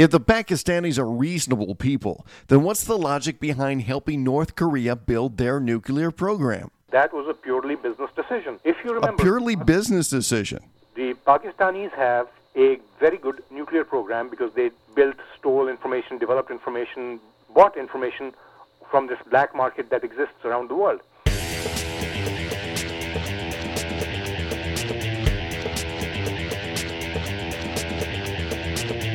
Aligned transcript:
If 0.00 0.12
the 0.12 0.18
Pakistanis 0.18 0.98
are 0.98 1.04
reasonable 1.04 1.74
people, 1.74 2.24
then 2.48 2.62
what's 2.62 2.84
the 2.84 2.96
logic 2.96 3.38
behind 3.38 3.82
helping 3.82 4.24
North 4.24 4.54
Korea 4.54 4.96
build 4.96 5.36
their 5.36 5.60
nuclear 5.60 6.10
program? 6.10 6.70
That 6.88 7.12
was 7.12 7.26
a 7.28 7.34
purely 7.34 7.76
business 7.76 8.08
decision. 8.16 8.58
If 8.64 8.78
you 8.82 8.94
remember, 8.94 9.22
A 9.22 9.26
purely 9.26 9.56
business 9.56 10.08
decision. 10.08 10.60
the 10.94 11.12
Pakistanis 11.26 11.92
have 11.92 12.28
a 12.56 12.78
very 12.98 13.18
good 13.18 13.42
nuclear 13.50 13.84
program 13.84 14.30
because 14.30 14.54
they 14.54 14.70
built, 14.94 15.16
stole 15.38 15.68
information, 15.68 16.16
developed 16.16 16.50
information, 16.50 17.20
bought 17.54 17.76
information 17.76 18.32
from 18.90 19.06
this 19.06 19.18
black 19.28 19.54
market 19.54 19.90
that 19.90 20.02
exists 20.02 20.42
around 20.46 20.70
the 20.70 20.76
world. 20.76 21.02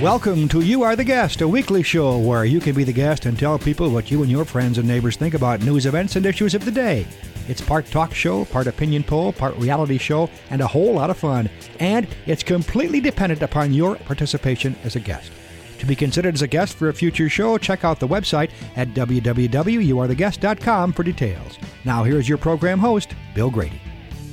Welcome 0.02 0.50
to 0.50 0.60
You 0.60 0.84
Are 0.84 0.98
the 0.98 1.06
Guest, 1.06 1.40
a 1.40 1.48
weekly 1.48 1.82
show 1.82 2.18
where 2.18 2.44
you 2.44 2.60
can 2.60 2.76
be 2.76 2.84
the 2.84 2.92
guest 2.92 3.26
and 3.26 3.40
tell 3.40 3.58
people 3.58 3.90
what 3.90 4.12
you 4.12 4.24
and 4.24 4.32
your 4.32 4.44
friends 4.44 4.78
and 4.78 4.86
neighbors 4.86 5.16
think 5.16 5.34
about 5.34 5.62
news 5.62 5.86
events 5.86 6.18
and 6.18 6.26
issues 6.26 6.54
of 6.54 6.66
the 6.66 6.72
day. 6.72 7.08
It's 7.48 7.62
part 7.62 7.86
talk 7.86 8.14
show, 8.14 8.44
part 8.44 8.68
opinion 8.68 9.04
poll, 9.04 9.32
part 9.32 9.56
reality 9.56 9.98
show, 9.98 10.30
and 10.50 10.60
a 10.60 10.68
whole 10.68 10.94
lot 10.94 11.10
of 11.10 11.18
fun. 11.18 11.50
And 11.80 12.10
it's 12.26 12.44
completely 12.44 13.00
dependent 13.00 13.42
upon 13.42 13.74
your 13.74 13.96
participation 13.96 14.76
as 14.84 14.98
a 14.98 15.00
guest. 15.00 15.32
To 15.80 15.86
be 15.86 15.96
considered 15.96 16.34
as 16.34 16.42
a 16.42 16.48
guest 16.48 16.76
for 16.76 16.90
a 16.90 16.94
future 16.94 17.30
show, 17.30 17.58
check 17.58 17.86
out 17.86 18.02
the 18.02 18.08
website 18.08 18.52
at 18.76 18.90
www.youaretheguest.com 18.90 20.92
for 20.92 21.04
details. 21.04 21.58
Now, 21.86 22.04
here's 22.04 22.28
your 22.28 22.38
program 22.38 22.80
host, 22.80 23.16
Bill 23.34 23.50
Grady. 23.50 23.80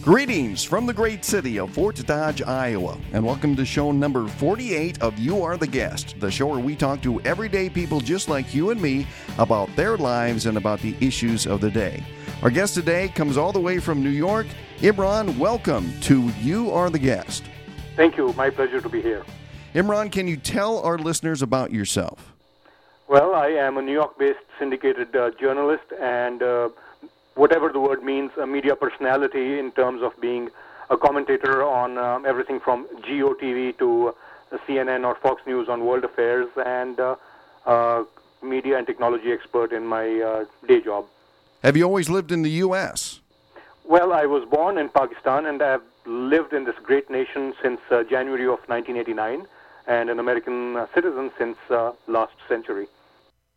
Greetings 0.03 0.65
from 0.65 0.85
the 0.85 0.93
great 0.93 1.25
city 1.25 1.61
of 1.61 1.71
Fort 1.71 1.95
Dodge, 1.95 2.43
Iowa, 2.43 2.99
and 3.13 3.25
welcome 3.25 3.55
to 3.55 3.65
show 3.65 3.93
number 3.93 4.27
48 4.27 5.01
of 5.01 5.17
You 5.17 5.45
Are 5.45 5.57
the 5.57 5.69
Guest, 5.69 6.17
the 6.19 6.29
show 6.29 6.49
where 6.49 6.59
we 6.59 6.75
talk 6.75 7.01
to 7.03 7.21
everyday 7.21 7.71
people 7.71 8.01
just 8.01 8.29
like 8.29 8.53
you 8.53 8.71
and 8.71 8.83
me 8.83 9.07
about 9.39 9.69
their 9.77 9.97
lives 9.97 10.47
and 10.47 10.59
about 10.59 10.81
the 10.81 10.97
issues 11.01 11.47
of 11.47 11.61
the 11.61 11.71
day. 11.71 12.03
Our 12.43 12.51
guest 12.51 12.75
today 12.75 13.11
comes 13.11 13.37
all 13.37 13.53
the 13.53 13.61
way 13.61 13.79
from 13.79 14.03
New 14.03 14.11
York. 14.11 14.49
Imran, 14.79 15.39
welcome 15.39 15.93
to 16.01 16.31
You 16.41 16.73
Are 16.73 16.91
the 16.91 16.99
Guest. 16.99 17.45
Thank 17.95 18.17
you. 18.17 18.33
My 18.33 18.51
pleasure 18.51 18.81
to 18.81 18.89
be 18.89 19.01
here. 19.01 19.25
Imran, 19.73 20.11
can 20.11 20.27
you 20.27 20.37
tell 20.37 20.81
our 20.81 20.99
listeners 20.99 21.43
about 21.43 21.71
yourself? 21.71 22.33
Well, 23.07 23.37
I 23.37 23.51
am 23.51 23.79
a 23.79 23.83
New 23.83 23.93
York 23.93 24.19
based 24.19 24.41
syndicated 24.59 25.15
uh, 25.15 25.31
journalist 25.41 25.85
and 26.01 26.43
uh, 26.43 26.71
whatever 27.35 27.71
the 27.71 27.81
word 27.81 28.03
means, 28.03 28.31
a 28.41 28.47
media 28.47 28.77
personality 28.77 29.59
in 29.59 29.73
terms 29.73 30.03
of 30.03 30.19
being 30.21 30.51
a 30.91 30.97
commentator 30.97 31.65
on 31.65 31.99
um, 31.99 32.27
everything 32.27 32.61
from 32.61 32.87
Geo 33.07 33.35
TV 33.35 33.77
to 33.79 34.09
uh, 34.53 34.59
CNN 34.67 35.05
or 35.07 35.15
Fox 35.17 35.43
News 35.47 35.69
on 35.69 35.85
world 35.85 36.05
affairs 36.05 36.49
and 36.65 37.01
uh, 37.01 37.17
uh, 37.67 38.05
media 38.43 38.77
and 38.77 38.87
technology 38.87 39.33
expert 39.33 39.73
in 39.73 39.87
my 39.87 40.21
uh, 40.21 40.45
day 40.67 40.81
job. 40.81 41.07
Have 41.63 41.77
you 41.77 41.85
always 41.85 42.11
lived 42.11 42.33
in 42.33 42.43
the 42.43 42.51
U.S.? 42.67 43.21
Well, 43.85 44.13
I 44.13 44.27
was 44.27 44.45
born 44.49 44.79
in 44.79 44.89
Pakistan 44.89 45.47
and 45.47 45.63
I've 45.63 45.83
lived 46.07 46.53
in 46.53 46.65
this 46.65 46.75
great 46.83 47.11
nation 47.11 47.55
since 47.63 47.81
uh, 47.91 48.03
January 48.05 48.45
of 48.45 48.59
1989 48.69 49.47
and 49.87 50.11
an 50.11 50.19
American 50.19 50.77
uh, 50.77 50.87
citizen 50.95 51.31
since 51.39 51.57
uh, 51.71 51.93
last 52.07 52.35
century. 52.49 52.87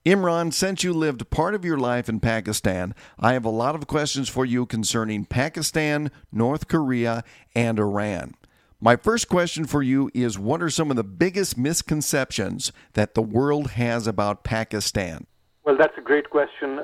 Imran, 0.05 0.53
since 0.53 0.83
you 0.83 0.93
lived 0.93 1.31
part 1.31 1.55
of 1.55 1.65
your 1.65 1.79
life 1.79 2.07
in 2.07 2.19
Pakistan, 2.19 2.93
I 3.17 3.33
have 3.33 3.43
a 3.43 3.49
lot 3.49 3.73
of 3.73 3.87
questions 3.87 4.29
for 4.29 4.45
you 4.45 4.67
concerning 4.67 5.25
Pakistan, 5.25 6.11
North 6.31 6.67
Korea, 6.67 7.23
and 7.55 7.79
Iran. 7.79 8.35
My 8.79 8.97
first 8.97 9.27
question 9.29 9.65
for 9.65 9.81
you 9.81 10.11
is 10.13 10.37
What 10.37 10.61
are 10.61 10.69
some 10.69 10.91
of 10.91 10.95
the 10.95 11.03
biggest 11.03 11.57
misconceptions 11.57 12.71
that 12.93 13.15
the 13.15 13.23
world 13.23 13.71
has 13.71 14.05
about 14.05 14.43
Pakistan? 14.43 15.25
Well, 15.63 15.75
that's 15.75 15.97
a 15.97 16.01
great 16.01 16.29
question. 16.29 16.81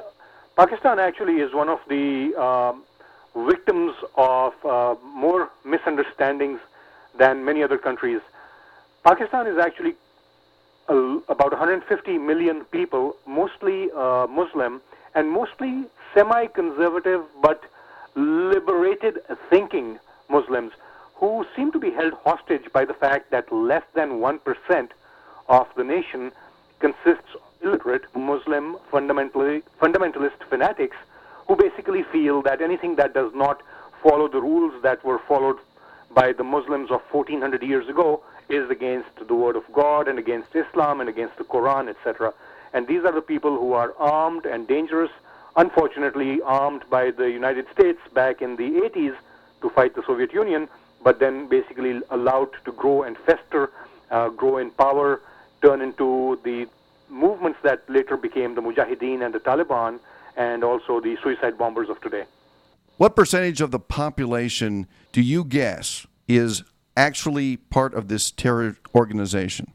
Pakistan 0.58 0.97
actually 0.97 1.42
is 1.42 1.53
one 1.53 1.69
of 1.69 1.77
the 1.88 2.33
um, 2.42 2.83
victims 3.48 3.93
of 4.15 4.53
uh, 4.65 4.95
more 5.05 5.52
misunderstandings 5.64 6.59
than 7.20 7.45
many 7.45 7.61
other 7.61 7.77
countries. 7.77 8.21
Pakistan 9.03 9.45
is 9.45 9.59
actually 9.59 9.92
uh, 9.92 10.01
about 10.87 11.52
150 11.52 12.17
million 12.17 12.65
people, 12.65 13.15
mostly 13.25 13.89
uh, 13.95 14.27
Muslim 14.27 14.81
and 15.15 15.30
mostly 15.30 15.86
semi 16.14 16.47
conservative 16.47 17.21
but 17.42 17.64
liberated 18.15 19.20
thinking 19.49 19.99
Muslims 20.30 20.73
who 21.15 21.45
seem 21.55 21.71
to 21.71 21.80
be 21.80 21.91
held 21.91 22.14
hostage 22.23 22.65
by 22.73 22.83
the 22.83 22.93
fact 22.93 23.31
that 23.31 23.52
less 23.52 23.83
than 23.93 24.20
1% 24.20 24.89
of 25.47 25.67
the 25.77 25.83
nation 25.83 26.31
consists 26.80 27.36
of 27.36 27.41
illiterate 27.61 28.03
Muslim 28.15 28.75
fundamentalist 28.91 30.43
fanatics 30.49 30.97
who 31.47 31.55
basically 31.55 32.03
feel 32.11 32.41
that 32.41 32.61
anything 32.61 32.95
that 32.95 33.14
does 33.14 33.31
not 33.36 33.61
follow 34.02 34.27
the 34.27 34.41
rules 34.41 34.73
that 34.81 35.03
were 35.05 35.20
followed 35.27 35.58
by 36.15 36.33
the 36.33 36.43
Muslims 36.43 36.89
of 36.89 37.02
1400 37.11 37.61
years 37.61 37.87
ago 37.87 38.23
is 38.52 38.70
against 38.70 39.10
the 39.28 39.34
word 39.34 39.56
of 39.56 39.64
God 39.73 40.08
and 40.08 40.20
against 40.20 40.56
Islam 40.56 41.00
and 41.00 41.10
against 41.10 41.38
the 41.38 41.44
Quran, 41.44 41.89
etc. 41.89 42.34
And 42.73 42.88
these 42.88 43.04
are 43.04 43.12
the 43.12 43.22
people 43.22 43.58
who 43.58 43.73
are 43.73 43.94
armed 43.98 44.45
and 44.45 44.67
dangerous, 44.67 45.12
unfortunately 45.56 46.42
armed 46.42 46.84
by 46.89 47.12
the 47.12 47.30
United 47.30 47.66
States 47.73 48.00
back 48.14 48.42
in 48.42 48.56
the 48.56 48.70
80s 48.89 49.16
to 49.62 49.70
fight 49.70 49.95
the 49.95 50.04
Soviet 50.06 50.34
Union, 50.34 50.67
but 51.04 51.20
then 51.20 51.48
basically 51.48 52.02
allowed 52.10 52.50
to 52.66 52.72
grow 52.72 53.04
and 53.04 53.17
fester, 53.17 53.72
uh, 54.10 54.30
grow 54.30 54.58
in 54.58 54.72
power, 54.72 55.22
turn 55.62 55.82
into 55.82 56.39
the 56.44 56.68
movements 57.10 57.60
that 57.64 57.88
later 57.89 58.18
became 58.18 58.56
the 58.56 58.62
Mujahideen 58.62 59.26
and 59.26 59.33
the 59.33 59.39
Taliban, 59.39 60.00
and 60.38 60.64
also 60.64 61.00
the 61.00 61.18
suicide 61.22 61.58
bombers 61.58 61.89
of 61.89 62.00
today. 62.02 62.23
What 62.98 63.16
percentage 63.16 63.62
of 63.62 63.72
the 63.72 63.80
population 63.80 64.88
do 65.12 65.22
you 65.22 65.44
guess 65.44 66.06
is 66.28 66.64
actually 66.95 67.57
part 67.57 67.93
of 67.93 68.07
this 68.07 68.31
terror 68.31 68.77
organization? 68.93 69.71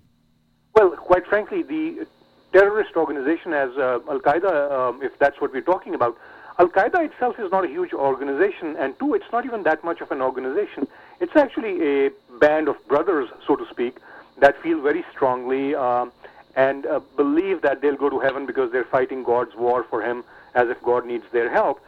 Well, 0.75 0.91
quite 0.91 1.27
frankly, 1.27 1.63
the 1.63 2.07
terrorist 2.53 2.97
organization 2.97 3.53
as 3.53 3.71
uh, 3.77 4.01
Al 4.09 4.21
Qaeda, 4.21 4.71
um, 4.71 5.03
if 5.03 5.19
that's 5.19 5.41
what 5.41 5.53
we're 5.53 5.63
talking 5.63 5.95
about, 5.95 6.17
Al 6.59 6.69
Qaeda 6.69 7.05
itself 7.05 7.39
is 7.39 7.51
not 7.51 7.65
a 7.65 7.69
huge 7.69 7.93
organization, 7.93 8.77
and 8.79 8.99
two, 8.99 9.15
it's 9.15 9.31
not 9.33 9.45
even 9.45 9.63
that 9.65 9.85
much 9.85 10.01
of 10.01 10.11
an 10.11 10.23
organization. 10.23 10.87
It's 11.21 11.37
actually 11.37 12.07
a 12.07 12.11
band 12.41 12.69
of 12.69 12.77
brothers, 12.89 13.29
so 13.47 13.57
to 13.57 13.67
speak, 13.71 13.99
that 14.39 14.61
feel 14.63 14.81
very 14.81 15.05
strongly 15.13 15.75
um, 15.75 16.13
and 16.55 16.87
uh, 16.87 17.01
believe 17.17 17.61
that 17.63 17.83
they'll 17.83 17.97
go 17.97 18.09
to 18.09 18.19
heaven 18.21 18.47
because 18.47 18.73
they're 18.73 18.85
fighting 18.85 19.23
God's 19.23 19.55
war 19.55 19.85
for 19.85 20.03
Him 20.03 20.25
as 20.55 20.69
if 20.69 20.83
God 20.83 21.05
needs 21.07 21.25
their 21.33 21.51
help. 21.51 21.83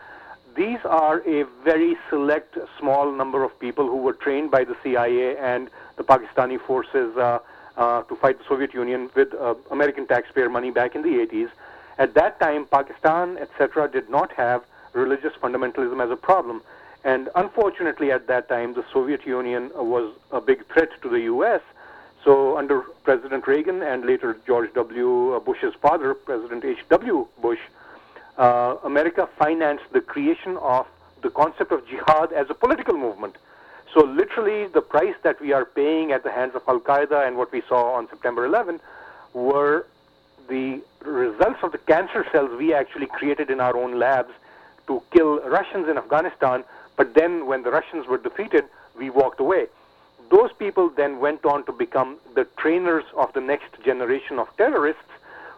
These 0.59 0.81
are 0.85 1.23
a 1.25 1.45
very 1.63 1.97
select, 2.11 2.59
small 2.81 3.13
number 3.13 3.45
of 3.45 3.57
people 3.61 3.87
who 3.87 3.99
were 3.99 4.13
trained 4.13 4.51
by 4.51 4.65
the 4.65 4.77
CIA 4.83 5.37
and 5.37 5.71
the 5.95 6.03
Pakistani 6.03 6.61
forces 6.61 7.17
uh, 7.17 7.39
uh, 7.77 8.03
to 8.03 8.17
fight 8.17 8.39
the 8.39 8.45
Soviet 8.49 8.75
Union 8.75 9.09
with 9.15 9.33
uh, 9.35 9.55
American 9.71 10.09
taxpayer 10.09 10.51
money 10.51 10.73
back 10.73 10.97
in 10.97 11.03
the 11.03 11.11
80s. 11.11 11.49
At 11.97 12.15
that 12.15 12.41
time, 12.41 12.67
Pakistan, 12.67 13.39
etc., 13.39 13.89
did 13.89 14.11
not 14.11 14.33
have 14.33 14.65
religious 14.95 15.33
fundamentalism 15.41 16.03
as 16.05 16.11
a 16.11 16.17
problem. 16.17 16.61
And 17.05 17.29
unfortunately, 17.37 18.11
at 18.11 18.27
that 18.27 18.49
time, 18.49 18.75
the 18.75 18.85
Soviet 18.93 19.25
Union 19.25 19.71
was 19.77 20.13
a 20.33 20.41
big 20.41 20.67
threat 20.67 20.91
to 21.03 21.09
the 21.09 21.21
U.S. 21.35 21.61
So, 22.25 22.59
under 22.59 22.81
President 23.05 23.47
Reagan 23.47 23.81
and 23.81 24.05
later 24.05 24.37
George 24.45 24.75
W. 24.75 25.41
Bush's 25.47 25.75
father, 25.81 26.15
President 26.15 26.65
H.W. 26.65 27.29
Bush, 27.41 27.61
uh, 28.39 28.77
America 28.85 29.29
financed 29.39 29.85
the 29.93 30.01
creation 30.01 30.57
of 30.59 30.87
the 31.23 31.31
concept 31.31 31.73
of 31.73 31.87
jihad 31.87 32.33
as 32.33 32.49
a 32.49 32.55
political 32.55 32.97
movement. 32.97 33.37
So, 33.93 34.05
literally, 34.05 34.67
the 34.67 34.81
price 34.81 35.17
that 35.23 35.41
we 35.41 35.53
are 35.53 35.65
paying 35.65 36.13
at 36.13 36.23
the 36.23 36.31
hands 36.31 36.55
of 36.55 36.63
Al 36.69 36.79
Qaeda 36.79 37.27
and 37.27 37.37
what 37.37 37.51
we 37.53 37.63
saw 37.69 37.95
on 37.95 38.09
September 38.09 38.45
11 38.45 38.81
were 39.33 39.87
the 40.49 40.81
results 41.05 41.59
of 41.63 41.73
the 41.73 41.79
cancer 41.79 42.25
cells 42.33 42.51
we 42.59 42.73
actually 42.73 43.07
created 43.07 43.51
in 43.51 43.61
our 43.61 43.77
own 43.77 43.99
labs 43.99 44.33
to 44.87 45.03
kill 45.11 45.41
Russians 45.41 45.89
in 45.89 45.99
Afghanistan. 45.99 46.65
But 46.97 47.15
then, 47.15 47.47
when 47.47 47.63
the 47.63 47.71
Russians 47.71 48.07
were 48.07 48.19
defeated, 48.19 48.65
we 48.97 49.11
walked 49.11 49.41
away. 49.41 49.67
Those 50.31 50.53
people 50.59 50.91
then 50.91 51.19
went 51.19 51.45
on 51.47 51.65
to 51.65 51.73
become 51.73 52.19
the 52.35 52.45
trainers 52.59 53.05
of 53.17 53.33
the 53.33 53.41
next 53.41 53.83
generation 53.83 54.39
of 54.39 54.55
terrorists 54.57 55.03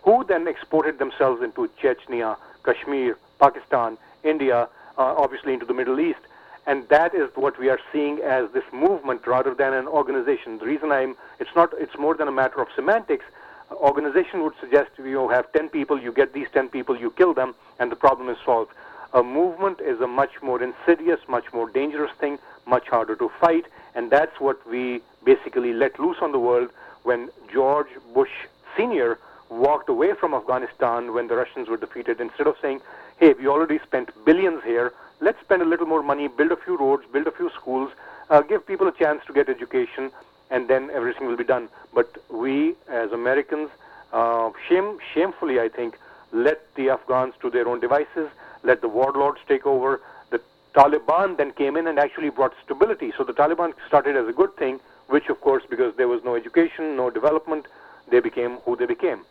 who 0.03 0.25
then 0.25 0.47
exported 0.47 0.99
themselves 0.99 1.43
into 1.43 1.69
Chechnya, 1.83 2.37
Kashmir, 2.65 3.19
Pakistan, 3.39 3.99
India, 4.23 4.69
uh, 4.99 5.15
obviously 5.17 5.55
into 5.55 5.67
the 5.67 5.75
Middle 5.75 6.01
East. 6.01 6.21
And 6.67 6.87
that 6.89 7.15
is 7.15 7.31
what 7.35 7.59
we 7.59 7.69
are 7.69 7.81
seeing 7.93 8.19
as 8.21 8.51
this 8.53 8.65
movement 8.73 9.27
rather 9.27 9.55
than 9.55 9.73
an 9.73 9.89
organization. 9.89 10.59
The 10.59 10.67
reason 10.67 10.93
I'm, 10.93 11.17
it's 11.39 11.51
not, 11.57 11.73
it's 11.79 11.97
more 11.99 12.15
than 12.15 12.29
a 12.29 12.33
matter 12.33 12.61
of 12.61 12.69
semantics. 12.77 13.25
Organization 13.71 14.43
would 14.43 14.53
suggest 14.61 14.91
you 14.99 15.29
have 15.29 15.51
10 15.53 15.69
people, 15.71 16.01
you 16.01 16.13
get 16.13 16.33
these 16.33 16.49
10 16.53 16.69
people, 16.69 16.97
you 16.97 17.11
kill 17.13 17.35
them, 17.35 17.55
and 17.79 17.91
the 17.91 17.97
problem 17.97 18.29
is 18.29 18.37
solved. 18.45 18.73
A 19.15 19.23
movement 19.23 19.81
is 19.81 20.01
a 20.01 20.07
much 20.07 20.43
more 20.43 20.63
insidious, 20.63 21.21
much 21.29 21.53
more 21.53 21.69
dangerous 21.69 22.13
thing, 22.21 22.39
much 22.67 22.89
harder 22.89 23.17
to 23.17 23.31
fight, 23.41 23.67
and 23.95 24.11
that's 24.11 24.39
what 24.39 24.65
we 24.69 25.01
basically 25.25 25.73
let 25.73 25.99
loose 25.99 26.19
on 26.21 26.31
the 26.31 26.39
world 26.39 26.71
when 27.03 27.31
George 27.53 27.89
Bush 28.15 28.31
Sr. 28.77 29.19
walked 29.51 29.89
away 29.89 30.15
from 30.15 30.33
Afghanistan 30.33 31.13
when 31.13 31.27
the 31.27 31.35
Russians 31.35 31.69
were 31.69 31.77
defeated 31.77 32.21
instead 32.21 32.47
of 32.47 32.57
saying, 32.63 32.81
hey, 33.19 33.35
we 33.35 33.47
already 33.47 33.79
spent 33.81 34.11
billions 34.25 34.63
here, 34.65 34.93
let's 35.21 35.41
spend 35.41 35.61
a 35.61 35.65
little 35.65 35.87
more 35.87 36.03
money, 36.03 36.29
build 36.29 36.53
a 36.53 36.57
few 36.57 36.79
roads, 36.79 37.03
build 37.13 37.27
a 37.27 37.33
few 37.33 37.51
schools, 37.51 37.91
uh, 38.31 38.41
give 38.43 38.67
people 38.67 38.87
a 38.87 38.93
chance 38.93 39.23
to 39.27 39.33
get 39.33 39.49
education, 39.49 40.11
and 40.51 40.69
then 40.69 40.89
everything 40.93 41.27
will 41.27 41.37
be 41.37 41.45
done. 41.45 41.69
But 41.93 42.17
we, 42.31 42.75
as 42.89 43.11
Americans, 43.13 43.71
uh, 44.13 44.51
shame, 44.69 44.99
shamefully, 45.13 45.61
I 45.61 45.69
think, 45.69 45.99
let 46.33 46.73
the 46.77 46.91
Afghans 46.91 47.35
to 47.43 47.51
their 47.51 47.69
own 47.69 47.81
devices, 47.81 48.31
let 48.63 48.81
the 48.81 48.89
warlords 48.89 49.41
take 49.49 49.67
over. 49.67 50.01
The 50.31 50.41
Taliban 50.75 51.37
then 51.37 51.53
came 51.53 51.77
in 51.77 51.89
and 51.89 51.99
actually 51.99 52.31
brought 52.31 52.55
stability. 52.65 53.13
So 53.17 53.25
the 53.25 53.33
Taliban 53.33 53.75
started 53.89 54.17
as 54.17 54.29
a 54.29 54.33
good 54.33 54.57
thing, 54.57 54.79
which, 55.09 55.29
of 55.29 55.41
course, 55.41 55.65
because 55.69 55.97
there 55.97 56.09
was 56.09 56.23
no 56.25 56.37
education, 56.37 56.97
no 56.97 57.11
development, 57.11 57.67
they 58.11 58.21
became 58.21 58.59
who 58.59 58.77
they 58.77 58.87
became. 58.87 59.25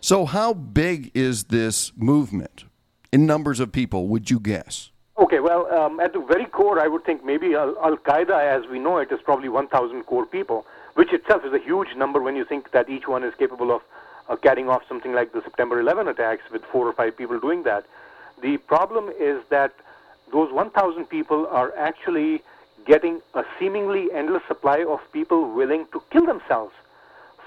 So, 0.00 0.26
how 0.26 0.54
big 0.54 1.10
is 1.12 1.44
this 1.44 1.92
movement 1.96 2.64
in 3.12 3.26
numbers 3.26 3.58
of 3.58 3.72
people, 3.72 4.06
would 4.06 4.30
you 4.30 4.38
guess? 4.38 4.92
Okay, 5.18 5.40
well, 5.40 5.66
um, 5.74 5.98
at 5.98 6.12
the 6.12 6.20
very 6.20 6.46
core, 6.46 6.78
I 6.78 6.86
would 6.86 7.04
think 7.04 7.24
maybe 7.24 7.54
Al 7.54 7.74
Qaeda, 7.74 8.30
as 8.30 8.70
we 8.70 8.78
know 8.78 8.98
it, 8.98 9.10
is 9.10 9.18
probably 9.24 9.48
1,000 9.48 10.04
core 10.04 10.24
people, 10.24 10.64
which 10.94 11.12
itself 11.12 11.44
is 11.44 11.52
a 11.52 11.58
huge 11.58 11.96
number 11.96 12.22
when 12.22 12.36
you 12.36 12.44
think 12.44 12.70
that 12.70 12.88
each 12.88 13.08
one 13.08 13.24
is 13.24 13.34
capable 13.34 13.72
of 13.72 13.82
uh, 14.28 14.36
carrying 14.36 14.68
off 14.68 14.82
something 14.88 15.12
like 15.12 15.32
the 15.32 15.42
September 15.42 15.80
11 15.80 16.06
attacks 16.06 16.42
with 16.52 16.62
four 16.70 16.86
or 16.86 16.92
five 16.92 17.16
people 17.16 17.40
doing 17.40 17.64
that. 17.64 17.84
The 18.40 18.58
problem 18.58 19.10
is 19.18 19.42
that 19.50 19.74
those 20.32 20.52
1,000 20.52 21.06
people 21.06 21.48
are 21.48 21.76
actually 21.76 22.42
getting 22.86 23.20
a 23.34 23.42
seemingly 23.58 24.12
endless 24.12 24.44
supply 24.46 24.84
of 24.84 25.00
people 25.12 25.52
willing 25.52 25.86
to 25.92 26.00
kill 26.10 26.24
themselves 26.24 26.72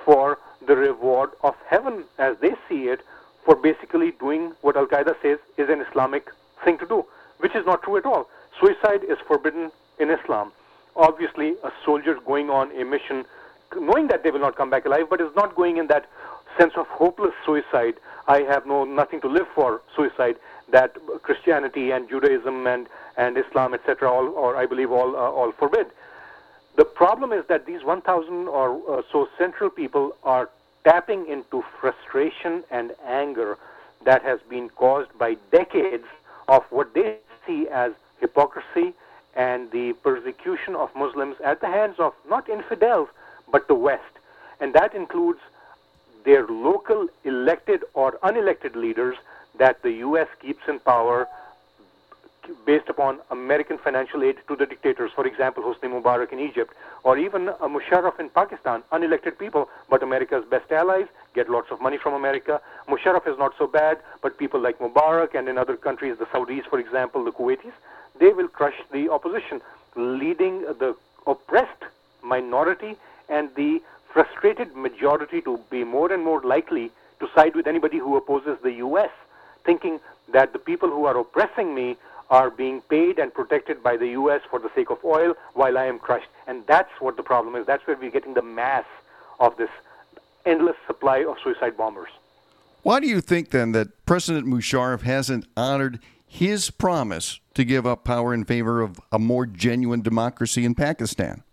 for 0.04 0.38
the 0.67 0.75
reward 0.75 1.31
of 1.43 1.55
heaven, 1.67 2.03
as 2.17 2.37
they 2.41 2.51
see 2.69 2.87
it, 2.87 3.01
for 3.45 3.55
basically 3.55 4.11
doing 4.19 4.53
what 4.61 4.77
Al 4.77 4.85
Qaeda 4.85 5.15
says 5.21 5.39
is 5.57 5.69
an 5.69 5.81
Islamic 5.81 6.29
thing 6.63 6.77
to 6.77 6.85
do 6.85 7.05
which 7.41 7.55
is 7.55 7.65
not 7.65 7.83
true 7.83 7.97
at 7.97 8.05
all. 8.05 8.29
Suicide 8.59 9.03
is 9.03 9.17
forbidden 9.27 9.71
in 9.99 10.09
Islam. 10.09 10.51
Obviously, 10.95 11.55
a 11.63 11.71
soldier 11.83 12.15
going 12.25 12.49
on 12.49 12.71
a 12.79 12.85
mission, 12.85 13.25
knowing 13.75 14.07
that 14.07 14.23
they 14.23 14.31
will 14.31 14.39
not 14.39 14.55
come 14.55 14.69
back 14.69 14.85
alive, 14.85 15.07
but 15.09 15.19
is 15.19 15.35
not 15.35 15.55
going 15.55 15.77
in 15.77 15.87
that 15.87 16.05
sense 16.57 16.73
of 16.75 16.87
hopeless 16.87 17.33
suicide. 17.45 17.95
I 18.27 18.41
have 18.41 18.65
no 18.65 18.83
nothing 18.83 19.21
to 19.21 19.27
live 19.27 19.47
for 19.55 19.81
suicide 19.95 20.35
that 20.71 20.95
Christianity 21.23 21.91
and 21.91 22.07
Judaism 22.07 22.67
and, 22.67 22.87
and 23.17 23.37
Islam, 23.37 23.73
etc., 23.73 24.09
all 24.09 24.27
or 24.29 24.55
I 24.55 24.65
believe 24.65 24.91
all 24.91 25.15
uh, 25.15 25.19
all 25.19 25.51
forbid. 25.53 25.87
The 26.75 26.85
problem 26.85 27.31
is 27.31 27.45
that 27.47 27.65
these 27.65 27.83
1,000 27.83 28.47
or 28.47 29.00
uh, 29.00 29.01
so 29.12 29.27
central 29.38 29.69
people 29.69 30.15
are 30.23 30.50
tapping 30.83 31.27
into 31.27 31.63
frustration 31.79 32.63
and 32.71 32.94
anger 33.06 33.57
that 34.06 34.23
has 34.23 34.39
been 34.50 34.69
caused 34.69 35.15
by 35.18 35.35
decades 35.51 36.06
of 36.47 36.63
what 36.69 36.94
they 36.94 37.18
see 37.45 37.68
as 37.69 37.91
hypocrisy 38.19 38.94
and 39.35 39.71
the 39.71 39.94
persecution 40.03 40.75
of 40.75 40.89
Muslims 40.95 41.35
at 41.44 41.62
the 41.62 41.68
hands 41.68 41.95
of 42.00 42.13
not 42.29 42.50
infidels, 42.50 43.09
but 43.51 43.68
the 43.68 43.75
West. 43.75 44.03
And 44.59 44.73
that 44.73 44.94
includes 44.94 45.39
their 46.23 46.45
local 46.47 47.07
elected 47.23 47.83
or 47.94 48.13
unelected 48.23 48.75
leaders 48.75 49.18
that 49.57 49.81
the 49.81 49.91
U.S. 50.07 50.27
keeps 50.41 50.62
in 50.68 50.79
power 50.79 51.27
based 52.65 52.89
upon 52.89 53.19
American 53.29 53.77
financial 53.77 54.23
aid 54.23 54.38
to 54.47 54.55
the 54.55 54.65
dictators, 54.65 55.11
for 55.15 55.25
example, 55.25 55.63
Hosni 55.63 55.89
Mubarak 55.89 56.31
in 56.31 56.39
Egypt, 56.39 56.73
or 57.03 57.17
even 57.17 57.49
uh, 57.49 57.53
Musharraf 57.61 58.19
in 58.19 58.29
Pakistan, 58.29 58.83
unelected 58.91 59.38
people, 59.38 59.69
but 59.89 60.03
America's 60.03 60.43
best 60.49 60.71
allies, 60.71 61.07
get 61.33 61.49
lots 61.49 61.71
of 61.71 61.81
money 61.81 61.97
from 61.97 62.13
America. 62.13 62.61
Musharraf 62.88 63.27
is 63.27 63.38
not 63.38 63.53
so 63.57 63.67
bad, 63.67 63.99
but 64.21 64.38
people 64.38 64.59
like 64.59 64.79
Mubarak 64.79 65.35
and 65.35 65.47
in 65.47 65.57
other 65.57 65.75
countries, 65.75 66.17
the 66.17 66.25
Saudis, 66.25 66.65
for 66.65 66.79
example, 66.79 67.23
the 67.23 67.31
Kuwaitis, 67.31 67.73
they 68.19 68.33
will 68.33 68.47
crush 68.47 68.75
the 68.91 69.09
opposition, 69.09 69.61
leading 69.95 70.61
the 70.61 70.95
oppressed 71.27 71.83
minority 72.23 72.95
and 73.29 73.49
the 73.55 73.81
frustrated 74.13 74.75
majority 74.75 75.41
to 75.41 75.59
be 75.69 75.83
more 75.83 76.11
and 76.11 76.23
more 76.23 76.41
likely 76.41 76.91
to 77.19 77.27
side 77.33 77.55
with 77.55 77.67
anybody 77.67 77.97
who 77.97 78.15
opposes 78.17 78.57
the 78.61 78.73
U.S., 78.73 79.09
thinking 79.63 79.99
that 80.33 80.53
the 80.53 80.59
people 80.59 80.89
who 80.89 81.05
are 81.05 81.17
oppressing 81.17 81.73
me 81.75 81.97
are 82.31 82.50
being 82.50 82.81
paid 82.81 83.19
and 83.19 83.33
protected 83.33 83.83
by 83.83 83.98
the 83.98 84.07
U.S. 84.07 84.42
for 84.50 84.57
the 84.57 84.72
sake 84.74 84.89
of 84.89 85.04
oil 85.04 85.36
while 85.54 85.78
I 85.78 85.86
am 85.86 86.00
crushed. 86.00 86.30
And 86.48 86.66
that's 86.66 86.89
what 87.00 87.18
the 87.18 87.24
problem 87.24 87.56
is. 87.57 87.68
That's 87.68 87.86
where 87.86 87.98
we're 87.98 88.10
getting 88.10 88.33
the 88.33 88.42
mass 88.42 88.86
of 89.42 89.57
this 89.57 89.69
endless 90.45 90.78
supply 90.88 91.25
of 91.25 91.36
suicide 91.44 91.75
bombers. 91.75 92.10
Why 92.83 93.01
do 93.01 93.07
you 93.07 93.19
think 93.19 93.50
then 93.50 93.74
that 93.74 94.06
President 94.06 94.48
Musharraf 94.48 95.01
hasn't 95.01 95.45
honored 95.57 96.00
his 96.25 96.72
promise 96.72 97.42
to 97.54 97.66
give 97.66 97.86
up 97.86 98.06
power 98.06 98.33
in 98.33 98.45
favor 98.45 98.81
of 98.81 99.00
a 99.12 99.19
more 99.19 99.45
genuine 99.45 100.01
democracy 100.01 100.63
in 100.63 100.74
Pakistan? 100.74 101.44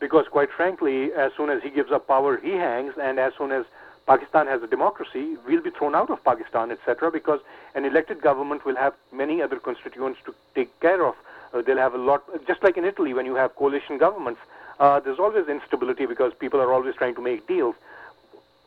Because, 0.00 0.26
quite 0.28 0.50
frankly, 0.50 1.12
as 1.12 1.30
soon 1.36 1.48
as 1.48 1.62
he 1.62 1.70
gives 1.70 1.92
up 1.92 2.08
power, 2.08 2.38
he 2.38 2.50
hangs, 2.50 2.94
and 3.00 3.20
as 3.20 3.32
soon 3.38 3.52
as 3.52 3.64
Pakistan 4.06 4.46
has 4.46 4.62
a 4.62 4.66
democracy, 4.66 5.36
we'll 5.46 5.62
be 5.62 5.70
thrown 5.70 5.94
out 5.94 6.10
of 6.10 6.22
Pakistan, 6.24 6.70
etc., 6.70 7.10
because 7.10 7.40
an 7.74 7.84
elected 7.84 8.20
government 8.20 8.64
will 8.64 8.76
have 8.76 8.94
many 9.12 9.40
other 9.40 9.58
constituents 9.58 10.18
to 10.26 10.34
take 10.54 10.78
care 10.80 11.04
of. 11.06 11.14
Uh, 11.52 11.62
they'll 11.62 11.78
have 11.78 11.94
a 11.94 11.98
lot, 11.98 12.22
just 12.46 12.62
like 12.62 12.76
in 12.76 12.84
Italy 12.84 13.14
when 13.14 13.24
you 13.24 13.34
have 13.34 13.54
coalition 13.56 13.96
governments, 13.96 14.40
uh, 14.80 15.00
there's 15.00 15.18
always 15.18 15.48
instability 15.48 16.04
because 16.04 16.32
people 16.34 16.60
are 16.60 16.72
always 16.72 16.94
trying 16.96 17.14
to 17.14 17.22
make 17.22 17.46
deals. 17.46 17.74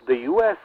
The 0.08 0.18
U.S., 0.32 0.58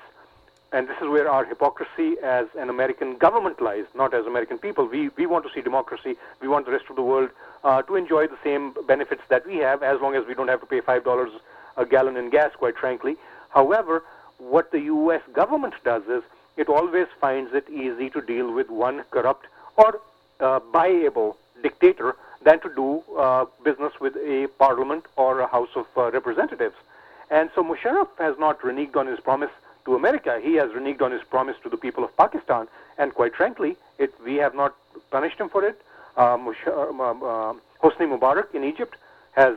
and 0.72 0.88
this 0.88 0.96
is 1.02 1.08
where 1.08 1.30
our 1.30 1.44
hypocrisy 1.44 2.16
as 2.22 2.46
an 2.56 2.70
American 2.70 3.18
government 3.18 3.60
lies, 3.60 3.84
not 3.94 4.14
as 4.14 4.24
American 4.24 4.56
people. 4.56 4.86
We, 4.86 5.10
we 5.10 5.26
want 5.26 5.44
to 5.46 5.52
see 5.52 5.60
democracy. 5.60 6.16
We 6.40 6.48
want 6.48 6.64
the 6.64 6.72
rest 6.72 6.86
of 6.88 6.96
the 6.96 7.02
world 7.02 7.28
uh, 7.62 7.82
to 7.82 7.96
enjoy 7.96 8.26
the 8.28 8.38
same 8.42 8.74
benefits 8.86 9.22
that 9.28 9.46
we 9.46 9.56
have 9.56 9.82
as 9.82 10.00
long 10.00 10.14
as 10.14 10.24
we 10.26 10.32
don't 10.32 10.48
have 10.48 10.60
to 10.60 10.66
pay 10.66 10.80
$5 10.80 11.30
a 11.76 11.84
gallon 11.84 12.16
in 12.16 12.30
gas, 12.30 12.52
quite 12.56 12.76
frankly. 12.78 13.16
However, 13.50 14.02
what 14.48 14.70
the 14.72 14.80
U.S. 14.80 15.22
government 15.32 15.74
does 15.84 16.02
is 16.08 16.22
it 16.56 16.68
always 16.68 17.06
finds 17.20 17.54
it 17.54 17.68
easy 17.70 18.10
to 18.10 18.20
deal 18.20 18.52
with 18.52 18.68
one 18.68 19.04
corrupt 19.10 19.46
or 19.76 20.00
uh, 20.40 20.60
buyable 20.72 21.36
dictator 21.62 22.16
than 22.42 22.60
to 22.60 22.74
do 22.74 23.02
uh, 23.16 23.46
business 23.64 23.92
with 24.00 24.16
a 24.16 24.48
parliament 24.58 25.06
or 25.16 25.40
a 25.40 25.46
House 25.46 25.70
of 25.76 25.86
uh, 25.96 26.10
Representatives. 26.10 26.74
And 27.30 27.50
so 27.54 27.62
Musharraf 27.62 28.08
has 28.18 28.38
not 28.38 28.60
reneged 28.60 28.96
on 28.96 29.06
his 29.06 29.20
promise 29.20 29.50
to 29.84 29.94
America. 29.94 30.40
He 30.42 30.54
has 30.54 30.70
reneged 30.70 31.02
on 31.02 31.12
his 31.12 31.22
promise 31.22 31.56
to 31.62 31.68
the 31.68 31.76
people 31.76 32.04
of 32.04 32.14
Pakistan. 32.16 32.68
And 32.98 33.14
quite 33.14 33.34
frankly, 33.34 33.76
it, 33.98 34.12
we 34.24 34.36
have 34.36 34.54
not 34.54 34.74
punished 35.10 35.38
him 35.38 35.48
for 35.48 35.64
it. 35.64 35.80
Uh, 36.16 36.34
um, 36.34 36.48
um, 37.00 37.22
uh, 37.22 37.54
Hosni 37.82 38.06
Mubarak 38.06 38.54
in 38.54 38.64
Egypt 38.64 38.96
has 39.32 39.56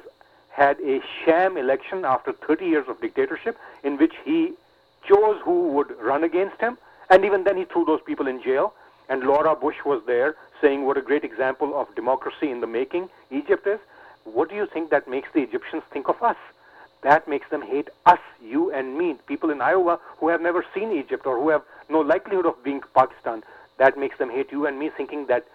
had 0.50 0.80
a 0.80 1.02
sham 1.24 1.58
election 1.58 2.06
after 2.06 2.32
30 2.32 2.66
years 2.66 2.88
of 2.88 3.02
dictatorship 3.02 3.58
in 3.84 3.98
which 3.98 4.14
he 4.24 4.54
chose 5.08 5.40
who 5.44 5.70
would 5.70 5.92
run 6.00 6.24
against 6.24 6.60
him, 6.60 6.78
and 7.10 7.24
even 7.26 7.44
then 7.44 7.58
he 7.58 7.66
threw 7.66 7.86
those 7.86 8.02
people 8.02 8.28
in 8.28 8.42
jail. 8.42 8.74
And 9.08 9.24
Laura 9.24 9.56
Bush 9.56 9.78
was 9.86 10.02
there 10.08 10.36
saying 10.62 10.86
what 10.86 10.98
a 10.98 11.02
great 11.02 11.24
example 11.24 11.80
of 11.80 11.94
democracy 11.96 12.50
in 12.50 12.62
the 12.62 12.68
making 12.68 13.10
Egypt 13.30 13.68
is. 13.68 13.80
What 14.24 14.50
do 14.50 14.56
you 14.56 14.66
think 14.66 14.90
that 14.90 15.08
makes 15.08 15.30
the 15.34 15.42
Egyptians 15.42 15.84
think 15.92 16.10
of 16.10 16.22
us? 16.24 16.38
That 17.04 17.28
makes 17.28 17.48
them 17.50 17.62
hate 17.62 17.90
us, 18.08 18.20
you 18.42 18.72
and 18.72 18.98
me, 18.98 19.16
people 19.28 19.52
in 19.52 19.62
Iowa 19.62 20.00
who 20.18 20.30
have 20.30 20.42
never 20.42 20.66
seen 20.74 20.92
Egypt 20.92 21.28
or 21.28 21.40
who 21.40 21.50
have 21.50 21.62
no 21.88 22.00
likelihood 22.00 22.48
of 22.48 22.64
being 22.64 22.82
Pakistan. 22.96 23.44
That 23.78 23.96
makes 23.96 24.18
them 24.18 24.32
hate 24.32 24.52
you 24.52 24.66
and 24.66 24.80
me, 24.80 24.90
thinking 24.90 25.28
that 25.28 25.46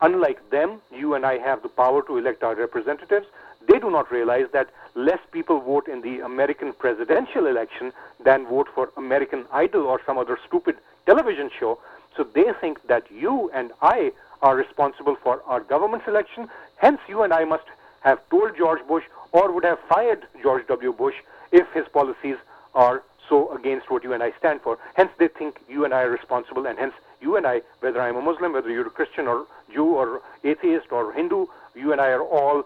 unlike 0.00 0.50
them, 0.50 0.80
you 0.92 1.14
and 1.14 1.24
I 1.24 1.38
have 1.38 1.62
the 1.62 1.68
power 1.68 2.02
to 2.02 2.18
elect 2.18 2.42
our 2.42 2.56
representatives. 2.56 3.26
They 3.68 3.78
do 3.78 3.90
not 3.90 4.10
realize 4.10 4.46
that 4.52 4.70
less 4.94 5.20
people 5.30 5.60
vote 5.60 5.88
in 5.88 6.00
the 6.00 6.20
American 6.20 6.72
presidential 6.72 7.46
election 7.46 7.92
than 8.24 8.46
vote 8.46 8.68
for 8.74 8.90
American 8.96 9.44
Idol 9.52 9.82
or 9.82 10.00
some 10.06 10.18
other 10.18 10.38
stupid 10.46 10.76
television 11.06 11.50
show. 11.58 11.78
So 12.16 12.24
they 12.24 12.46
think 12.60 12.86
that 12.88 13.04
you 13.12 13.50
and 13.54 13.70
I 13.82 14.12
are 14.42 14.56
responsible 14.56 15.16
for 15.22 15.42
our 15.46 15.60
government 15.60 16.02
selection. 16.04 16.48
Hence, 16.76 16.98
you 17.08 17.22
and 17.22 17.32
I 17.32 17.44
must 17.44 17.64
have 18.00 18.26
told 18.30 18.56
George 18.56 18.84
Bush 18.88 19.04
or 19.32 19.52
would 19.52 19.64
have 19.64 19.78
fired 19.88 20.26
George 20.42 20.66
W. 20.68 20.92
Bush 20.92 21.16
if 21.52 21.66
his 21.72 21.86
policies 21.88 22.36
are 22.74 23.02
so 23.28 23.54
against 23.54 23.90
what 23.90 24.02
you 24.02 24.14
and 24.14 24.22
I 24.22 24.32
stand 24.38 24.62
for. 24.62 24.78
Hence, 24.94 25.10
they 25.18 25.28
think 25.28 25.60
you 25.68 25.84
and 25.84 25.92
I 25.92 26.02
are 26.02 26.10
responsible, 26.10 26.66
and 26.66 26.78
hence, 26.78 26.94
you 27.20 27.36
and 27.36 27.46
I, 27.46 27.60
whether 27.80 28.00
I'm 28.00 28.16
a 28.16 28.22
Muslim, 28.22 28.52
whether 28.54 28.70
you're 28.70 28.86
a 28.86 28.90
Christian 28.90 29.26
or 29.26 29.46
Jew 29.72 29.84
or 29.84 30.22
atheist 30.44 30.90
or 30.90 31.12
Hindu, 31.12 31.46
you 31.74 31.92
and 31.92 32.00
I 32.00 32.08
are 32.08 32.22
all 32.22 32.64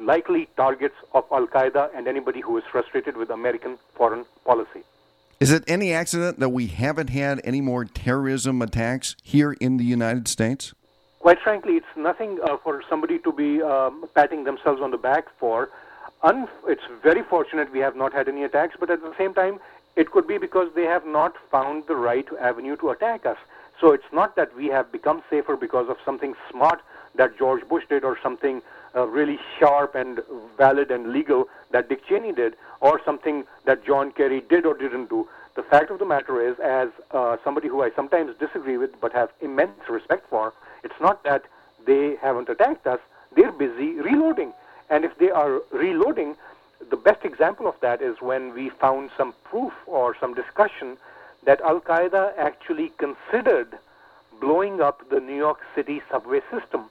likely 0.00 0.48
targets 0.56 0.94
of 1.12 1.24
Al 1.30 1.46
Qaeda 1.46 1.90
and 1.94 2.08
anybody 2.08 2.40
who 2.40 2.56
is 2.56 2.64
frustrated 2.70 3.16
with 3.16 3.30
American 3.30 3.78
foreign 3.94 4.24
policy. 4.44 4.82
Is 5.38 5.52
it 5.52 5.64
any 5.66 5.92
accident 5.92 6.38
that 6.40 6.50
we 6.50 6.66
haven't 6.66 7.10
had 7.10 7.40
any 7.44 7.60
more 7.60 7.84
terrorism 7.84 8.60
attacks 8.60 9.16
here 9.22 9.52
in 9.52 9.76
the 9.76 9.84
United 9.84 10.28
States? 10.28 10.74
Quite 11.20 11.40
frankly, 11.40 11.74
it's 11.74 11.96
nothing 11.96 12.38
uh, 12.42 12.56
for 12.58 12.82
somebody 12.88 13.18
to 13.20 13.32
be 13.32 13.62
um, 13.62 14.06
patting 14.14 14.44
themselves 14.44 14.80
on 14.82 14.90
the 14.90 14.98
back 14.98 15.26
for. 15.38 15.70
Un- 16.22 16.48
it's 16.66 16.82
very 17.02 17.22
fortunate 17.22 17.72
we 17.72 17.78
have 17.78 17.96
not 17.96 18.12
had 18.12 18.28
any 18.28 18.42
attacks, 18.44 18.76
but 18.78 18.90
at 18.90 19.00
the 19.02 19.14
same 19.16 19.32
time, 19.34 19.60
it 19.96 20.10
could 20.10 20.26
be 20.26 20.38
because 20.38 20.68
they 20.74 20.84
have 20.84 21.06
not 21.06 21.34
found 21.50 21.86
the 21.86 21.96
right 21.96 22.26
avenue 22.40 22.76
to 22.76 22.90
attack 22.90 23.26
us. 23.26 23.38
So 23.80 23.92
it's 23.92 24.12
not 24.12 24.36
that 24.36 24.54
we 24.54 24.66
have 24.66 24.92
become 24.92 25.22
safer 25.30 25.56
because 25.56 25.88
of 25.88 25.96
something 26.04 26.34
smart 26.50 26.80
that 27.14 27.36
George 27.38 27.66
Bush 27.68 27.84
did 27.88 28.04
or 28.04 28.18
something 28.22 28.62
uh, 28.94 29.06
really 29.06 29.38
sharp 29.58 29.94
and 29.94 30.20
valid 30.56 30.90
and 30.90 31.12
legal 31.12 31.48
that 31.70 31.88
Dick 31.88 32.06
Cheney 32.08 32.32
did 32.32 32.56
or 32.80 33.00
something 33.04 33.44
that 33.64 33.84
John 33.84 34.12
Kerry 34.12 34.40
did 34.48 34.66
or 34.66 34.74
didn't 34.76 35.10
do. 35.10 35.28
The 35.56 35.62
fact 35.62 35.90
of 35.90 35.98
the 35.98 36.06
matter 36.06 36.46
is, 36.46 36.58
as 36.60 36.88
uh, 37.10 37.36
somebody 37.44 37.68
who 37.68 37.82
I 37.82 37.90
sometimes 37.94 38.36
disagree 38.38 38.76
with 38.76 39.00
but 39.00 39.12
have 39.12 39.30
immense 39.40 39.88
respect 39.88 40.28
for, 40.30 40.52
it's 40.82 41.00
not 41.00 41.22
that 41.24 41.44
they 41.86 42.16
haven't 42.16 42.48
attacked 42.48 42.86
us, 42.86 43.00
they're 43.34 43.52
busy 43.52 43.94
reloading. 44.00 44.52
And 44.88 45.04
if 45.04 45.16
they 45.18 45.30
are 45.30 45.60
reloading, 45.70 46.36
the 46.88 46.96
best 46.96 47.24
example 47.24 47.68
of 47.68 47.74
that 47.80 48.00
is 48.02 48.20
when 48.20 48.54
we 48.54 48.70
found 48.70 49.10
some 49.16 49.34
proof 49.44 49.72
or 49.86 50.16
some 50.18 50.34
discussion 50.34 50.96
that 51.44 51.60
Al 51.62 51.80
Qaeda 51.80 52.32
actually 52.36 52.92
considered 52.98 53.78
blowing 54.40 54.80
up 54.80 55.08
the 55.10 55.20
New 55.20 55.36
York 55.36 55.60
City 55.74 56.02
subway 56.10 56.40
system 56.50 56.90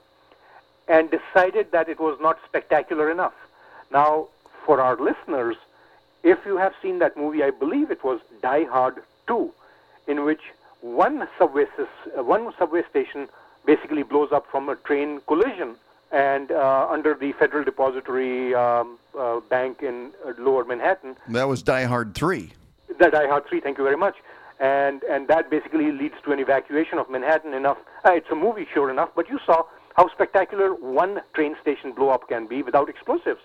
and 0.90 1.08
decided 1.08 1.70
that 1.70 1.88
it 1.88 2.00
was 2.00 2.18
not 2.20 2.38
spectacular 2.44 3.10
enough. 3.10 3.32
Now, 3.92 4.26
for 4.66 4.80
our 4.80 4.96
listeners, 4.96 5.56
if 6.24 6.38
you 6.44 6.56
have 6.56 6.74
seen 6.82 6.98
that 6.98 7.16
movie, 7.16 7.44
I 7.44 7.50
believe 7.50 7.92
it 7.92 8.02
was 8.02 8.20
Die 8.42 8.64
Hard 8.64 8.96
2, 9.28 9.52
in 10.08 10.24
which 10.24 10.40
one 10.80 11.28
subway, 11.38 11.66
one 12.16 12.52
subway 12.58 12.82
station 12.90 13.28
basically 13.64 14.02
blows 14.02 14.32
up 14.32 14.46
from 14.50 14.68
a 14.68 14.74
train 14.74 15.20
collision 15.28 15.76
and 16.10 16.50
uh, 16.50 16.88
under 16.90 17.14
the 17.14 17.32
Federal 17.34 17.62
Depository 17.62 18.52
um, 18.52 18.98
uh, 19.16 19.38
Bank 19.48 19.82
in 19.82 20.10
uh, 20.26 20.32
Lower 20.38 20.64
Manhattan. 20.64 21.14
That 21.28 21.46
was 21.46 21.62
Die 21.62 21.84
Hard 21.84 22.16
3. 22.16 22.50
That 22.98 23.12
Die 23.12 23.28
Hard 23.28 23.46
3, 23.48 23.60
thank 23.60 23.78
you 23.78 23.84
very 23.84 23.96
much. 23.96 24.16
And, 24.58 25.04
and 25.04 25.28
that 25.28 25.50
basically 25.50 25.92
leads 25.92 26.16
to 26.24 26.32
an 26.32 26.40
evacuation 26.40 26.98
of 26.98 27.08
Manhattan 27.08 27.54
enough. 27.54 27.78
Uh, 28.04 28.12
it's 28.12 28.28
a 28.30 28.34
movie, 28.34 28.66
sure 28.74 28.90
enough, 28.90 29.10
but 29.14 29.30
you 29.30 29.38
saw 29.46 29.62
how 30.00 30.08
spectacular 30.08 30.72
one 30.72 31.20
train 31.34 31.54
station 31.60 31.92
blow 31.92 32.08
up 32.08 32.26
can 32.26 32.46
be 32.46 32.62
without 32.62 32.88
explosives. 32.88 33.42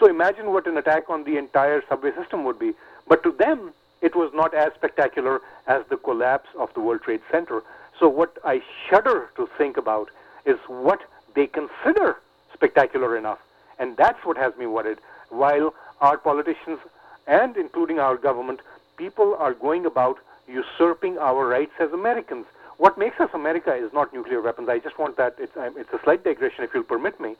So 0.00 0.08
imagine 0.08 0.52
what 0.52 0.66
an 0.66 0.76
attack 0.76 1.08
on 1.08 1.22
the 1.22 1.36
entire 1.36 1.80
subway 1.88 2.10
system 2.12 2.42
would 2.42 2.58
be. 2.58 2.72
But 3.06 3.22
to 3.22 3.30
them, 3.30 3.72
it 4.00 4.16
was 4.16 4.32
not 4.34 4.52
as 4.52 4.72
spectacular 4.74 5.40
as 5.68 5.84
the 5.90 5.96
collapse 5.96 6.48
of 6.58 6.74
the 6.74 6.80
World 6.80 7.02
Trade 7.02 7.20
Center. 7.30 7.62
So 8.00 8.08
what 8.08 8.36
I 8.44 8.62
shudder 8.90 9.30
to 9.36 9.48
think 9.56 9.76
about 9.76 10.10
is 10.44 10.58
what 10.66 11.02
they 11.36 11.46
consider 11.46 12.16
spectacular 12.52 13.16
enough. 13.16 13.38
And 13.78 13.96
that's 13.96 14.24
what 14.24 14.36
has 14.36 14.56
me 14.56 14.66
worried. 14.66 14.98
While 15.28 15.72
our 16.00 16.18
politicians, 16.18 16.80
and 17.28 17.56
including 17.56 18.00
our 18.00 18.16
government, 18.16 18.58
people 18.96 19.36
are 19.36 19.54
going 19.54 19.86
about 19.86 20.18
usurping 20.48 21.18
our 21.18 21.46
rights 21.46 21.74
as 21.78 21.92
Americans. 21.92 22.46
What 22.78 22.98
makes 22.98 23.20
us 23.20 23.30
America 23.34 23.74
is 23.74 23.92
not 23.92 24.12
nuclear 24.12 24.40
weapons. 24.40 24.68
I 24.68 24.78
just 24.78 24.98
want 24.98 25.16
that, 25.16 25.36
it's, 25.38 25.52
it's 25.56 25.92
a 25.92 26.00
slight 26.02 26.24
digression 26.24 26.64
if 26.64 26.70
you'll 26.74 26.82
permit 26.82 27.20
me. 27.20 27.36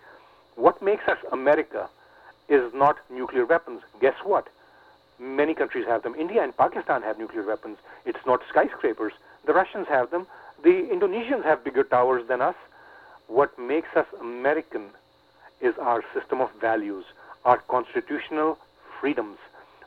What 0.56 0.82
makes 0.82 1.08
us 1.08 1.18
America 1.32 1.88
is 2.48 2.72
not 2.74 2.98
nuclear 3.10 3.46
weapons. 3.46 3.80
Guess 4.00 4.16
what? 4.24 4.48
Many 5.18 5.54
countries 5.54 5.86
have 5.86 6.02
them. 6.02 6.14
India 6.14 6.42
and 6.42 6.56
Pakistan 6.56 7.02
have 7.02 7.18
nuclear 7.18 7.44
weapons. 7.44 7.78
It's 8.04 8.24
not 8.26 8.40
skyscrapers. 8.48 9.12
The 9.46 9.52
Russians 9.52 9.86
have 9.88 10.10
them. 10.10 10.26
The 10.62 10.88
Indonesians 10.92 11.44
have 11.44 11.64
bigger 11.64 11.84
towers 11.84 12.26
than 12.28 12.42
us. 12.42 12.54
What 13.26 13.58
makes 13.58 13.88
us 13.96 14.06
American 14.20 14.90
is 15.60 15.74
our 15.78 16.04
system 16.12 16.40
of 16.40 16.50
values, 16.60 17.04
our 17.44 17.58
constitutional 17.58 18.58
freedoms. 19.00 19.38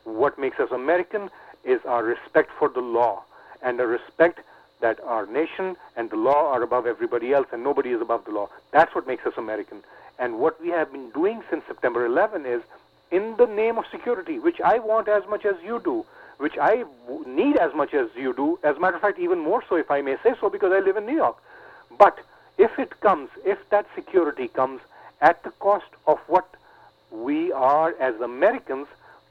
What 0.03 0.39
makes 0.39 0.59
us 0.59 0.71
American 0.71 1.29
is 1.63 1.79
our 1.85 2.03
respect 2.03 2.49
for 2.57 2.69
the 2.69 2.81
law 2.81 3.23
and 3.61 3.79
a 3.79 3.87
respect 3.87 4.39
that 4.85 4.99
our 5.03 5.25
nation 5.25 5.75
and 5.95 6.11
the 6.11 6.15
law 6.15 6.51
are 6.53 6.61
above 6.61 6.85
everybody 6.85 7.33
else 7.33 7.47
and 7.51 7.63
nobody 7.63 7.89
is 7.89 8.01
above 8.01 8.23
the 8.25 8.31
law. 8.31 8.47
That's 8.71 8.93
what 8.93 9.07
makes 9.07 9.25
us 9.25 9.33
American. 9.35 9.79
And 10.19 10.37
what 10.37 10.61
we 10.61 10.69
have 10.69 10.91
been 10.91 11.09
doing 11.09 11.41
since 11.49 11.63
September 11.67 12.05
11 12.05 12.45
is, 12.45 12.61
in 13.09 13.35
the 13.37 13.47
name 13.47 13.79
of 13.79 13.85
security, 13.89 14.37
which 14.37 14.61
I 14.61 14.77
want 14.77 15.07
as 15.07 15.23
much 15.27 15.43
as 15.43 15.55
you 15.63 15.81
do, 15.83 16.05
which 16.37 16.59
I 16.61 16.83
need 17.25 17.57
as 17.57 17.73
much 17.73 17.95
as 17.95 18.09
you 18.15 18.31
do, 18.35 18.59
as 18.63 18.77
a 18.77 18.79
matter 18.79 18.97
of 18.97 19.01
fact, 19.01 19.17
even 19.17 19.39
more 19.39 19.63
so, 19.67 19.75
if 19.75 19.89
I 19.89 20.01
may 20.03 20.17
say 20.21 20.35
so, 20.39 20.51
because 20.51 20.71
I 20.71 20.81
live 20.81 20.97
in 20.97 21.07
New 21.07 21.15
York. 21.15 21.37
But 21.97 22.19
if 22.59 22.77
it 22.77 22.99
comes, 22.99 23.29
if 23.43 23.57
that 23.71 23.87
security 23.95 24.49
comes 24.49 24.81
at 25.19 25.41
the 25.41 25.51
cost 25.67 25.91
of 26.05 26.19
what 26.27 26.47
we 27.09 27.51
are 27.53 27.95
as 27.99 28.13
Americans, 28.21 28.85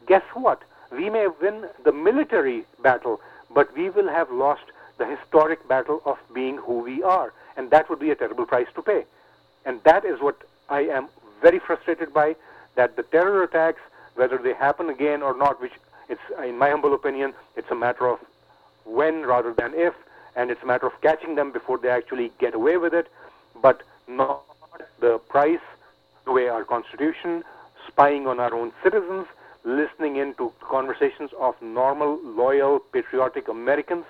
guess 0.08 0.24
what? 0.32 0.62
We 0.90 1.10
may 1.10 1.28
win 1.28 1.68
the 1.84 1.92
military 1.92 2.64
battle, 2.82 3.20
but 3.54 3.72
we 3.76 3.88
will 3.90 4.08
have 4.08 4.32
lost 4.32 4.64
the 4.98 5.06
historic 5.06 5.66
battle 5.68 6.02
of 6.04 6.18
being 6.32 6.58
who 6.58 6.80
we 6.80 7.02
are. 7.02 7.32
And 7.56 7.70
that 7.70 7.88
would 7.88 7.98
be 7.98 8.10
a 8.10 8.14
terrible 8.14 8.46
price 8.46 8.68
to 8.74 8.82
pay. 8.82 9.04
And 9.64 9.80
that 9.84 10.04
is 10.04 10.20
what 10.20 10.42
I 10.68 10.80
am 10.80 11.08
very 11.40 11.58
frustrated 11.58 12.12
by, 12.12 12.36
that 12.74 12.96
the 12.96 13.02
terror 13.02 13.42
attacks, 13.42 13.80
whether 14.14 14.38
they 14.38 14.54
happen 14.54 14.88
again 14.88 15.22
or 15.22 15.36
not, 15.36 15.60
which 15.60 15.72
it's, 16.08 16.20
in 16.42 16.58
my 16.58 16.70
humble 16.70 16.94
opinion, 16.94 17.34
it's 17.56 17.70
a 17.70 17.74
matter 17.74 18.08
of 18.08 18.18
when 18.84 19.22
rather 19.22 19.52
than 19.52 19.72
if, 19.74 19.94
and 20.36 20.50
it's 20.50 20.62
a 20.62 20.66
matter 20.66 20.86
of 20.86 21.00
catching 21.00 21.34
them 21.34 21.52
before 21.52 21.78
they 21.78 21.88
actually 21.88 22.32
get 22.38 22.54
away 22.54 22.76
with 22.76 22.92
it, 22.92 23.08
but 23.60 23.82
not 24.08 24.42
the 25.00 25.18
price, 25.28 25.60
the 26.24 26.32
way 26.32 26.48
our 26.48 26.64
Constitution, 26.64 27.44
spying 27.86 28.26
on 28.26 28.40
our 28.40 28.54
own 28.54 28.72
citizens, 28.82 29.26
listening 29.64 30.16
in 30.16 30.34
to 30.34 30.52
conversations 30.60 31.30
of 31.38 31.60
normal, 31.62 32.20
loyal, 32.22 32.80
patriotic 32.92 33.48
Americans, 33.48 34.04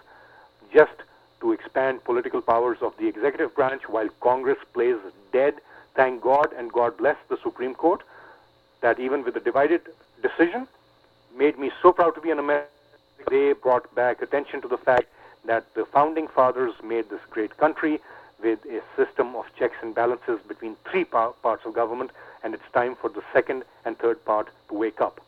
just 0.74 0.92
to 1.40 1.52
expand 1.52 2.02
political 2.04 2.42
powers 2.42 2.78
of 2.82 2.92
the 2.98 3.06
executive 3.06 3.54
branch 3.54 3.82
while 3.88 4.08
Congress 4.20 4.58
plays 4.72 4.96
dead. 5.32 5.54
Thank 5.94 6.22
God 6.22 6.52
and 6.58 6.72
God 6.72 6.96
bless 6.96 7.16
the 7.28 7.38
Supreme 7.42 7.74
Court 7.74 8.02
that 8.80 8.98
even 8.98 9.24
with 9.24 9.36
a 9.36 9.40
divided 9.40 9.82
decision, 10.20 10.66
made 11.36 11.58
me 11.58 11.70
so 11.80 11.92
proud 11.92 12.14
to 12.16 12.20
be 12.20 12.30
an 12.30 12.38
American. 12.38 12.68
They 13.30 13.52
brought 13.52 13.94
back 13.94 14.20
attention 14.20 14.60
to 14.62 14.68
the 14.68 14.76
fact 14.76 15.06
that 15.46 15.72
the 15.74 15.84
founding 15.86 16.28
fathers 16.28 16.74
made 16.82 17.08
this 17.08 17.20
great 17.30 17.56
country 17.56 18.00
with 18.42 18.58
a 18.66 18.82
system 18.96 19.36
of 19.36 19.44
checks 19.58 19.76
and 19.82 19.94
balances 19.94 20.40
between 20.46 20.76
three 20.90 21.04
parts 21.04 21.64
of 21.64 21.72
government, 21.72 22.10
and 22.42 22.52
it's 22.52 22.70
time 22.72 22.96
for 22.96 23.08
the 23.08 23.22
second 23.32 23.64
and 23.84 23.98
third 23.98 24.22
part 24.24 24.48
to 24.68 24.74
wake 24.74 25.00
up. 25.00 25.20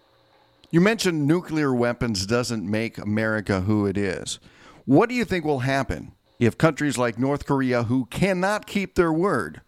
You 0.70 0.80
mentioned 0.80 1.26
nuclear 1.26 1.72
weapons 1.72 2.26
doesn't 2.26 2.68
make 2.68 2.98
America 2.98 3.62
who 3.62 3.86
it 3.86 3.96
is. 3.96 4.40
What 4.86 5.08
do 5.08 5.16
you 5.16 5.24
think 5.24 5.44
will 5.44 5.58
happen 5.58 6.12
if 6.38 6.56
countries 6.56 6.96
like 6.96 7.18
North 7.18 7.44
Korea, 7.44 7.82
who 7.82 8.06
cannot 8.06 8.68
keep 8.68 8.94
their 8.94 9.12
word, 9.12 9.60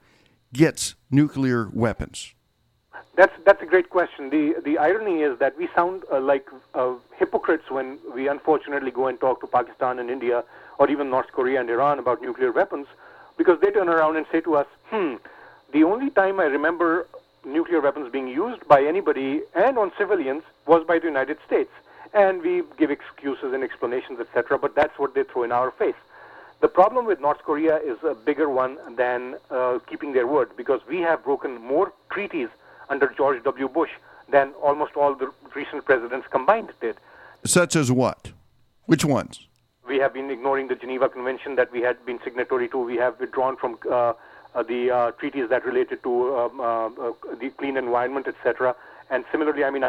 gets 0.53 0.95
nuclear 1.11 1.69
weapons? 1.73 2.35
That's 3.17 3.33
that's 3.45 3.61
a 3.61 3.67
great 3.67 3.91
question. 3.91 4.31
The 4.31 4.55
the 4.65 4.79
irony 4.79 5.23
is 5.23 5.37
that 5.41 5.59
we 5.59 5.69
sound 5.75 6.05
uh, 6.13 6.21
like 6.21 6.47
uh, 6.73 6.93
hypocrites 7.17 7.69
when 7.69 7.99
we 8.15 8.29
unfortunately 8.29 8.93
go 8.93 9.09
and 9.09 9.19
talk 9.19 9.41
to 9.41 9.49
Pakistan 9.49 9.99
and 9.99 10.09
India 10.09 10.45
or 10.79 10.89
even 10.89 11.11
North 11.11 11.33
Korea 11.33 11.59
and 11.59 11.69
Iran 11.69 11.99
about 11.99 12.23
nuclear 12.23 12.53
weapons, 12.53 12.87
because 13.37 13.59
they 13.61 13.73
turn 13.73 13.89
around 13.89 14.15
and 14.17 14.25
say 14.31 14.41
to 14.43 14.55
us, 14.55 14.69
"Hmm, 14.85 15.15
the 15.73 15.83
only 15.83 16.11
time 16.11 16.39
I 16.39 16.45
remember 16.45 17.09
nuclear 17.45 17.81
weapons 17.81 18.13
being 18.13 18.29
used 18.29 18.69
by 18.69 18.85
anybody 18.85 19.43
and 19.57 19.79
on 19.79 19.91
civilians 19.99 20.45
was 20.67 20.87
by 20.87 21.01
the 21.01 21.07
United 21.07 21.39
States." 21.45 21.73
And 22.15 22.43
we 22.43 22.63
give 22.79 22.91
excuses 22.91 23.53
and 23.53 23.63
explanations, 23.63 24.21
etc. 24.21 24.59
But 24.59 24.75
that's 24.75 24.99
what 24.99 25.15
they 25.15 25.25
throw 25.25 25.43
in 25.43 25.53
our 25.53 25.71
face. 25.71 25.95
The 26.61 26.69
problem 26.69 27.07
with 27.07 27.21
North 27.21 27.39
Korea 27.45 27.77
is 27.77 27.99
a 28.03 28.15
bigger 28.15 28.49
one 28.49 28.79
than 28.97 29.37
uh, 29.51 29.79
keeping 29.89 30.13
their 30.13 30.27
word, 30.27 30.51
because 30.57 30.81
we 30.89 31.01
have 31.01 31.23
broken 31.23 31.61
more 31.61 31.93
treaties 32.11 32.49
under 32.89 33.07
George 33.17 33.43
W. 33.45 33.69
Bush 33.69 33.91
than 34.29 34.53
almost 34.63 34.97
all 34.97 35.15
the 35.15 35.31
recent 35.55 35.85
presidents 35.85 36.27
combined 36.31 36.73
did. 36.81 36.97
Such 37.45 37.77
as 37.77 37.93
what? 37.93 38.33
Which 38.87 39.05
ones? 39.05 39.47
We 39.87 39.99
have 39.99 40.13
been 40.13 40.31
ignoring 40.31 40.69
the 40.69 40.75
Geneva 40.75 41.09
Convention 41.09 41.55
that 41.57 41.71
we 41.73 41.81
had 41.81 42.05
been 42.05 42.19
signatory 42.25 42.69
to. 42.69 42.79
We 42.79 42.97
have 42.97 43.19
withdrawn 43.21 43.57
from 43.57 43.79
uh, 43.91 44.15
uh, 44.55 44.63
the 44.63 44.91
uh, 44.91 45.11
treaties 45.13 45.49
that 45.51 45.65
related 45.65 46.03
to 46.03 46.37
um, 46.37 46.61
uh, 46.61 46.87
uh, 46.87 47.13
the 47.41 47.51
clean 47.51 47.77
environment, 47.77 48.27
etc. 48.27 48.75
And 49.11 49.25
similarly, 49.31 49.65
I 49.65 49.71
mean, 49.71 49.85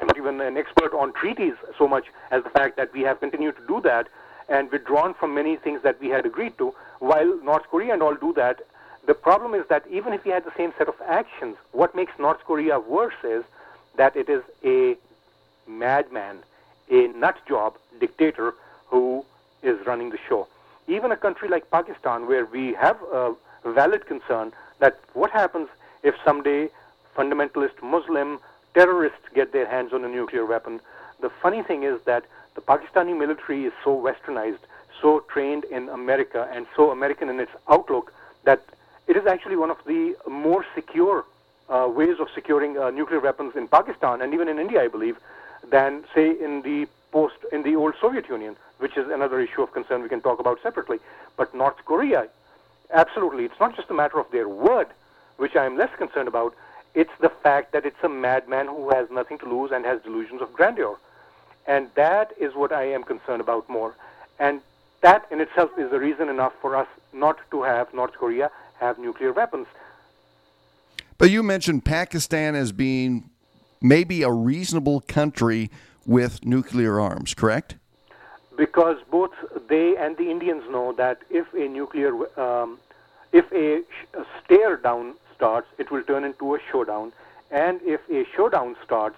I'm 0.00 0.06
not 0.06 0.16
even 0.16 0.40
an 0.40 0.56
expert 0.56 0.92
on 0.92 1.12
treaties 1.12 1.54
so 1.78 1.86
much 1.86 2.06
as 2.30 2.42
the 2.42 2.50
fact 2.50 2.76
that 2.76 2.92
we 2.92 3.02
have 3.02 3.20
continued 3.20 3.56
to 3.56 3.66
do 3.66 3.80
that 3.82 4.08
and 4.48 4.70
withdrawn 4.70 5.14
from 5.14 5.34
many 5.34 5.56
things 5.56 5.82
that 5.82 6.00
we 6.00 6.08
had 6.08 6.26
agreed 6.26 6.58
to, 6.58 6.74
while 6.98 7.38
North 7.42 7.64
Korea 7.70 7.94
and 7.94 8.02
all 8.02 8.14
do 8.14 8.32
that 8.34 8.60
the 9.06 9.14
problem 9.14 9.54
is 9.54 9.66
that 9.68 9.86
even 9.90 10.12
if 10.12 10.24
we 10.24 10.30
had 10.30 10.44
the 10.44 10.52
same 10.56 10.72
set 10.78 10.88
of 10.88 10.94
actions, 11.06 11.56
what 11.72 11.94
makes 11.94 12.12
North 12.18 12.42
Korea 12.44 12.78
worse 12.78 13.22
is 13.22 13.44
that 13.96 14.16
it 14.16 14.28
is 14.28 14.42
a 14.64 14.96
madman, 15.68 16.38
a 16.90 17.08
nut 17.08 17.36
job 17.46 17.74
dictator 18.00 18.54
who 18.86 19.24
is 19.62 19.78
running 19.86 20.10
the 20.10 20.18
show. 20.28 20.48
Even 20.88 21.12
a 21.12 21.16
country 21.16 21.48
like 21.48 21.70
Pakistan, 21.70 22.26
where 22.26 22.46
we 22.46 22.72
have 22.74 22.96
a 23.12 23.34
valid 23.64 24.06
concern 24.06 24.52
that 24.78 24.98
what 25.12 25.30
happens 25.30 25.68
if 26.02 26.14
someday 26.24 26.68
fundamentalist 27.16 27.82
Muslim 27.82 28.38
terrorists 28.74 29.26
get 29.34 29.52
their 29.52 29.66
hands 29.66 29.92
on 29.92 30.04
a 30.04 30.08
nuclear 30.08 30.44
weapon, 30.44 30.80
the 31.20 31.30
funny 31.30 31.62
thing 31.62 31.84
is 31.84 32.00
that 32.04 32.24
the 32.54 32.60
Pakistani 32.60 33.16
military 33.16 33.64
is 33.64 33.72
so 33.82 33.96
westernized, 33.96 34.58
so 35.00 35.20
trained 35.28 35.64
in 35.64 35.88
America, 35.88 36.48
and 36.52 36.66
so 36.76 36.90
American 36.90 37.28
in 37.28 37.40
its 37.40 37.52
outlook 37.68 38.12
that 38.44 38.62
it 39.06 39.16
is 39.16 39.26
actually 39.26 39.56
one 39.56 39.70
of 39.70 39.78
the 39.86 40.16
more 40.28 40.64
secure 40.74 41.24
uh, 41.68 41.88
ways 41.88 42.16
of 42.20 42.28
securing 42.34 42.78
uh, 42.78 42.90
nuclear 42.90 43.20
weapons 43.20 43.56
in 43.56 43.68
Pakistan 43.68 44.20
and 44.20 44.34
even 44.34 44.48
in 44.48 44.58
India, 44.58 44.82
I 44.82 44.88
believe, 44.88 45.16
than 45.70 46.04
say 46.14 46.30
in 46.30 46.62
the 46.62 46.86
post 47.10 47.36
in 47.52 47.62
the 47.62 47.76
old 47.76 47.94
Soviet 48.00 48.28
Union, 48.28 48.56
which 48.78 48.96
is 48.96 49.08
another 49.08 49.40
issue 49.40 49.62
of 49.62 49.72
concern 49.72 50.02
we 50.02 50.08
can 50.08 50.20
talk 50.20 50.40
about 50.40 50.60
separately. 50.62 50.98
But 51.36 51.54
North 51.54 51.76
Korea, 51.84 52.28
absolutely, 52.92 53.44
it's 53.44 53.58
not 53.60 53.76
just 53.76 53.88
a 53.90 53.94
matter 53.94 54.18
of 54.18 54.30
their 54.30 54.48
word, 54.48 54.88
which 55.36 55.56
I 55.56 55.64
am 55.64 55.76
less 55.76 55.94
concerned 55.96 56.28
about. 56.28 56.54
It's 56.94 57.10
the 57.20 57.28
fact 57.28 57.72
that 57.72 57.84
it's 57.84 58.02
a 58.02 58.08
madman 58.08 58.66
who 58.66 58.90
has 58.90 59.10
nothing 59.10 59.38
to 59.38 59.46
lose 59.46 59.72
and 59.72 59.84
has 59.84 60.00
delusions 60.02 60.40
of 60.40 60.52
grandeur. 60.52 60.96
And 61.66 61.88
that 61.94 62.32
is 62.38 62.54
what 62.54 62.72
I 62.72 62.84
am 62.84 63.02
concerned 63.02 63.40
about 63.40 63.68
more. 63.68 63.94
And 64.38 64.60
that 65.00 65.26
in 65.30 65.40
itself 65.40 65.70
is 65.78 65.92
a 65.92 65.98
reason 65.98 66.28
enough 66.28 66.52
for 66.60 66.76
us 66.76 66.88
not 67.12 67.38
to 67.50 67.62
have 67.62 67.92
North 67.92 68.12
Korea 68.12 68.50
have 68.78 68.98
nuclear 68.98 69.32
weapons. 69.32 69.66
But 71.18 71.30
you 71.30 71.42
mentioned 71.42 71.84
Pakistan 71.84 72.54
as 72.54 72.72
being 72.72 73.30
maybe 73.80 74.22
a 74.22 74.30
reasonable 74.30 75.00
country 75.00 75.70
with 76.06 76.44
nuclear 76.44 77.00
arms, 77.00 77.34
correct? 77.34 77.76
Because 78.56 78.98
both 79.10 79.32
they 79.68 79.96
and 79.96 80.16
the 80.16 80.30
Indians 80.30 80.64
know 80.70 80.92
that 80.92 81.18
if 81.30 81.52
a 81.54 81.68
nuclear, 81.68 82.12
um, 82.38 82.78
if 83.32 83.50
a, 83.52 83.82
a 84.18 84.24
stare 84.44 84.76
down 84.76 85.14
starts, 85.34 85.66
it 85.78 85.90
will 85.90 86.02
turn 86.02 86.24
into 86.24 86.54
a 86.54 86.58
showdown. 86.70 87.12
And 87.50 87.80
if 87.82 88.00
a 88.10 88.24
showdown 88.34 88.76
starts, 88.84 89.16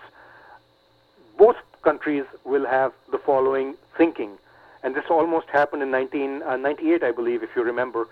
both 1.39 1.57
countries 1.83 2.25
will 2.45 2.67
have 2.67 2.93
the 3.11 3.19
following 3.19 3.75
thinking. 3.97 4.39
And 4.83 4.95
this 4.95 5.05
almost 5.11 5.49
happened 5.49 5.83
in 5.83 5.91
1998, 5.91 7.03
uh, 7.03 7.07
I 7.07 7.13
believe, 7.13 7.43
if 7.43 7.51
you 7.57 7.63
remember. 7.63 8.09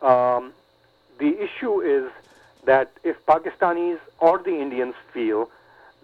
Um, 0.00 0.52
the 1.18 1.38
issue 1.40 1.80
is 1.80 2.10
that 2.64 2.90
if 3.04 3.24
Pakistanis 3.26 3.98
or 4.18 4.38
the 4.38 4.58
Indians 4.60 4.94
feel 5.12 5.50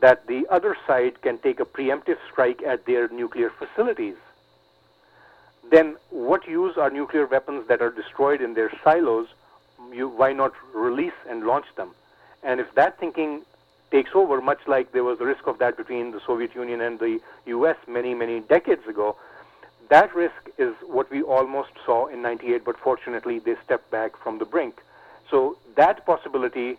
that 0.01 0.27
the 0.27 0.47
other 0.51 0.77
side 0.87 1.21
can 1.23 1.39
take 1.39 1.59
a 1.61 1.65
preemptive 1.65 2.19
strike 2.31 2.63
at 2.63 2.87
their 2.87 3.09
nuclear 3.09 3.51
facilities, 3.51 4.17
then 5.71 5.97
what 6.11 6.47
use 6.47 6.77
are 6.77 6.91
nuclear 6.91 7.27
weapons 7.27 7.67
that 7.69 7.83
are 7.83 7.91
destroyed 7.91 8.41
in 8.41 8.55
their 8.55 8.71
silos? 8.83 9.29
You, 9.93 10.09
why 10.09 10.33
not 10.33 10.53
release 10.75 11.19
and 11.29 11.45
launch 11.45 11.67
them? 11.77 11.91
And 12.43 12.61
if 12.61 12.75
that 12.75 12.99
thinking 12.99 13.43
takes 13.91 14.11
over, 14.15 14.41
much 14.41 14.61
like 14.67 14.93
there 14.93 15.05
was 15.05 15.19
the 15.19 15.27
risk 15.27 15.47
of 15.47 15.59
that 15.59 15.77
between 15.77 16.11
the 16.11 16.21
Soviet 16.27 16.55
Union 16.55 16.81
and 16.81 16.99
the 16.99 17.21
U.S. 17.47 17.77
many, 17.87 18.15
many 18.15 18.41
decades 18.41 18.87
ago, 18.87 19.17
that 19.89 20.15
risk 20.15 20.51
is 20.59 20.75
what 20.87 21.11
we 21.11 21.23
almost 21.23 21.71
saw 21.85 22.07
in 22.07 22.21
98, 22.21 22.65
but 22.65 22.79
fortunately 22.79 23.39
they 23.39 23.57
stepped 23.65 23.91
back 23.91 24.17
from 24.23 24.39
the 24.39 24.45
brink. 24.45 24.83
So 25.31 25.57
that 25.77 26.05
possibility 26.05 26.77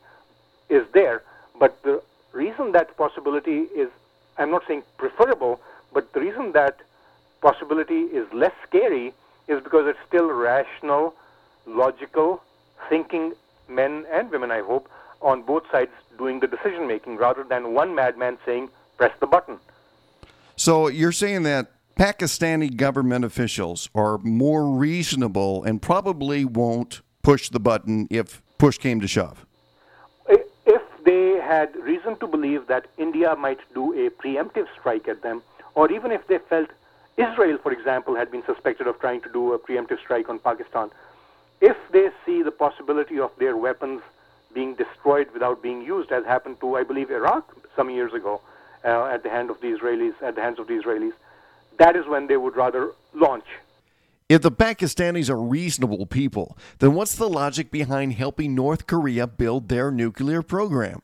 is 0.69 0.85
there, 0.93 1.23
but 1.59 1.81
the 1.83 2.01
reason 2.31 2.71
that 2.73 2.95
possibility 2.97 3.61
is, 3.75 3.89
I'm 4.37 4.51
not 4.51 4.63
saying 4.67 4.83
preferable, 4.97 5.59
but 5.91 6.13
the 6.13 6.19
reason 6.19 6.51
that 6.51 6.77
possibility 7.41 8.01
is 8.01 8.31
less 8.33 8.53
scary 8.67 9.13
is 9.47 9.63
because 9.63 9.87
it's 9.87 9.99
still 10.07 10.29
rational, 10.29 11.15
logical, 11.65 12.43
thinking 12.87 13.33
men 13.67 14.05
and 14.11 14.31
women, 14.31 14.51
I 14.51 14.61
hope, 14.61 14.89
on 15.21 15.41
both 15.41 15.63
sides 15.71 15.91
doing 16.17 16.39
the 16.39 16.47
decision 16.47 16.87
making 16.87 17.17
rather 17.17 17.43
than 17.43 17.73
one 17.73 17.95
madman 17.95 18.37
saying, 18.45 18.69
press 18.97 19.11
the 19.19 19.27
button. 19.27 19.57
So 20.55 20.87
you're 20.87 21.11
saying 21.11 21.43
that 21.43 21.71
Pakistani 21.95 22.75
government 22.75 23.25
officials 23.25 23.89
are 23.93 24.17
more 24.19 24.65
reasonable 24.69 25.63
and 25.63 25.81
probably 25.81 26.45
won't 26.45 27.01
push 27.23 27.49
the 27.49 27.59
button 27.59 28.07
if 28.09 28.41
push 28.57 28.77
came 28.77 28.99
to 29.01 29.07
shove? 29.07 29.45
If 30.27 30.81
they 31.03 31.39
had 31.41 31.75
reason 31.75 32.17
to 32.19 32.27
believe 32.27 32.67
that 32.67 32.87
India 32.97 33.35
might 33.35 33.59
do 33.73 33.93
a 33.93 34.09
preemptive 34.09 34.67
strike 34.79 35.07
at 35.07 35.21
them, 35.21 35.41
or 35.75 35.91
even 35.91 36.11
if 36.11 36.25
they 36.27 36.37
felt 36.37 36.69
Israel, 37.17 37.57
for 37.61 37.71
example, 37.71 38.15
had 38.15 38.31
been 38.31 38.43
suspected 38.45 38.87
of 38.87 38.99
trying 38.99 39.21
to 39.21 39.29
do 39.31 39.53
a 39.53 39.59
preemptive 39.59 39.99
strike 39.99 40.29
on 40.29 40.39
Pakistan, 40.39 40.89
if 41.61 41.77
they 41.91 42.09
see 42.25 42.41
the 42.41 42.51
possibility 42.51 43.19
of 43.19 43.31
their 43.37 43.55
weapons 43.57 44.01
being 44.53 44.75
destroyed 44.75 45.31
without 45.31 45.61
being 45.61 45.81
used, 45.81 46.11
as 46.11 46.25
happened 46.25 46.59
to, 46.61 46.75
I 46.75 46.83
believe, 46.83 47.11
Iraq 47.11 47.55
some 47.75 47.89
years 47.89 48.13
ago 48.13 48.41
uh, 48.83 49.05
at 49.05 49.23
the 49.23 49.29
hand 49.29 49.49
of 49.49 49.61
the 49.61 49.67
Israelis, 49.67 50.13
at 50.21 50.35
the 50.35 50.41
hands 50.41 50.59
of 50.59 50.67
the 50.67 50.73
Israelis, 50.73 51.13
that 51.77 51.95
is 51.95 52.05
when 52.07 52.27
they 52.27 52.37
would 52.37 52.55
rather 52.55 52.91
launch 53.13 53.45
if 54.29 54.43
the 54.43 54.51
Pakistanis 54.51 55.27
are 55.27 55.41
reasonable 55.41 56.05
people, 56.05 56.55
then 56.77 56.93
what's 56.93 57.15
the 57.15 57.27
logic 57.27 57.71
behind 57.71 58.13
helping 58.13 58.53
North 58.53 58.85
Korea 58.85 59.25
build 59.25 59.69
their 59.69 59.89
nuclear 59.89 60.43
program? 60.43 61.01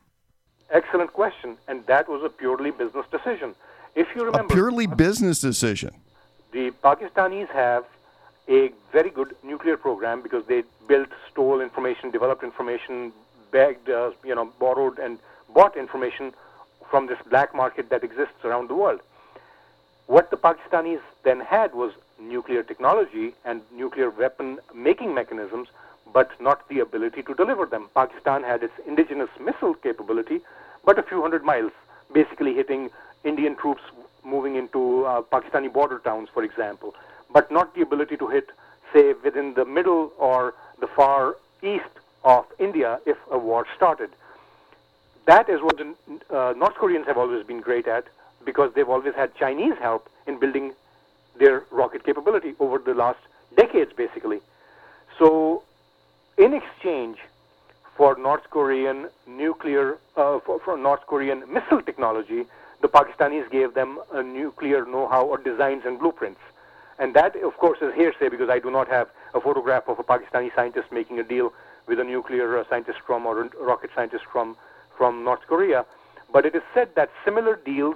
Excellent 0.70 1.12
question, 1.12 1.58
and 1.68 1.84
that 1.88 2.08
was 2.08 2.24
a 2.24 2.30
purely 2.30 2.70
business 2.70 3.06
decision. 3.10 3.56
If 3.96 4.08
you 4.16 4.26
remember, 4.26 4.54
a 4.54 4.56
purely 4.56 4.86
business 4.86 5.40
decision. 5.40 5.96
The 6.52 6.72
Pakistanis 6.84 7.50
have 7.50 7.86
a 8.48 8.72
very 8.92 9.10
good 9.10 9.36
nuclear 9.44 9.78
program 9.78 10.22
because 10.22 10.46
they 10.46 10.64
built, 10.88 11.10
stole 11.32 11.62
information, 11.62 12.12
developed 12.12 12.44
information, 12.44 13.12
begged, 13.52 13.90
uh, 13.90 14.12
you 14.24 14.36
know, 14.36 14.52
borrowed 14.60 15.00
and 15.00 15.18
bought 15.54 15.76
information 15.78 16.34
from 16.90 17.08
this 17.08 17.18
black 17.30 17.56
market 17.56 17.90
that 17.90 18.04
exists 18.04 18.44
around 18.44 18.70
the 18.70 18.76
world. 18.76 19.02
What 20.08 20.30
the 20.30 20.38
Pakistanis 20.38 21.02
then 21.24 21.40
had 21.40 21.74
was 21.74 21.94
nuclear 22.20 22.62
technology 22.62 23.34
and 23.44 23.62
nuclear 23.74 24.10
weapon 24.10 24.60
making 24.74 25.14
mechanisms, 25.14 25.68
but 26.14 26.30
not 26.40 26.68
the 26.70 26.80
ability 26.80 27.24
to 27.24 27.34
deliver 27.34 27.66
them. 27.66 27.90
Pakistan 27.96 28.44
had 28.44 28.62
its 28.64 28.74
indigenous 28.88 29.30
missile 29.40 29.74
capability, 29.74 30.42
but 30.86 31.00
a 31.00 31.04
few 31.04 31.22
hundred 31.22 31.44
miles, 31.44 31.72
basically 32.14 32.54
hitting 32.54 32.90
Indian 33.24 33.56
troops 33.56 33.82
moving 34.24 34.56
into 34.56 35.06
uh, 35.06 35.22
Pakistani 35.24 35.72
border 35.72 36.00
towns, 36.00 36.30
for 36.34 36.44
example, 36.44 36.94
but 37.32 37.52
not 37.52 37.74
the 37.76 37.82
ability 37.82 38.18
to 38.18 38.28
hit, 38.28 38.50
say, 38.94 39.14
within 39.24 39.54
the 39.54 39.66
middle 39.66 40.12
or 40.18 40.54
the 40.80 40.88
far 40.88 41.36
east 41.62 41.84
of 42.24 42.46
India 42.60 43.00
if 43.06 43.18
a 43.32 43.38
war 43.38 43.66
started. 43.76 44.10
That 45.26 45.50
is 45.50 45.62
what 45.62 45.78
the 45.78 45.96
uh, 46.30 46.54
North 46.54 46.76
Koreans 46.76 47.08
have 47.08 47.18
always 47.18 47.46
been 47.46 47.62
great 47.62 47.88
at 47.88 48.06
because 48.46 48.72
they've 48.74 48.90
always 48.90 49.16
had 49.16 49.36
Chinese 49.36 49.74
help 49.80 50.08
in 50.28 50.40
building 50.40 50.74
their 51.38 51.64
rocket 51.72 52.04
capability 52.04 52.54
over 52.60 52.78
the 52.78 52.94
last 52.94 53.20
decades, 53.56 53.92
basically. 53.94 54.40
So, 55.18 55.64
in 56.38 56.54
exchange 56.54 57.18
for 57.96 58.18
North 58.18 58.50
Korean 58.50 59.10
nuclear, 59.28 59.98
uh, 60.16 60.40
for, 60.40 60.60
for, 60.60 60.78
North 60.78 61.08
Korean 61.08 61.44
missile 61.52 61.82
technology, 61.82 62.46
the 62.82 62.88
Pakistanis 62.88 63.50
gave 63.50 63.74
them 63.74 64.00
a 64.14 64.22
nuclear 64.22 64.86
know-how 64.86 65.26
or 65.26 65.38
designs 65.38 65.84
and 65.86 65.98
blueprints. 65.98 66.42
And 66.98 67.14
that, 67.14 67.36
of 67.36 67.58
course, 67.58 67.80
is 67.82 67.94
hearsay 67.94 68.30
because 68.30 68.50
I 68.50 68.60
do 68.60 68.72
not 68.72 68.88
have 68.88 69.10
a 69.34 69.42
photograph 69.42 69.88
of 69.88 70.00
a 70.00 70.04
Pakistani 70.04 70.54
scientist 70.56 70.92
making 70.92 71.20
a 71.20 71.24
deal 71.24 71.54
with 71.88 72.00
a 72.00 72.04
nuclear 72.04 72.58
uh, 72.58 72.64
scientist 72.70 73.00
from 73.06 73.26
or 73.26 73.42
a 73.42 73.50
rocket 73.60 73.92
scientist 73.94 74.26
from 74.32 74.56
from 74.98 75.24
North 75.24 75.42
Korea. 75.48 75.86
But 76.32 76.46
it 76.46 76.56
is 76.56 76.64
said 76.74 76.96
that 76.96 77.10
similar 77.26 77.58
deals 77.58 77.96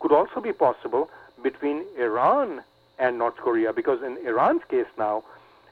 could 0.00 0.12
also 0.12 0.40
be 0.40 0.52
possible 0.52 1.10
between 1.42 1.84
Iran 1.98 2.62
and 2.98 3.18
North 3.18 3.36
Korea. 3.36 3.72
Because 3.72 4.02
in 4.02 4.18
Iran's 4.18 4.62
case 4.68 4.86
now, 4.98 5.24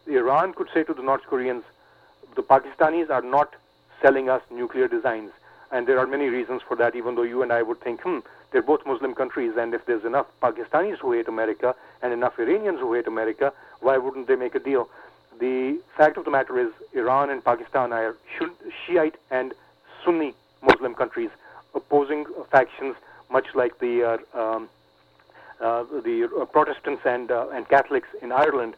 Iran 0.07 0.55
could 0.55 0.69
say 0.73 0.83
to 0.85 0.95
the 0.95 1.03
North 1.03 1.23
Koreans, 1.23 1.65
the 2.35 2.43
Pakistanis 2.43 3.11
are 3.11 3.23
not 3.23 3.55
selling 4.01 4.29
us 4.29 4.43
nuclear 4.51 4.89
designs. 4.89 5.31
And 5.71 5.87
there 5.87 5.99
are 5.99 6.07
many 6.07 6.29
reasons 6.29 6.63
for 6.67 6.77
that, 6.77 6.97
even 6.97 7.15
though 7.15 7.23
you 7.23 7.43
and 7.43 7.53
I 7.53 7.63
would 7.63 7.81
think, 7.81 8.01
hmm, 8.01 8.19
they're 8.53 8.63
both 8.63 8.85
Muslim 8.87 9.15
countries, 9.15 9.53
and 9.57 9.75
if 9.75 9.85
there's 9.87 10.05
enough 10.05 10.27
Pakistanis 10.43 10.99
who 10.99 11.13
hate 11.13 11.29
America 11.29 11.75
and 12.03 12.13
enough 12.13 12.39
Iranians 12.39 12.81
who 12.81 12.93
hate 12.95 13.07
America, 13.07 13.53
why 13.81 13.97
wouldn't 13.97 14.29
they 14.29 14.37
make 14.37 14.55
a 14.55 14.59
deal? 14.59 14.89
The 15.41 15.81
fact 15.97 16.19
of 16.19 16.25
the 16.25 16.31
matter 16.31 16.59
is, 16.59 16.71
Iran 16.93 17.31
and 17.31 17.43
Pakistan 17.45 17.93
are 17.93 18.17
Shiite 18.87 19.17
and 19.31 19.55
Sunni 20.05 20.35
Muslim 20.61 20.95
countries, 20.95 21.31
opposing 21.75 22.27
factions, 22.51 22.95
much 23.31 23.47
like 23.55 23.79
the 23.79 24.21
uh, 24.35 24.39
um, 24.39 24.69
uh, 25.61 25.85
the 25.85 26.49
Protestants 26.53 27.03
and 27.05 27.31
uh, 27.31 27.49
and 27.53 27.69
Catholics 27.69 28.09
in 28.21 28.31
Ireland, 28.33 28.75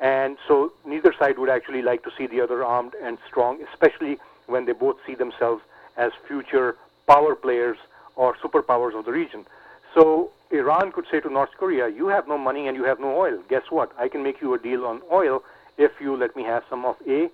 and 0.00 0.36
so 0.46 0.72
neither 0.84 1.14
side 1.18 1.38
would 1.38 1.48
actually 1.48 1.82
like 1.82 2.02
to 2.04 2.10
see 2.16 2.26
the 2.26 2.40
other 2.40 2.62
armed 2.64 2.94
and 3.02 3.16
strong, 3.26 3.62
especially 3.72 4.18
when 4.46 4.66
they 4.66 4.72
both 4.72 4.98
see 5.06 5.14
themselves 5.14 5.62
as 5.96 6.12
future 6.28 6.76
power 7.06 7.34
players 7.34 7.78
or 8.16 8.34
superpowers 8.36 8.98
of 8.98 9.04
the 9.04 9.12
region. 9.12 9.46
So 9.94 10.30
Iran 10.50 10.92
could 10.92 11.06
say 11.10 11.20
to 11.20 11.30
North 11.30 11.54
Korea, 11.58 11.88
"You 11.88 12.08
have 12.08 12.26
no 12.28 12.38
money 12.38 12.66
and 12.68 12.76
you 12.76 12.84
have 12.84 13.00
no 13.00 13.16
oil. 13.16 13.36
Guess 13.48 13.70
what? 13.70 13.92
I 13.98 14.08
can 14.08 14.22
make 14.22 14.40
you 14.40 14.54
a 14.54 14.58
deal 14.58 14.84
on 14.86 15.02
oil 15.10 15.42
if 15.76 15.92
you 16.00 16.16
let 16.16 16.34
me 16.36 16.42
have 16.42 16.64
some 16.70 16.84
of 16.84 16.96
a 17.06 17.30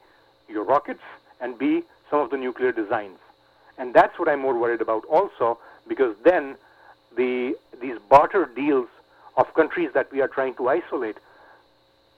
your 0.49 0.65
rockets 0.65 1.05
and 1.41 1.59
b 1.59 1.83
some 2.11 2.21
of 2.21 2.31
the 2.31 2.37
nuclear 2.37 2.73
designs." 2.73 3.19
And 3.79 3.95
that's 3.95 4.19
what 4.19 4.29
I'm 4.29 4.41
more 4.41 4.59
worried 4.59 4.83
about 4.83 5.05
also, 5.07 5.59
because 5.89 6.15
then 6.23 6.57
the 7.17 7.57
these 7.81 7.99
barter 8.15 8.45
deals 8.45 8.89
of 9.37 9.53
countries 9.55 9.91
that 9.95 10.11
we 10.13 10.21
are 10.21 10.29
trying 10.29 10.55
to 10.55 10.69
isolate 10.69 11.19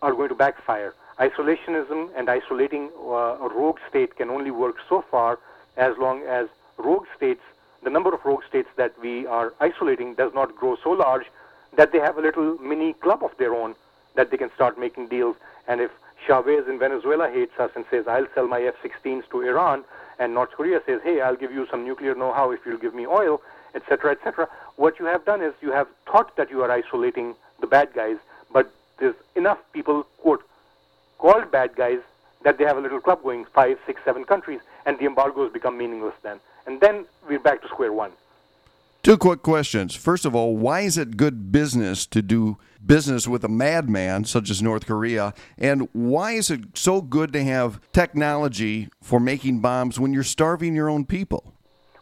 are 0.03 0.13
going 0.13 0.29
to 0.29 0.35
backfire. 0.35 0.93
Isolationism 1.19 2.11
and 2.17 2.29
isolating 2.29 2.91
uh, 2.99 3.47
a 3.47 3.49
rogue 3.49 3.79
state 3.89 4.17
can 4.17 4.29
only 4.31 4.51
work 4.51 4.77
so 4.89 5.01
far 5.13 5.39
as 5.77 5.97
long 5.97 6.23
as 6.23 6.49
rogue 6.77 7.07
states, 7.17 7.45
the 7.85 7.91
number 7.91 8.13
of 8.15 8.25
rogue 8.25 8.43
states 8.49 8.69
that 8.77 8.93
we 9.01 9.27
are 9.27 9.53
isolating 9.61 10.15
does 10.15 10.33
not 10.35 10.57
grow 10.57 10.77
so 10.83 10.91
large 10.91 11.27
that 11.77 11.93
they 11.93 11.99
have 11.99 12.19
a 12.19 12.21
little 12.21 12.57
mini 12.59 12.95
club 12.95 13.23
of 13.23 13.37
their 13.39 13.55
own 13.55 13.75
that 14.15 14.31
they 14.31 14.37
can 14.37 14.51
start 14.55 14.79
making 14.79 15.09
deals. 15.09 15.37
And 15.69 15.81
if 15.81 15.91
Chavez 16.27 16.67
in 16.69 16.79
Venezuela 16.79 17.31
hates 17.31 17.59
us 17.59 17.71
and 17.75 17.85
says, 17.91 18.07
I'll 18.07 18.27
sell 18.35 18.47
my 18.47 18.63
F 18.63 18.75
16s 18.83 19.29
to 19.31 19.43
Iran, 19.43 19.85
and 20.19 20.35
North 20.35 20.53
Korea 20.53 20.81
says, 20.87 21.01
hey, 21.03 21.21
I'll 21.21 21.37
give 21.37 21.53
you 21.53 21.67
some 21.71 21.85
nuclear 21.85 22.15
know 22.15 22.33
how 22.33 22.51
if 22.51 22.61
you'll 22.65 22.79
give 22.79 22.95
me 22.95 23.07
oil, 23.07 23.43
etc., 23.75 24.13
etc., 24.13 24.49
what 24.77 24.99
you 24.99 25.07
have 25.07 25.25
done 25.25 25.43
is 25.43 25.53
you 25.61 25.73
have 25.73 25.89
thought 26.07 26.37
that 26.37 26.51
you 26.51 26.63
are 26.63 26.71
isolating 26.71 27.35
the 27.61 27.67
bad 27.67 27.93
guys, 27.93 28.17
but 28.53 28.73
there's 28.99 29.15
enough 29.35 29.59
people, 29.73 30.05
quote, 30.19 30.43
called 31.19 31.51
bad 31.51 31.75
guys 31.77 31.99
that 32.45 32.59
they 32.59 32.65
have 32.65 32.77
a 32.77 32.81
little 32.81 33.01
club 33.01 33.23
going, 33.23 33.45
five, 33.47 33.79
six, 33.87 34.01
seven 34.05 34.25
countries, 34.25 34.61
and 34.87 34.99
the 34.99 35.07
embargoes 35.07 35.53
become 35.53 35.79
meaningless 35.79 36.15
then. 36.23 36.39
And 36.67 36.81
then 36.81 37.07
we're 37.29 37.39
back 37.39 37.63
to 37.63 37.69
square 37.69 37.93
one. 37.93 38.13
Two 39.03 39.19
quick 39.19 39.43
questions. 39.43 39.95
First 39.95 40.25
of 40.25 40.35
all, 40.35 40.57
why 40.57 40.81
is 40.81 40.97
it 40.97 41.19
good 41.19 41.53
business 41.53 42.07
to 42.07 42.23
do 42.23 42.57
business 42.85 43.29
with 43.29 43.45
a 43.45 43.49
madman 43.49 44.25
such 44.25 44.49
as 44.49 44.63
North 44.63 44.87
Korea? 44.87 45.35
And 45.59 45.89
why 45.93 46.33
is 46.33 46.51
it 46.51 46.61
so 46.75 47.03
good 47.03 47.33
to 47.35 47.45
have 47.45 47.81
technology 47.93 48.89
for 49.03 49.21
making 49.21 49.61
bombs 49.61 50.01
when 50.01 50.15
you're 50.15 50.23
starving 50.23 50.75
your 50.75 50.89
own 50.89 51.05
people? 51.05 51.53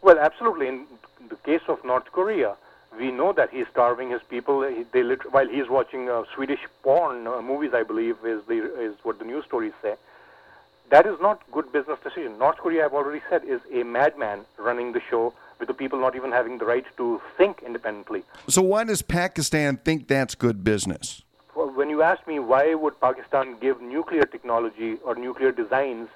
Well, 0.00 0.18
absolutely. 0.18 0.68
In 0.68 0.86
the 1.28 1.36
case 1.36 1.62
of 1.66 1.84
North 1.84 2.06
Korea, 2.12 2.54
we 2.96 3.10
know 3.10 3.32
that 3.32 3.50
he's 3.50 3.66
starving 3.70 4.10
his 4.10 4.20
people. 4.28 4.60
They 4.60 5.02
while 5.30 5.48
he's 5.48 5.68
watching 5.68 6.08
uh, 6.08 6.22
Swedish 6.34 6.60
porn 6.82 7.26
uh, 7.26 7.42
movies, 7.42 7.70
I 7.74 7.82
believe 7.82 8.16
is 8.24 8.42
the 8.46 8.58
is 8.80 8.94
what 9.02 9.18
the 9.18 9.24
news 9.24 9.44
stories 9.44 9.72
say. 9.82 9.94
That 10.90 11.06
is 11.06 11.18
not 11.20 11.40
good 11.50 11.72
business 11.72 11.98
decision. 12.04 12.38
North 12.38 12.58
Korea, 12.58 12.84
I've 12.84 12.92
already 12.92 13.22
said, 13.30 13.44
is 13.44 13.60
a 13.72 13.82
madman 13.82 14.40
running 14.58 14.92
the 14.92 15.00
show 15.08 15.32
with 15.58 15.68
the 15.68 15.74
people 15.74 16.00
not 16.00 16.16
even 16.16 16.32
having 16.32 16.58
the 16.58 16.64
right 16.64 16.84
to 16.96 17.20
think 17.38 17.62
independently. 17.64 18.24
So 18.48 18.62
why 18.62 18.84
does 18.84 19.00
Pakistan 19.00 19.76
think 19.76 20.08
that's 20.08 20.34
good 20.34 20.64
business? 20.64 21.22
Well, 21.54 21.70
when 21.70 21.88
you 21.88 22.02
ask 22.02 22.26
me 22.26 22.38
why 22.38 22.74
would 22.74 23.00
Pakistan 23.00 23.56
give 23.60 23.80
nuclear 23.80 24.24
technology 24.24 24.96
or 25.04 25.14
nuclear 25.14 25.52
designs 25.52 26.08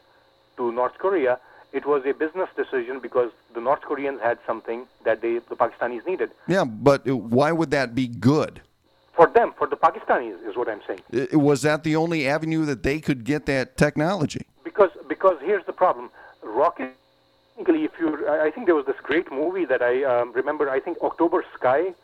to 0.56 0.72
North 0.72 0.98
Korea, 0.98 1.38
it 1.72 1.86
was 1.86 2.04
a 2.06 2.12
business 2.12 2.48
decision 2.56 3.00
because 3.00 3.30
the 3.54 3.60
North 3.60 3.82
Koreans 3.82 4.20
had 4.20 4.38
something 4.46 4.86
that 5.04 5.20
they, 5.20 5.34
the 5.38 5.56
Pakistanis 5.56 6.06
needed. 6.06 6.30
Yeah, 6.48 6.64
but 6.64 7.06
why 7.06 7.52
would 7.52 7.70
that 7.70 7.94
be 7.94 8.08
good? 8.08 8.62
For 9.14 9.26
them, 9.26 9.54
for 9.56 9.66
the 9.66 9.76
Pakistanis, 9.76 10.46
is 10.46 10.56
what 10.56 10.68
I'm 10.68 10.80
saying. 10.86 11.28
Was 11.32 11.62
that 11.62 11.84
the 11.84 11.96
only 11.96 12.26
avenue 12.28 12.64
that 12.64 12.82
they 12.82 13.00
could 13.00 13.24
get 13.24 13.46
that 13.46 13.76
technology? 13.76 14.46
Because, 14.76 14.90
because 15.08 15.38
here's 15.40 15.64
the 15.64 15.72
problem: 15.72 16.10
rocket 16.42 16.92
if 17.58 17.92
you, 17.98 18.28
I 18.28 18.50
think 18.50 18.66
there 18.66 18.74
was 18.74 18.84
this 18.84 19.00
great 19.02 19.32
movie 19.32 19.64
that 19.64 19.80
I 19.80 20.04
um, 20.04 20.32
remember. 20.32 20.68
I 20.68 20.80
think 20.80 20.98
October 21.00 21.42
Sky, 21.54 21.94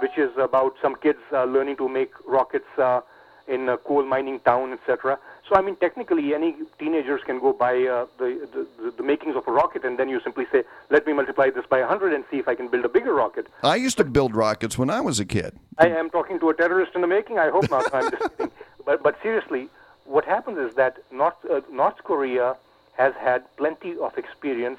which 0.00 0.18
is 0.18 0.30
about 0.36 0.74
some 0.82 0.96
kids 0.96 1.20
uh, 1.32 1.44
learning 1.44 1.78
to 1.78 1.88
make 1.88 2.12
rockets 2.26 2.66
uh, 2.76 3.00
in 3.48 3.70
a 3.70 3.78
coal 3.78 4.04
mining 4.04 4.40
town, 4.40 4.74
etc. 4.74 5.18
So 5.48 5.56
I 5.56 5.62
mean, 5.62 5.76
technically, 5.76 6.34
any 6.34 6.54
teenagers 6.78 7.22
can 7.24 7.40
go 7.40 7.54
buy 7.54 7.86
uh, 7.86 8.06
the, 8.18 8.46
the 8.52 8.90
the 8.98 9.02
makings 9.02 9.34
of 9.34 9.48
a 9.48 9.52
rocket, 9.52 9.84
and 9.84 9.98
then 9.98 10.10
you 10.10 10.20
simply 10.20 10.44
say, 10.52 10.64
"Let 10.90 11.06
me 11.06 11.14
multiply 11.14 11.48
this 11.48 11.64
by 11.64 11.80
100 11.80 12.12
and 12.12 12.24
see 12.30 12.36
if 12.36 12.46
I 12.46 12.54
can 12.54 12.68
build 12.68 12.84
a 12.84 12.90
bigger 12.90 13.14
rocket." 13.14 13.46
I 13.62 13.76
used 13.76 13.96
to 13.96 14.04
build 14.04 14.36
rockets 14.36 14.76
when 14.76 14.90
I 14.90 15.00
was 15.00 15.18
a 15.18 15.24
kid. 15.24 15.58
I 15.78 15.88
am 15.88 16.10
talking 16.10 16.38
to 16.40 16.50
a 16.50 16.54
terrorist 16.54 16.92
in 16.94 17.00
the 17.00 17.06
making. 17.06 17.38
I 17.38 17.48
hope 17.48 17.70
not. 17.70 17.92
I'm 17.94 18.10
just 18.10 18.36
kidding. 18.36 18.52
But 18.86 19.02
but 19.02 19.14
seriously, 19.22 19.68
what 20.10 20.24
happens 20.24 20.58
is 20.58 20.74
that 20.74 20.98
North 21.12 21.36
uh, 21.48 21.60
North 21.70 21.98
Korea 22.02 22.56
has 22.94 23.14
had 23.14 23.44
plenty 23.56 23.96
of 23.96 24.18
experience 24.18 24.78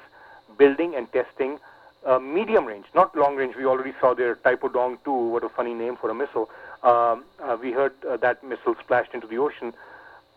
building 0.58 0.94
and 0.94 1.10
testing 1.12 1.58
uh, 2.04 2.18
medium 2.18 2.66
range, 2.66 2.86
not 2.94 3.16
long 3.16 3.36
range. 3.36 3.56
We 3.56 3.64
already 3.64 3.94
saw 4.00 4.12
their 4.14 4.34
Taepodong 4.36 4.98
2, 5.04 5.10
what 5.10 5.44
a 5.44 5.48
funny 5.48 5.72
name 5.72 5.96
for 5.96 6.10
a 6.10 6.14
missile. 6.14 6.50
Um, 6.82 7.24
uh, 7.40 7.56
we 7.60 7.72
heard 7.72 7.94
uh, 8.04 8.16
that 8.18 8.44
missile 8.44 8.74
splashed 8.84 9.14
into 9.14 9.26
the 9.26 9.38
ocean. 9.38 9.72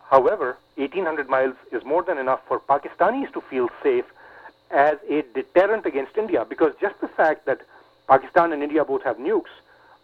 However, 0.10 0.58
1800 0.76 1.28
miles 1.28 1.56
is 1.72 1.84
more 1.84 2.04
than 2.04 2.18
enough 2.18 2.42
for 2.48 2.60
Pakistanis 2.60 3.34
to 3.34 3.42
feel 3.42 3.70
safe 3.84 4.06
as 4.72 4.98
a 5.10 5.24
deterrent 5.34 5.86
against 5.86 6.18
India 6.18 6.46
because 6.48 6.74
just 6.80 7.02
the 7.02 7.08
fact 7.08 7.46
that 7.48 7.62
Pakistan 8.08 8.54
and 8.54 8.64
India 8.64 8.86
both 8.86 9.04
have 9.04 9.18
nukes 9.18 9.56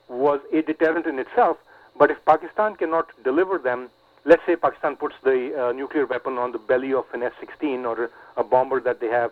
was 0.09 0.41
a 0.51 0.61
deterrent 0.63 1.05
in 1.05 1.19
itself. 1.19 1.57
But 1.97 2.11
if 2.11 2.23
Pakistan 2.25 2.75
cannot 2.75 3.07
deliver 3.23 3.57
them, 3.57 3.89
let's 4.25 4.45
say 4.45 4.55
Pakistan 4.55 4.95
puts 4.95 5.15
the 5.23 5.39
uh, 5.57 5.71
nuclear 5.71 6.05
weapon 6.05 6.37
on 6.37 6.51
the 6.51 6.57
belly 6.57 6.93
of 6.93 7.05
an 7.13 7.23
F 7.23 7.33
16 7.39 7.85
or 7.85 8.09
a, 8.37 8.43
bomber 8.43 8.79
that 8.79 8.99
they 8.99 9.07
have 9.07 9.31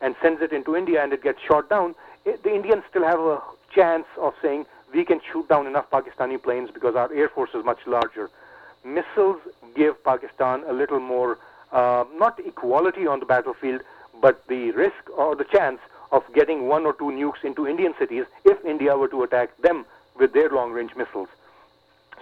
and 0.00 0.14
sends 0.22 0.40
it 0.40 0.52
into 0.52 0.76
India 0.76 1.02
and 1.02 1.12
it 1.12 1.22
gets 1.22 1.40
shot 1.42 1.68
down, 1.68 1.94
it, 2.24 2.42
the 2.42 2.54
Indians 2.54 2.82
still 2.88 3.04
have 3.04 3.20
a 3.20 3.40
chance 3.74 4.06
of 4.18 4.34
saying 4.40 4.66
we 4.92 5.04
can 5.04 5.20
shoot 5.30 5.48
down 5.48 5.66
enough 5.66 5.90
Pakistani 5.90 6.42
planes 6.42 6.70
because 6.72 6.94
our 6.96 7.12
air 7.12 7.28
force 7.28 7.50
is 7.54 7.64
much 7.64 7.86
larger. 7.86 8.30
Missiles 8.84 9.40
give 9.74 10.02
Pakistan 10.04 10.64
a 10.66 10.72
little 10.72 11.00
more, 11.00 11.38
uh, 11.72 12.04
not 12.14 12.40
equality 12.44 13.06
on 13.06 13.20
the 13.20 13.26
battlefield, 13.26 13.82
but 14.20 14.46
the 14.48 14.70
risk 14.72 15.10
or 15.16 15.36
the 15.36 15.44
chance 15.44 15.80
of 16.12 16.24
getting 16.34 16.66
one 16.66 16.86
or 16.86 16.92
two 16.94 17.04
nukes 17.04 17.44
into 17.44 17.66
Indian 17.66 17.94
cities 17.98 18.24
if 18.44 18.62
India 18.64 18.96
were 18.96 19.08
to 19.08 19.22
attack 19.22 19.56
them 19.58 19.84
with 20.18 20.32
their 20.32 20.48
long 20.48 20.72
range 20.72 20.96
missiles. 20.96 21.28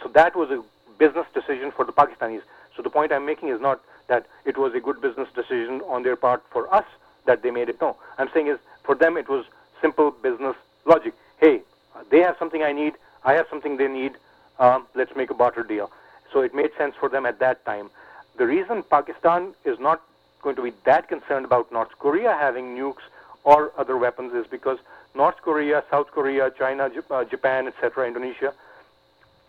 So 0.02 0.08
that 0.10 0.36
was 0.36 0.50
a 0.50 0.62
business 0.98 1.26
decision 1.32 1.72
for 1.74 1.84
the 1.84 1.92
Pakistanis. 1.92 2.42
So 2.76 2.82
the 2.82 2.90
point 2.90 3.12
I'm 3.12 3.26
making 3.26 3.48
is 3.48 3.60
not 3.60 3.80
that 4.08 4.26
it 4.44 4.56
was 4.56 4.74
a 4.74 4.80
good 4.80 5.00
business 5.00 5.28
decision 5.34 5.80
on 5.86 6.02
their 6.02 6.16
part 6.16 6.42
for 6.50 6.72
us 6.72 6.84
that 7.26 7.42
they 7.42 7.50
made 7.50 7.68
it. 7.68 7.80
No, 7.80 7.96
I'm 8.18 8.28
saying 8.32 8.48
is 8.48 8.58
for 8.84 8.94
them 8.94 9.16
it 9.16 9.28
was 9.28 9.44
simple 9.80 10.10
business 10.10 10.56
logic. 10.84 11.14
Hey, 11.38 11.62
they 12.10 12.20
have 12.20 12.36
something 12.38 12.62
I 12.62 12.72
need, 12.72 12.94
I 13.24 13.34
have 13.34 13.46
something 13.50 13.76
they 13.76 13.88
need. 13.88 14.12
Um, 14.58 14.86
let's 14.94 15.14
make 15.14 15.30
a 15.30 15.34
barter 15.34 15.62
deal. 15.62 15.90
So 16.32 16.40
it 16.40 16.54
made 16.54 16.70
sense 16.76 16.94
for 16.98 17.08
them 17.08 17.26
at 17.26 17.38
that 17.38 17.64
time. 17.64 17.90
The 18.38 18.46
reason 18.46 18.82
Pakistan 18.82 19.54
is 19.64 19.78
not 19.78 20.02
going 20.42 20.56
to 20.56 20.62
be 20.62 20.72
that 20.84 21.08
concerned 21.08 21.44
about 21.44 21.70
North 21.72 21.90
Korea 21.98 22.36
having 22.38 22.76
nukes 22.76 23.02
or 23.44 23.72
other 23.76 23.96
weapons 23.96 24.32
is 24.34 24.46
because 24.46 24.78
North 25.14 25.36
Korea, 25.42 25.82
South 25.90 26.08
Korea, 26.10 26.50
China, 26.56 26.90
uh, 27.10 27.24
Japan, 27.24 27.66
etc., 27.66 28.06
Indonesia, 28.06 28.52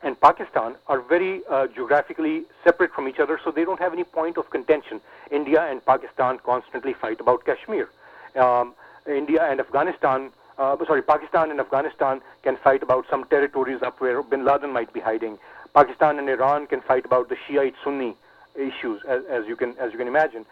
and 0.01 0.19
Pakistan 0.19 0.75
are 0.87 1.01
very 1.01 1.41
uh, 1.49 1.67
geographically 1.67 2.43
separate 2.63 2.91
from 2.93 3.07
each 3.07 3.19
other, 3.19 3.39
so 3.43 3.51
they 3.51 3.65
don't 3.65 3.79
have 3.79 3.93
any 3.93 4.03
point 4.03 4.37
of 4.37 4.49
contention. 4.49 5.01
India 5.31 5.65
and 5.69 5.85
Pakistan 5.85 6.39
constantly 6.39 6.93
fight 6.93 7.19
about 7.19 7.45
Kashmir. 7.45 7.89
Um, 8.35 8.73
India 9.07 9.43
and 9.49 9.59
Afghanistan, 9.59 10.31
uh, 10.57 10.77
sorry, 10.85 11.01
Pakistan 11.01 11.51
and 11.51 11.59
Afghanistan 11.59 12.21
can 12.43 12.57
fight 12.57 12.83
about 12.83 13.05
some 13.09 13.25
territories 13.25 13.81
up 13.81 13.99
where 13.99 14.21
Bin 14.23 14.45
Laden 14.45 14.71
might 14.71 14.93
be 14.93 14.99
hiding. 14.99 15.37
Pakistan 15.73 16.19
and 16.19 16.29
Iran 16.29 16.67
can 16.67 16.81
fight 16.81 17.05
about 17.05 17.29
the 17.29 17.37
Shiite 17.47 17.75
Sunni 17.83 18.15
issues, 18.55 19.01
as, 19.07 19.23
as 19.29 19.45
you 19.47 19.55
can 19.55 19.75
as 19.77 19.91
you 19.91 19.97
can 19.97 20.07
imagine. 20.07 20.45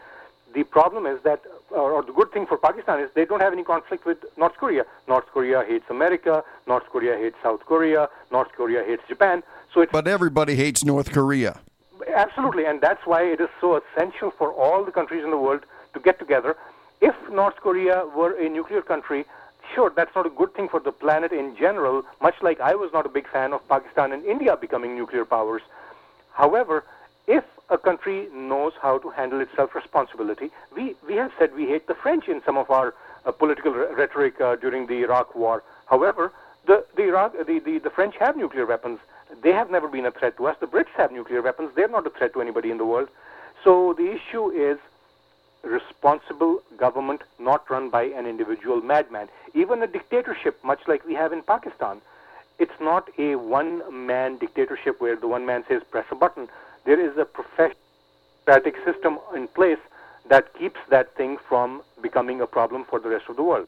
The 0.53 0.63
problem 0.63 1.05
is 1.05 1.21
that, 1.23 1.41
or 1.71 2.01
the 2.01 2.13
good 2.13 2.31
thing 2.31 2.45
for 2.47 2.57
Pakistan 2.57 2.99
is 2.99 3.09
they 3.13 3.25
don't 3.25 3.41
have 3.41 3.53
any 3.53 3.63
conflict 3.63 4.05
with 4.05 4.17
North 4.37 4.55
Korea. 4.55 4.85
North 5.07 5.25
Korea 5.27 5.63
hates 5.67 5.85
America. 5.89 6.43
North 6.65 6.85
Korea 6.85 7.17
hates 7.17 7.35
South 7.43 7.65
Korea. 7.65 8.09
North 8.31 8.51
Korea 8.53 8.83
hates 8.83 9.03
Japan. 9.07 9.43
So 9.73 9.81
it's 9.81 9.91
but 9.91 10.07
everybody 10.07 10.55
hates 10.55 10.83
North 10.83 11.11
Korea. 11.11 11.59
Absolutely, 12.15 12.65
and 12.65 12.79
that's 12.81 13.05
why 13.05 13.23
it 13.23 13.41
is 13.41 13.49
so 13.59 13.81
essential 13.81 14.31
for 14.31 14.51
all 14.53 14.85
the 14.85 14.91
countries 14.91 15.23
in 15.23 15.31
the 15.31 15.37
world 15.37 15.65
to 15.93 15.99
get 15.99 16.17
together. 16.19 16.55
If 17.01 17.15
North 17.29 17.57
Korea 17.57 18.05
were 18.15 18.33
a 18.39 18.49
nuclear 18.49 18.81
country, 18.81 19.25
sure, 19.75 19.91
that's 19.95 20.15
not 20.15 20.25
a 20.25 20.29
good 20.29 20.53
thing 20.53 20.69
for 20.69 20.79
the 20.79 20.91
planet 20.91 21.31
in 21.31 21.55
general, 21.55 22.03
much 22.21 22.35
like 22.41 22.59
I 22.59 22.75
was 22.75 22.91
not 22.93 23.05
a 23.05 23.09
big 23.09 23.27
fan 23.27 23.53
of 23.53 23.67
Pakistan 23.67 24.11
and 24.11 24.23
India 24.25 24.55
becoming 24.57 24.95
nuclear 24.95 25.25
powers. 25.25 25.61
However, 26.33 26.85
if 27.27 27.43
a 27.69 27.77
country 27.77 28.27
knows 28.33 28.73
how 28.81 28.97
to 28.99 29.09
handle 29.09 29.41
its 29.41 29.53
self-responsibility, 29.55 30.49
we, 30.75 30.95
we 31.05 31.15
have 31.15 31.31
said 31.37 31.53
we 31.53 31.65
hate 31.65 31.87
the 31.87 31.95
French 31.95 32.27
in 32.27 32.41
some 32.43 32.57
of 32.57 32.71
our 32.71 32.93
uh, 33.25 33.31
political 33.31 33.73
re- 33.73 33.93
rhetoric 33.93 34.39
uh, 34.39 34.55
during 34.55 34.87
the 34.87 35.03
Iraq 35.03 35.35
War. 35.35 35.63
However, 35.85 36.31
the, 36.65 36.85
the, 36.95 37.03
Iraq, 37.03 37.33
the, 37.45 37.59
the, 37.59 37.79
the 37.79 37.89
French 37.89 38.15
have 38.19 38.37
nuclear 38.37 38.65
weapons. 38.65 38.99
They 39.43 39.51
have 39.51 39.69
never 39.69 39.89
been 39.89 40.05
a 40.05 40.11
threat 40.11 40.37
to 40.37 40.47
us. 40.47 40.55
The 40.59 40.67
Brits 40.67 40.93
have 40.95 41.11
nuclear 41.11 41.41
weapons. 41.41 41.71
They're 41.75 41.89
not 41.89 42.07
a 42.07 42.09
threat 42.09 42.33
to 42.33 42.41
anybody 42.41 42.71
in 42.71 42.77
the 42.77 42.85
world. 42.85 43.09
So 43.63 43.93
the 43.93 44.11
issue 44.11 44.49
is 44.49 44.77
responsible 45.63 46.61
government 46.77 47.23
not 47.39 47.69
run 47.69 47.89
by 47.89 48.03
an 48.03 48.25
individual 48.25 48.81
madman. 48.81 49.27
Even 49.53 49.83
a 49.83 49.87
dictatorship, 49.87 50.63
much 50.63 50.79
like 50.87 51.05
we 51.05 51.13
have 51.15 51.33
in 51.33 51.41
Pakistan, 51.41 51.99
it's 52.59 52.79
not 52.79 53.09
a 53.17 53.35
one-man 53.35 54.37
dictatorship 54.37 55.01
where 55.01 55.17
the 55.17 55.27
one 55.27 55.45
man 55.45 55.65
says 55.67 55.81
press 55.91 56.05
a 56.11 56.15
button 56.15 56.47
there 56.87 56.99
is 56.99 57.17
a 57.17 57.25
professional 57.25 57.75
system 58.85 59.19
in 59.35 59.47
place 59.49 59.77
that 60.29 60.53
keeps 60.57 60.79
that 60.89 61.13
thing 61.15 61.37
from 61.49 61.81
becoming 62.01 62.39
a 62.39 62.47
problem 62.47 62.85
for 62.85 62.97
the 62.97 63.09
rest 63.09 63.25
of 63.27 63.35
the 63.35 63.43
world. 63.43 63.67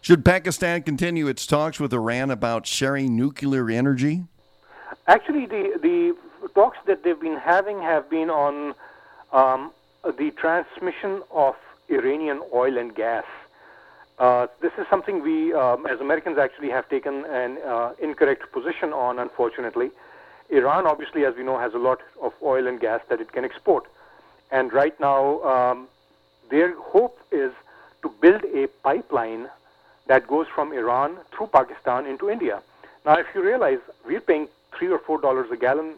Should 0.00 0.24
Pakistan 0.24 0.82
continue 0.82 1.28
its 1.28 1.46
talks 1.46 1.78
with 1.78 1.92
Iran 1.92 2.30
about 2.30 2.66
sharing 2.66 3.14
nuclear 3.14 3.68
energy? 3.68 4.24
Actually, 5.06 5.44
the, 5.44 5.78
the 5.82 6.16
talks 6.54 6.78
that 6.86 7.04
they've 7.04 7.20
been 7.20 7.36
having 7.36 7.82
have 7.82 8.08
been 8.08 8.30
on 8.30 8.74
um, 9.32 9.70
the 10.02 10.30
transmission 10.30 11.22
of 11.30 11.56
Iranian 11.90 12.40
oil 12.54 12.78
and 12.78 12.94
gas. 12.94 13.24
Uh, 14.18 14.46
this 14.62 14.72
is 14.78 14.86
something 14.88 15.22
we, 15.22 15.52
um, 15.52 15.86
as 15.86 16.00
Americans, 16.00 16.38
actually 16.38 16.70
have 16.70 16.88
taken 16.88 17.26
an 17.26 17.58
uh, 17.58 17.92
incorrect 18.00 18.50
position 18.50 18.94
on, 18.94 19.18
unfortunately. 19.18 19.90
Iran, 20.50 20.86
obviously, 20.86 21.24
as 21.24 21.34
we 21.36 21.42
know, 21.42 21.58
has 21.58 21.74
a 21.74 21.78
lot 21.78 22.00
of 22.22 22.32
oil 22.42 22.66
and 22.66 22.80
gas 22.80 23.00
that 23.08 23.20
it 23.20 23.32
can 23.32 23.44
export. 23.44 23.84
And 24.50 24.72
right 24.72 24.98
now, 25.00 25.42
um, 25.42 25.88
their 26.50 26.78
hope 26.78 27.18
is 27.32 27.52
to 28.02 28.08
build 28.20 28.44
a 28.54 28.68
pipeline 28.82 29.48
that 30.06 30.26
goes 30.28 30.46
from 30.54 30.72
Iran 30.72 31.16
through 31.32 31.48
Pakistan 31.48 32.06
into 32.06 32.30
India. 32.30 32.62
Now, 33.04 33.14
if 33.18 33.26
you 33.34 33.42
realize 33.42 33.78
we're 34.06 34.20
paying 34.20 34.48
three 34.76 34.88
or 34.88 34.98
four 34.98 35.20
dollars 35.20 35.50
a 35.50 35.56
gallon, 35.56 35.94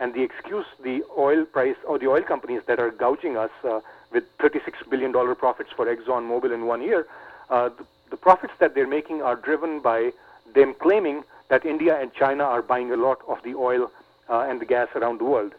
and 0.00 0.14
the 0.14 0.22
excuse 0.22 0.66
the 0.82 1.04
oil 1.16 1.44
price 1.44 1.76
or 1.86 1.98
the 1.98 2.08
oil 2.08 2.22
companies 2.22 2.62
that 2.66 2.80
are 2.80 2.90
gouging 2.90 3.36
us 3.36 3.50
uh, 3.62 3.80
with 4.12 4.24
36 4.40 4.78
billion 4.90 5.12
dollar 5.12 5.34
profits 5.34 5.70
for 5.76 5.86
Exxon 5.86 6.28
Mobil 6.28 6.52
in 6.52 6.66
one 6.66 6.82
year, 6.82 7.06
uh, 7.50 7.68
the, 7.68 7.84
the 8.10 8.16
profits 8.16 8.54
that 8.58 8.74
they're 8.74 8.86
making 8.86 9.22
are 9.22 9.36
driven 9.36 9.80
by 9.80 10.12
them 10.54 10.74
claiming 10.74 11.22
that 11.52 11.66
India 11.66 12.00
and 12.00 12.14
China 12.14 12.44
are 12.44 12.62
buying 12.62 12.90
a 12.92 12.96
lot 12.96 13.18
of 13.28 13.36
the 13.44 13.54
oil 13.54 13.92
uh, 14.30 14.46
and 14.48 14.58
the 14.58 14.64
gas 14.64 14.88
around 14.94 15.20
the 15.20 15.24
world. 15.24 15.52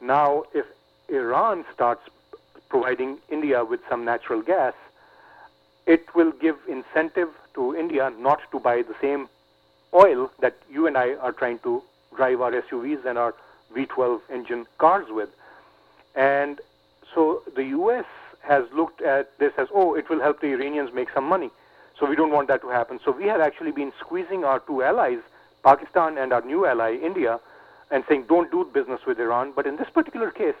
Now, 0.00 0.44
if 0.54 0.66
Iran 1.08 1.64
starts 1.74 2.02
providing 2.68 3.18
India 3.28 3.64
with 3.64 3.80
some 3.90 4.04
natural 4.04 4.40
gas, 4.40 4.72
it 5.84 6.14
will 6.14 6.30
give 6.30 6.54
incentive 6.68 7.30
to 7.54 7.74
India 7.74 8.12
not 8.16 8.38
to 8.52 8.60
buy 8.60 8.82
the 8.82 8.94
same 9.00 9.28
oil 9.92 10.30
that 10.38 10.54
you 10.70 10.86
and 10.86 10.96
I 10.96 11.14
are 11.14 11.32
trying 11.32 11.58
to 11.60 11.82
drive 12.14 12.40
our 12.40 12.52
SUVs 12.52 13.04
and 13.04 13.18
our 13.18 13.34
V12 13.74 14.20
engine 14.30 14.64
cars 14.78 15.06
with. 15.10 15.30
And 16.14 16.60
so 17.12 17.42
the 17.56 17.64
U.S. 17.80 18.04
has 18.42 18.62
looked 18.72 19.02
at 19.02 19.36
this 19.40 19.54
as, 19.58 19.66
oh, 19.74 19.96
it 19.96 20.08
will 20.08 20.20
help 20.20 20.40
the 20.40 20.52
Iranians 20.52 20.94
make 20.94 21.08
some 21.12 21.24
money. 21.24 21.50
So 21.98 22.06
we 22.06 22.16
don't 22.16 22.30
want 22.30 22.48
that 22.48 22.60
to 22.62 22.68
happen. 22.68 23.00
So 23.04 23.10
we 23.10 23.24
have 23.24 23.40
actually 23.40 23.72
been 23.72 23.92
squeezing 24.00 24.44
our 24.44 24.60
two 24.60 24.82
allies, 24.82 25.20
Pakistan 25.64 26.18
and 26.18 26.32
our 26.32 26.42
new 26.42 26.66
ally, 26.66 26.94
India, 26.94 27.40
and 27.90 28.04
saying, 28.08 28.24
don't 28.28 28.50
do 28.50 28.68
business 28.72 29.00
with 29.06 29.18
Iran. 29.18 29.52
But 29.54 29.66
in 29.66 29.76
this 29.76 29.88
particular 29.88 30.30
case, 30.30 30.54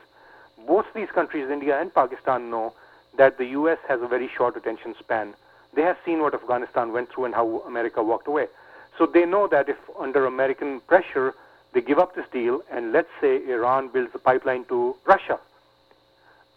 both 0.66 0.86
these 0.94 1.10
countries, 1.10 1.50
India 1.50 1.78
and 1.80 1.92
Pakistan, 1.94 2.50
know 2.50 2.72
that 3.18 3.38
the 3.38 3.46
U.S. 3.46 3.78
has 3.88 4.00
a 4.00 4.06
very 4.06 4.28
short 4.28 4.56
attention 4.56 4.94
span. 4.98 5.34
They 5.74 5.82
have 5.82 5.98
seen 6.04 6.20
what 6.20 6.34
Afghanistan 6.34 6.92
went 6.92 7.10
through 7.10 7.26
and 7.26 7.34
how 7.34 7.62
America 7.66 8.02
walked 8.02 8.28
away. 8.28 8.46
So 8.96 9.04
they 9.06 9.26
know 9.26 9.46
that 9.48 9.68
if 9.68 9.76
under 9.98 10.24
American 10.24 10.80
pressure 10.80 11.34
they 11.72 11.82
give 11.82 11.98
up 11.98 12.14
this 12.14 12.26
deal 12.32 12.62
and 12.72 12.92
let's 12.92 13.10
say 13.20 13.46
Iran 13.46 13.88
builds 13.88 14.14
a 14.14 14.18
pipeline 14.18 14.64
to 14.66 14.96
Russia, 15.04 15.38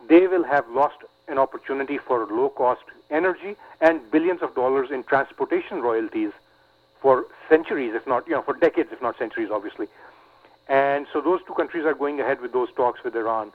they 0.07 0.27
will 0.27 0.45
have 0.45 0.69
lost 0.69 0.97
an 1.27 1.37
opportunity 1.37 1.97
for 1.97 2.25
low 2.27 2.49
cost 2.49 2.83
energy 3.09 3.55
and 3.81 3.99
billions 4.11 4.41
of 4.41 4.55
dollars 4.55 4.89
in 4.91 5.03
transportation 5.03 5.81
royalties 5.81 6.31
for 7.01 7.25
centuries, 7.47 7.93
if 7.95 8.05
not, 8.05 8.27
you 8.27 8.33
know, 8.33 8.41
for 8.41 8.53
decades, 8.53 8.89
if 8.91 9.01
not 9.01 9.17
centuries, 9.17 9.49
obviously. 9.51 9.87
And 10.67 11.07
so 11.11 11.21
those 11.21 11.39
two 11.47 11.53
countries 11.53 11.85
are 11.85 11.93
going 11.93 12.19
ahead 12.19 12.41
with 12.41 12.53
those 12.53 12.71
talks 12.73 13.03
with 13.03 13.15
Iran. 13.15 13.51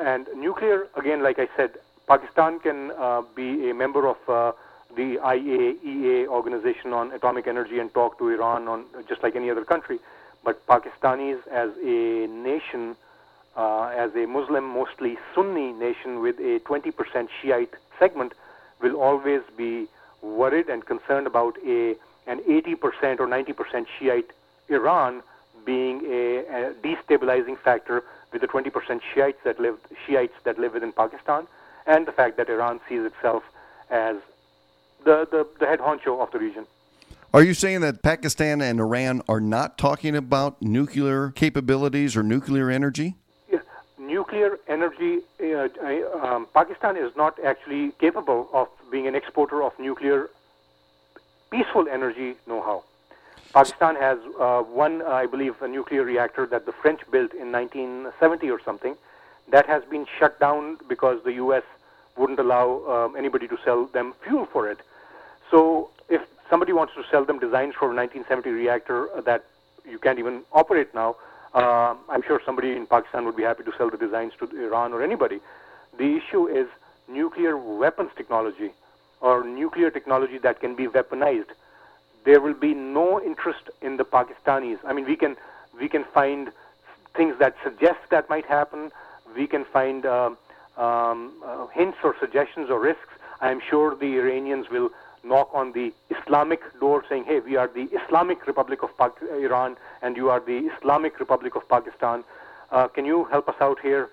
And 0.00 0.26
nuclear, 0.36 0.86
again, 0.96 1.22
like 1.22 1.38
I 1.38 1.48
said, 1.56 1.72
Pakistan 2.06 2.60
can 2.60 2.92
uh, 2.92 3.22
be 3.34 3.70
a 3.70 3.74
member 3.74 4.06
of 4.06 4.16
uh, 4.28 4.52
the 4.94 5.16
IAEA 5.16 6.26
organization 6.26 6.92
on 6.92 7.12
atomic 7.12 7.46
energy 7.46 7.78
and 7.78 7.92
talk 7.92 8.18
to 8.18 8.28
Iran 8.28 8.68
on 8.68 8.84
just 9.08 9.22
like 9.22 9.34
any 9.34 9.50
other 9.50 9.64
country. 9.64 9.98
But 10.44 10.66
Pakistanis 10.66 11.46
as 11.48 11.70
a 11.82 12.26
nation, 12.26 12.96
uh, 13.56 13.84
as 13.96 14.14
a 14.14 14.26
Muslim, 14.26 14.64
mostly 14.64 15.18
Sunni 15.34 15.72
nation 15.72 16.20
with 16.20 16.38
a 16.38 16.60
20% 16.60 17.28
Shiite 17.40 17.74
segment, 17.98 18.34
will 18.82 18.96
always 18.96 19.42
be 19.56 19.86
worried 20.20 20.68
and 20.68 20.84
concerned 20.84 21.26
about 21.26 21.56
a 21.66 21.96
an 22.26 22.38
80% 22.40 23.18
or 23.18 23.26
90% 23.26 23.86
Shiite 23.98 24.30
Iran 24.68 25.22
being 25.64 26.04
a, 26.06 26.38
a 26.38 26.74
destabilizing 26.74 27.58
factor 27.58 28.04
with 28.32 28.40
the 28.40 28.48
20% 28.48 29.00
Shiites 29.12 29.38
that 29.44 29.58
live 29.60 29.78
Shiites 30.06 30.34
that 30.44 30.58
live 30.58 30.74
within 30.74 30.92
Pakistan, 30.92 31.46
and 31.86 32.06
the 32.06 32.12
fact 32.12 32.36
that 32.36 32.48
Iran 32.48 32.80
sees 32.88 33.04
itself 33.04 33.42
as 33.90 34.16
the, 35.04 35.26
the, 35.30 35.46
the 35.58 35.66
head 35.66 35.80
honcho 35.80 36.20
of 36.22 36.30
the 36.30 36.38
region. 36.38 36.66
Are 37.34 37.42
you 37.42 37.54
saying 37.54 37.80
that 37.80 38.02
Pakistan 38.02 38.60
and 38.60 38.78
Iran 38.78 39.22
are 39.28 39.40
not 39.40 39.78
talking 39.78 40.14
about 40.14 40.60
nuclear 40.60 41.30
capabilities 41.30 42.14
or 42.16 42.22
nuclear 42.22 42.70
energy? 42.70 43.16
Nuclear 44.12 44.58
energy, 44.68 45.20
uh, 45.42 45.68
um, 46.22 46.46
Pakistan 46.52 46.98
is 46.98 47.16
not 47.16 47.42
actually 47.42 47.92
capable 47.92 48.46
of 48.52 48.68
being 48.90 49.06
an 49.06 49.14
exporter 49.14 49.62
of 49.62 49.72
nuclear 49.78 50.28
peaceful 51.50 51.86
energy 51.88 52.34
know 52.46 52.60
how. 52.60 52.84
Pakistan 53.54 53.96
has 53.96 54.18
uh, 54.38 54.60
one, 54.64 55.00
uh, 55.00 55.06
I 55.06 55.24
believe, 55.24 55.62
a 55.62 55.68
nuclear 55.68 56.04
reactor 56.04 56.44
that 56.44 56.66
the 56.66 56.72
French 56.72 57.00
built 57.10 57.32
in 57.32 57.50
1970 57.52 58.50
or 58.50 58.60
something. 58.62 58.96
That 59.50 59.64
has 59.64 59.82
been 59.84 60.04
shut 60.18 60.38
down 60.38 60.76
because 60.90 61.24
the 61.24 61.32
U.S. 61.44 61.64
wouldn't 62.18 62.38
allow 62.38 62.66
um, 62.94 63.16
anybody 63.16 63.48
to 63.48 63.56
sell 63.64 63.86
them 63.86 64.12
fuel 64.22 64.44
for 64.44 64.70
it. 64.70 64.80
So 65.50 65.88
if 66.10 66.20
somebody 66.50 66.74
wants 66.74 66.92
to 66.96 67.02
sell 67.10 67.24
them 67.24 67.38
designs 67.38 67.74
for 67.78 67.86
a 67.90 67.96
1970 67.96 68.50
reactor 68.50 69.08
that 69.24 69.46
you 69.88 69.98
can't 69.98 70.18
even 70.18 70.42
operate 70.52 70.94
now, 70.94 71.16
uh, 71.54 71.94
I'm 72.08 72.22
sure 72.22 72.40
somebody 72.44 72.72
in 72.72 72.86
Pakistan 72.86 73.24
would 73.24 73.36
be 73.36 73.42
happy 73.42 73.64
to 73.64 73.72
sell 73.76 73.90
the 73.90 73.96
designs 73.96 74.32
to 74.38 74.46
Iran 74.64 74.92
or 74.92 75.02
anybody. 75.02 75.40
The 75.98 76.16
issue 76.16 76.46
is 76.48 76.66
nuclear 77.08 77.56
weapons 77.56 78.10
technology 78.16 78.70
or 79.20 79.44
nuclear 79.44 79.90
technology 79.90 80.38
that 80.38 80.60
can 80.60 80.74
be 80.74 80.86
weaponized 80.86 81.50
there 82.24 82.40
will 82.40 82.54
be 82.54 82.74
no 82.74 83.20
interest 83.22 83.70
in 83.80 83.96
the 83.96 84.04
Pakistanis. 84.04 84.78
I 84.84 84.92
mean, 84.92 85.04
we 85.04 85.16
can 85.16 85.36
we 85.78 85.88
can 85.88 86.04
find 86.04 86.52
things 87.14 87.36
that 87.38 87.56
suggest 87.62 87.98
that 88.10 88.28
might 88.28 88.46
happen. 88.46 88.90
We 89.36 89.46
can 89.46 89.64
find 89.64 90.06
uh, 90.06 90.30
um, 90.76 91.32
uh, 91.44 91.66
hints 91.68 91.98
or 92.04 92.14
suggestions 92.20 92.70
or 92.70 92.80
risks. 92.80 93.08
I 93.40 93.50
am 93.50 93.60
sure 93.68 93.96
the 93.96 94.18
Iranians 94.18 94.70
will 94.70 94.90
knock 95.24 95.50
on 95.52 95.72
the 95.72 95.92
Islamic 96.10 96.60
door 96.80 97.04
saying, 97.08 97.24
hey, 97.24 97.40
we 97.40 97.56
are 97.56 97.68
the 97.68 97.88
Islamic 98.04 98.46
Republic 98.46 98.80
of 98.82 98.90
Iran 99.30 99.76
and 100.02 100.16
you 100.16 100.30
are 100.30 100.40
the 100.40 100.68
Islamic 100.78 101.18
Republic 101.20 101.54
of 101.54 101.68
Pakistan. 101.68 102.24
Uh, 102.70 102.88
can 102.88 103.04
you 103.04 103.24
help 103.24 103.48
us 103.48 103.54
out 103.60 103.78
here? 103.80 104.08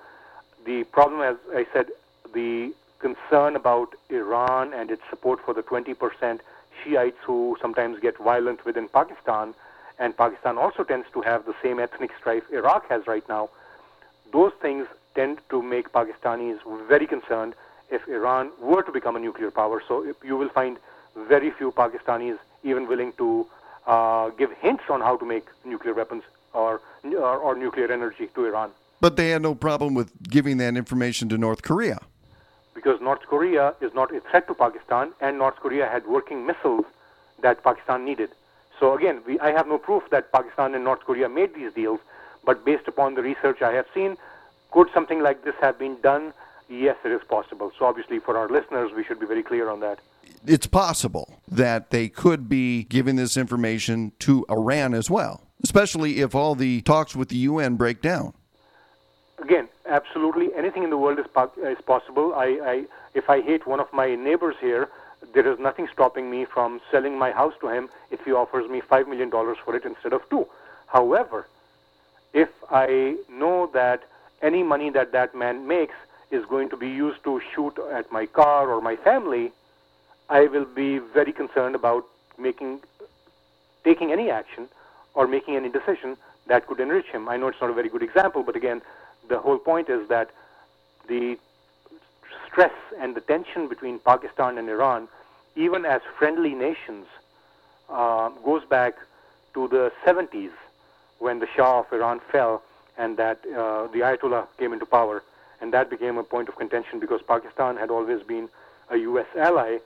The 0.65 0.83
problem, 0.85 1.21
as 1.21 1.37
I 1.55 1.65
said, 1.73 1.87
the 2.33 2.73
concern 2.99 3.55
about 3.55 3.95
Iran 4.09 4.73
and 4.73 4.91
its 4.91 5.01
support 5.09 5.39
for 5.43 5.53
the 5.53 5.61
20 5.61 5.93
percent 5.93 6.41
Shiites 6.83 7.17
who 7.25 7.57
sometimes 7.61 7.99
get 7.99 8.17
violent 8.17 8.65
within 8.65 8.87
Pakistan, 8.87 9.53
and 9.97 10.15
Pakistan 10.15 10.57
also 10.57 10.83
tends 10.83 11.07
to 11.13 11.21
have 11.21 11.45
the 11.45 11.53
same 11.61 11.79
ethnic 11.79 12.11
strife 12.17 12.43
Iraq 12.51 12.87
has 12.89 13.05
right 13.07 13.27
now. 13.27 13.49
Those 14.31 14.53
things 14.61 14.87
tend 15.15 15.39
to 15.49 15.61
make 15.61 15.91
Pakistanis 15.91 16.59
very 16.87 17.07
concerned 17.07 17.55
if 17.89 18.07
Iran 18.07 18.51
were 18.61 18.83
to 18.83 18.91
become 18.91 19.15
a 19.15 19.19
nuclear 19.19 19.51
power. 19.51 19.81
So 19.85 20.13
you 20.23 20.37
will 20.37 20.49
find 20.49 20.77
very 21.15 21.51
few 21.51 21.71
Pakistanis 21.71 22.37
even 22.63 22.87
willing 22.87 23.13
to 23.13 23.47
uh, 23.87 24.29
give 24.29 24.51
hints 24.53 24.83
on 24.89 25.01
how 25.01 25.17
to 25.17 25.25
make 25.25 25.45
nuclear 25.65 25.93
weapons 25.93 26.23
or, 26.53 26.81
or, 27.03 27.37
or 27.37 27.55
nuclear 27.55 27.91
energy 27.91 28.27
to 28.35 28.45
Iran. 28.45 28.71
But 29.01 29.15
they 29.15 29.29
had 29.29 29.41
no 29.41 29.55
problem 29.55 29.93
with 29.93 30.11
giving 30.29 30.57
that 30.57 30.75
information 30.75 31.29
to 31.29 31.37
North 31.37 31.61
Korea 31.61 31.99
because 32.79 33.01
North 33.01 33.23
Korea 33.27 33.75
is 33.81 33.93
not 33.93 34.15
a 34.15 34.21
threat 34.21 34.47
to 34.47 34.53
Pakistan, 34.53 35.11
and 35.19 35.37
North 35.37 35.57
Korea 35.57 35.85
had 35.85 36.07
working 36.07 36.45
missiles 36.45 36.85
that 37.41 37.61
Pakistan 37.61 38.05
needed. 38.05 38.29
So 38.79 38.95
again, 38.95 39.21
we, 39.27 39.37
I 39.41 39.51
have 39.51 39.67
no 39.67 39.77
proof 39.77 40.03
that 40.11 40.31
Pakistan 40.31 40.73
and 40.75 40.85
North 40.85 41.01
Korea 41.01 41.27
made 41.27 41.53
these 41.53 41.73
deals, 41.73 41.99
but 42.45 42.63
based 42.63 42.87
upon 42.87 43.15
the 43.15 43.21
research 43.21 43.61
I 43.61 43.73
have 43.73 43.85
seen, 43.93 44.15
could 44.71 44.87
something 44.93 45.21
like 45.21 45.43
this 45.43 45.55
have 45.59 45.77
been 45.77 45.97
done? 46.01 46.31
Yes, 46.69 46.95
it 47.03 47.11
is 47.11 47.21
possible. 47.27 47.73
So 47.77 47.85
obviously, 47.85 48.19
for 48.19 48.37
our 48.37 48.47
listeners, 48.47 48.93
we 48.95 49.03
should 49.03 49.19
be 49.19 49.25
very 49.25 49.43
clear 49.43 49.69
on 49.69 49.81
that. 49.81 49.99
It's 50.45 50.67
possible 50.67 51.41
that 51.47 51.89
they 51.89 52.09
could 52.09 52.49
be 52.49 52.83
giving 52.83 53.15
this 53.15 53.37
information 53.37 54.13
to 54.19 54.45
Iran 54.49 54.93
as 54.93 55.09
well, 55.09 55.43
especially 55.63 56.21
if 56.21 56.33
all 56.33 56.55
the 56.55 56.81
talks 56.81 57.15
with 57.15 57.29
the 57.29 57.37
UN 57.37 57.75
break 57.75 58.01
down. 58.01 58.33
Again, 59.39 59.69
absolutely 59.87 60.53
anything 60.55 60.83
in 60.83 60.89
the 60.89 60.97
world 60.97 61.19
is, 61.19 61.25
is 61.57 61.81
possible. 61.85 62.33
I, 62.35 62.45
I, 62.63 62.85
if 63.13 63.29
I 63.29 63.41
hate 63.41 63.67
one 63.67 63.79
of 63.79 63.91
my 63.93 64.15
neighbors 64.15 64.55
here, 64.59 64.89
there 65.33 65.51
is 65.51 65.59
nothing 65.59 65.87
stopping 65.91 66.29
me 66.31 66.45
from 66.45 66.81
selling 66.91 67.17
my 67.17 67.31
house 67.31 67.53
to 67.61 67.67
him 67.67 67.89
if 68.11 68.23
he 68.23 68.31
offers 68.31 68.69
me 68.69 68.81
$5 68.81 69.07
million 69.07 69.29
for 69.29 69.75
it 69.75 69.85
instead 69.85 70.13
of 70.13 70.21
two. 70.29 70.47
However, 70.87 71.47
if 72.33 72.49
I 72.69 73.17
know 73.29 73.69
that 73.73 74.03
any 74.41 74.63
money 74.63 74.89
that 74.91 75.11
that 75.11 75.35
man 75.35 75.67
makes 75.67 75.95
is 76.31 76.45
going 76.45 76.69
to 76.69 76.77
be 76.77 76.87
used 76.87 77.23
to 77.23 77.41
shoot 77.53 77.77
at 77.91 78.11
my 78.11 78.25
car 78.25 78.69
or 78.69 78.81
my 78.81 78.95
family, 78.95 79.51
I 80.29 80.45
will 80.45 80.65
be 80.65 80.99
very 80.99 81.31
concerned 81.31 81.75
about 81.75 82.05
making, 82.37 82.81
taking 83.83 84.11
any 84.11 84.29
action 84.29 84.67
or 85.15 85.27
making 85.27 85.55
any 85.55 85.69
decision 85.69 86.17
that 86.47 86.67
could 86.67 86.79
enrich 86.79 87.07
him. 87.07 87.27
I 87.27 87.37
know 87.37 87.47
it's 87.47 87.59
not 87.59 87.69
a 87.69 87.73
very 87.73 87.89
good 87.89 88.03
example, 88.03 88.43
but 88.43 88.55
again, 88.55 88.81
the 89.27 89.39
whole 89.39 89.57
point 89.57 89.89
is 89.89 90.07
that 90.09 90.29
the 91.07 91.37
stress 92.47 92.73
and 92.99 93.15
the 93.15 93.21
tension 93.21 93.67
between 93.67 93.99
Pakistan 93.99 94.57
and 94.57 94.69
Iran, 94.69 95.07
even 95.55 95.85
as 95.85 96.01
friendly 96.17 96.53
nations, 96.53 97.07
uh, 97.89 98.29
goes 98.45 98.63
back 98.65 98.95
to 99.55 99.67
the 99.67 99.91
70s 100.05 100.51
when 101.17 101.39
the 101.39 101.47
Shah 101.55 101.79
of 101.79 101.91
Iran 101.91 102.19
fell 102.31 102.61
and 102.97 103.17
that 103.17 103.39
uh, 103.47 103.87
the 103.87 103.99
Ayatollah 103.99 104.47
came 104.57 104.73
into 104.73 104.85
power. 104.85 105.23
And 105.61 105.73
that 105.73 105.89
became 105.89 106.17
a 106.17 106.23
point 106.23 106.49
of 106.49 106.55
contention 106.55 106.99
because 106.99 107.21
Pakistan 107.21 107.77
had 107.77 107.89
always 107.89 108.21
been 108.23 108.47
a 108.89 108.97
U.S. 108.97 109.27
ally, 109.35 109.79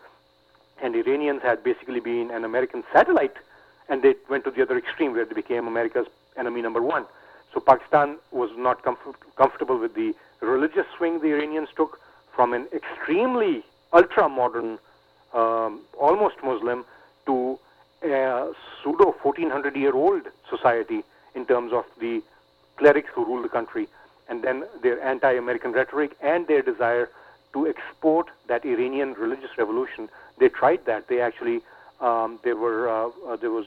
and 0.81 0.95
Iranians 0.95 1.41
had 1.41 1.63
basically 1.63 1.99
been 1.99 2.31
an 2.31 2.43
American 2.43 2.83
satellite, 2.91 3.35
and 3.89 4.01
they 4.01 4.15
went 4.29 4.43
to 4.45 4.51
the 4.51 4.61
other 4.61 4.77
extreme 4.77 5.13
where 5.13 5.25
they 5.25 5.33
became 5.33 5.67
America's 5.67 6.07
enemy 6.37 6.61
number 6.61 6.81
one. 6.81 7.05
So 7.53 7.59
Pakistan 7.59 8.17
was 8.31 8.49
not 8.57 8.83
comf- 8.83 9.15
comfortable 9.35 9.77
with 9.77 9.93
the 9.93 10.13
religious 10.41 10.85
swing 10.97 11.19
the 11.19 11.27
Iranians 11.27 11.69
took 11.75 11.99
from 12.35 12.53
an 12.53 12.67
extremely 12.73 13.63
ultra 13.91 14.27
modern, 14.27 14.79
um, 15.33 15.81
almost 15.99 16.35
Muslim, 16.43 16.83
to 17.25 17.59
a 18.03 18.51
pseudo 18.81 19.15
1400 19.21 19.75
year 19.75 19.93
old 19.93 20.23
society 20.49 21.03
in 21.35 21.45
terms 21.45 21.71
of 21.71 21.85
the 21.99 22.21
clerics 22.77 23.09
who 23.13 23.23
rule 23.25 23.41
the 23.41 23.49
country, 23.49 23.87
and 24.27 24.43
then 24.43 24.63
their 24.81 25.01
anti 25.01 25.31
American 25.33 25.71
rhetoric 25.71 26.15
and 26.21 26.47
their 26.47 26.61
desire 26.61 27.09
to 27.53 27.67
export 27.67 28.27
that 28.47 28.65
Iranian 28.65 29.13
religious 29.13 29.57
revolution. 29.57 30.09
They 30.37 30.49
tried 30.49 30.85
that. 30.85 31.07
They 31.07 31.21
actually, 31.21 31.61
um, 32.01 32.39
there, 32.43 32.55
were, 32.55 32.89
uh, 32.89 33.09
uh, 33.27 33.35
there 33.37 33.51
was 33.51 33.65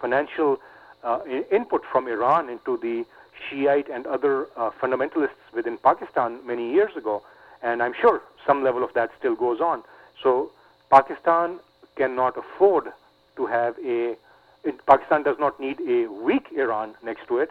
financial 0.00 0.60
uh, 1.02 1.20
input 1.50 1.82
from 1.90 2.08
Iran 2.08 2.48
into 2.48 2.76
the 2.76 3.04
Shiite 3.48 3.88
and 3.88 4.06
other 4.06 4.48
uh, 4.56 4.70
fundamentalists 4.80 5.44
within 5.54 5.78
Pakistan 5.78 6.40
many 6.46 6.72
years 6.72 6.96
ago, 6.96 7.22
and 7.62 7.82
I'm 7.82 7.94
sure 8.00 8.22
some 8.46 8.64
level 8.64 8.82
of 8.82 8.92
that 8.94 9.10
still 9.18 9.34
goes 9.34 9.60
on. 9.60 9.82
So 10.22 10.50
Pakistan 10.90 11.58
cannot 11.96 12.36
afford 12.36 12.92
to 13.36 13.46
have 13.46 13.76
a. 13.84 14.16
It, 14.64 14.84
Pakistan 14.86 15.22
does 15.22 15.38
not 15.38 15.60
need 15.60 15.80
a 15.80 16.06
weak 16.10 16.48
Iran 16.56 16.94
next 17.04 17.28
to 17.28 17.38
it, 17.38 17.50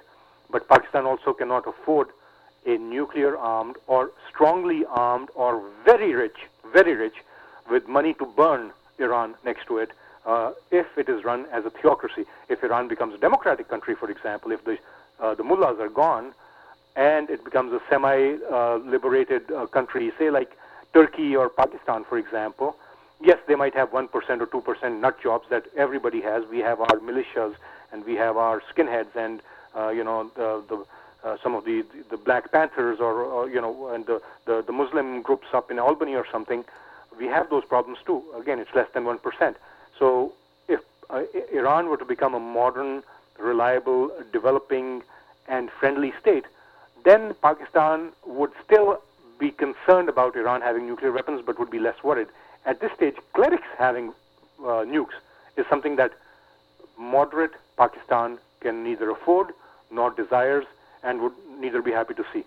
but 0.49 0.67
Pakistan 0.67 1.05
also 1.05 1.33
cannot 1.33 1.65
afford 1.67 2.09
a 2.65 2.77
nuclear 2.77 3.37
armed 3.37 3.77
or 3.87 4.11
strongly 4.29 4.83
armed 4.89 5.29
or 5.35 5.63
very 5.85 6.13
rich, 6.13 6.37
very 6.73 6.95
rich, 6.95 7.15
with 7.69 7.87
money 7.87 8.13
to 8.15 8.25
burn 8.25 8.71
Iran 8.99 9.35
next 9.43 9.65
to 9.67 9.77
it. 9.77 9.91
Uh, 10.25 10.53
if 10.71 10.87
it 10.97 11.07
is 11.07 11.23
run 11.23 11.45
as 11.51 11.65
a 11.65 11.69
theocracy, 11.69 12.25
if 12.49 12.63
Iran 12.63 12.87
becomes 12.87 13.13
a 13.13 13.17
democratic 13.17 13.67
country, 13.67 13.95
for 13.95 14.09
example, 14.09 14.51
if 14.51 14.63
the 14.65 14.77
uh, 15.19 15.33
the 15.33 15.43
mullahs 15.43 15.79
are 15.79 15.89
gone, 15.89 16.33
and 16.95 17.29
it 17.29 17.43
becomes 17.43 17.73
a 17.73 17.81
semi-liberated 17.89 19.51
uh, 19.51 19.65
country, 19.67 20.11
say 20.17 20.29
like 20.29 20.57
Turkey 20.93 21.35
or 21.35 21.49
Pakistan, 21.49 22.03
for 22.03 22.17
example, 22.17 22.75
yes, 23.21 23.37
they 23.47 23.55
might 23.55 23.73
have 23.73 23.91
1% 23.91 24.09
or 24.13 24.47
2% 24.47 24.99
nut 24.99 25.21
jobs 25.21 25.47
that 25.49 25.65
everybody 25.75 26.21
has. 26.21 26.43
We 26.49 26.59
have 26.59 26.79
our 26.79 26.99
militias 26.99 27.55
and 27.91 28.05
we 28.05 28.15
have 28.15 28.37
our 28.37 28.61
skinheads 28.73 29.15
and, 29.15 29.41
uh, 29.75 29.89
you 29.89 30.03
know, 30.03 30.31
the, 30.35 30.63
the, 30.69 30.85
uh, 31.27 31.37
some 31.41 31.55
of 31.55 31.65
the, 31.65 31.83
the 32.09 32.17
Black 32.17 32.51
Panthers 32.51 32.99
or, 32.99 33.23
or, 33.23 33.49
you 33.49 33.59
know, 33.59 33.89
and 33.89 34.05
the, 34.05 34.21
the, 34.45 34.63
the 34.65 34.71
Muslim 34.71 35.21
groups 35.21 35.47
up 35.53 35.71
in 35.71 35.79
Albany 35.79 36.15
or 36.15 36.25
something. 36.31 36.63
We 37.17 37.27
have 37.27 37.49
those 37.49 37.65
problems 37.65 37.99
too. 38.05 38.23
Again, 38.37 38.59
it's 38.59 38.73
less 38.73 38.87
than 38.93 39.03
1%. 39.03 39.55
So 39.97 40.33
if 40.67 40.81
uh, 41.09 41.23
Iran 41.53 41.87
were 41.87 41.97
to 41.97 42.05
become 42.05 42.33
a 42.33 42.39
modern, 42.39 43.03
reliable, 43.39 44.11
developing, 44.31 45.03
and 45.47 45.69
friendly 45.79 46.13
state, 46.19 46.45
then 47.03 47.35
Pakistan 47.41 48.11
would 48.25 48.51
still 48.63 49.01
be 49.37 49.51
concerned 49.51 50.09
about 50.09 50.35
Iran 50.35 50.61
having 50.61 50.87
nuclear 50.87 51.11
weapons, 51.11 51.41
but 51.45 51.59
would 51.59 51.69
be 51.69 51.79
less 51.79 52.03
worried. 52.03 52.27
At 52.65 52.79
this 52.79 52.91
stage, 52.93 53.15
clerics 53.33 53.67
having 53.77 54.13
uh, 54.59 54.83
nukes 54.83 55.13
is 55.57 55.65
something 55.69 55.95
that 55.97 56.11
moderate 56.97 57.51
Pakistan 57.77 58.39
can 58.61 58.83
neither 58.83 59.09
afford 59.11 59.53
nor 59.91 60.11
desires 60.11 60.65
and 61.03 61.21
would 61.21 61.33
neither 61.59 61.81
be 61.81 61.91
happy 61.91 62.13
to 62.15 62.25
see. 62.33 62.43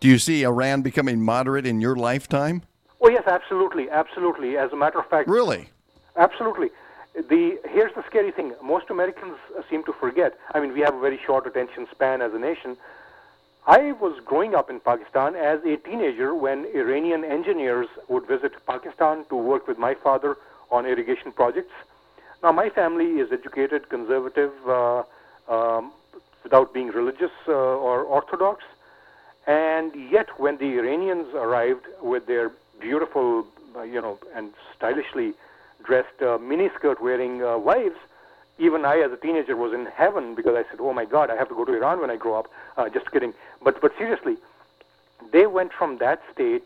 Do 0.00 0.08
you 0.08 0.18
see 0.18 0.42
Iran 0.42 0.82
becoming 0.82 1.20
moderate 1.22 1.66
in 1.66 1.80
your 1.80 1.96
lifetime? 1.96 2.62
Oh 3.00 3.08
yes, 3.08 3.24
absolutely, 3.26 3.90
absolutely. 3.90 4.56
As 4.56 4.72
a 4.72 4.76
matter 4.76 4.98
of 4.98 5.08
fact, 5.08 5.28
really, 5.28 5.68
absolutely. 6.16 6.70
The 7.14 7.58
here's 7.68 7.94
the 7.94 8.04
scary 8.06 8.30
thing: 8.32 8.54
most 8.62 8.90
Americans 8.90 9.36
seem 9.70 9.84
to 9.84 9.92
forget. 9.92 10.38
I 10.54 10.60
mean, 10.60 10.72
we 10.72 10.80
have 10.80 10.94
a 10.94 11.00
very 11.00 11.20
short 11.24 11.46
attention 11.46 11.86
span 11.90 12.22
as 12.22 12.32
a 12.34 12.38
nation. 12.38 12.76
I 13.66 13.92
was 13.92 14.20
growing 14.24 14.54
up 14.54 14.70
in 14.70 14.78
Pakistan 14.78 15.34
as 15.34 15.58
a 15.64 15.76
teenager 15.78 16.34
when 16.34 16.66
Iranian 16.66 17.24
engineers 17.24 17.88
would 18.08 18.24
visit 18.26 18.52
Pakistan 18.64 19.24
to 19.28 19.34
work 19.34 19.66
with 19.66 19.76
my 19.76 19.94
father 19.94 20.36
on 20.70 20.86
irrigation 20.86 21.32
projects. 21.32 21.72
Now, 22.44 22.52
my 22.52 22.68
family 22.68 23.18
is 23.18 23.32
educated, 23.32 23.88
conservative, 23.88 24.52
uh, 24.68 25.02
um, 25.48 25.92
without 26.44 26.72
being 26.72 26.88
religious 26.88 27.32
uh, 27.48 27.52
or 27.52 28.02
orthodox. 28.02 28.62
And 29.48 29.92
yet, 30.12 30.28
when 30.38 30.58
the 30.58 30.78
Iranians 30.78 31.34
arrived 31.34 31.86
with 32.00 32.26
their 32.26 32.52
beautiful, 32.80 33.46
uh, 33.76 33.82
you 33.82 34.00
know, 34.00 34.18
and 34.34 34.52
stylishly 34.76 35.34
dressed 35.82 36.20
uh, 36.20 36.38
miniskirt 36.38 37.00
wearing 37.00 37.42
uh, 37.42 37.58
wives, 37.58 37.96
even 38.58 38.84
I, 38.84 39.00
as 39.00 39.12
a 39.12 39.16
teenager, 39.16 39.56
was 39.56 39.72
in 39.72 39.86
heaven 39.86 40.34
because 40.34 40.56
I 40.56 40.68
said, 40.70 40.80
"Oh 40.80 40.92
my 40.92 41.04
God, 41.04 41.30
I 41.30 41.36
have 41.36 41.48
to 41.48 41.54
go 41.54 41.64
to 41.64 41.74
Iran 41.74 42.00
when 42.00 42.10
I 42.10 42.16
grow 42.16 42.38
up." 42.38 42.50
Uh, 42.76 42.88
just 42.88 43.10
kidding. 43.10 43.34
But 43.62 43.80
but 43.80 43.96
seriously, 43.98 44.36
they 45.32 45.46
went 45.46 45.72
from 45.72 45.98
that 45.98 46.22
state 46.32 46.64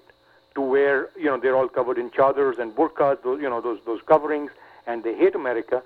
to 0.55 0.61
where 0.61 1.09
you 1.17 1.27
know 1.27 1.39
they're 1.39 1.57
all 1.57 1.69
covered 1.69 1.99
in 1.99 2.11
chadars 2.11 2.59
and 2.59 2.75
burqas, 2.75 3.23
those 3.23 3.41
you 3.41 3.51
know 3.51 3.61
those 3.61 3.81
those 3.87 4.01
coverings, 4.03 4.51
and 4.87 5.03
they 5.03 5.15
hate 5.15 5.35
America. 5.35 5.83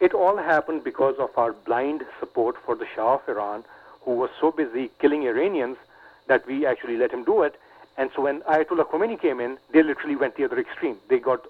It 0.00 0.12
all 0.12 0.36
happened 0.36 0.84
because 0.84 1.16
of 1.18 1.30
our 1.38 1.52
blind 1.52 2.04
support 2.20 2.56
for 2.64 2.74
the 2.74 2.86
Shah 2.94 3.14
of 3.14 3.28
Iran, 3.28 3.64
who 4.02 4.12
was 4.12 4.30
so 4.40 4.50
busy 4.50 4.90
killing 4.98 5.22
Iranians 5.26 5.78
that 6.26 6.46
we 6.46 6.66
actually 6.66 6.96
let 6.96 7.12
him 7.12 7.24
do 7.24 7.42
it. 7.42 7.58
And 7.98 8.10
so 8.14 8.22
when 8.22 8.40
Ayatollah 8.42 8.88
Khomeini 8.90 9.20
came 9.20 9.40
in, 9.40 9.58
they 9.72 9.82
literally 9.82 10.16
went 10.16 10.36
the 10.36 10.44
other 10.44 10.58
extreme. 10.58 10.98
They 11.08 11.18
got 11.18 11.46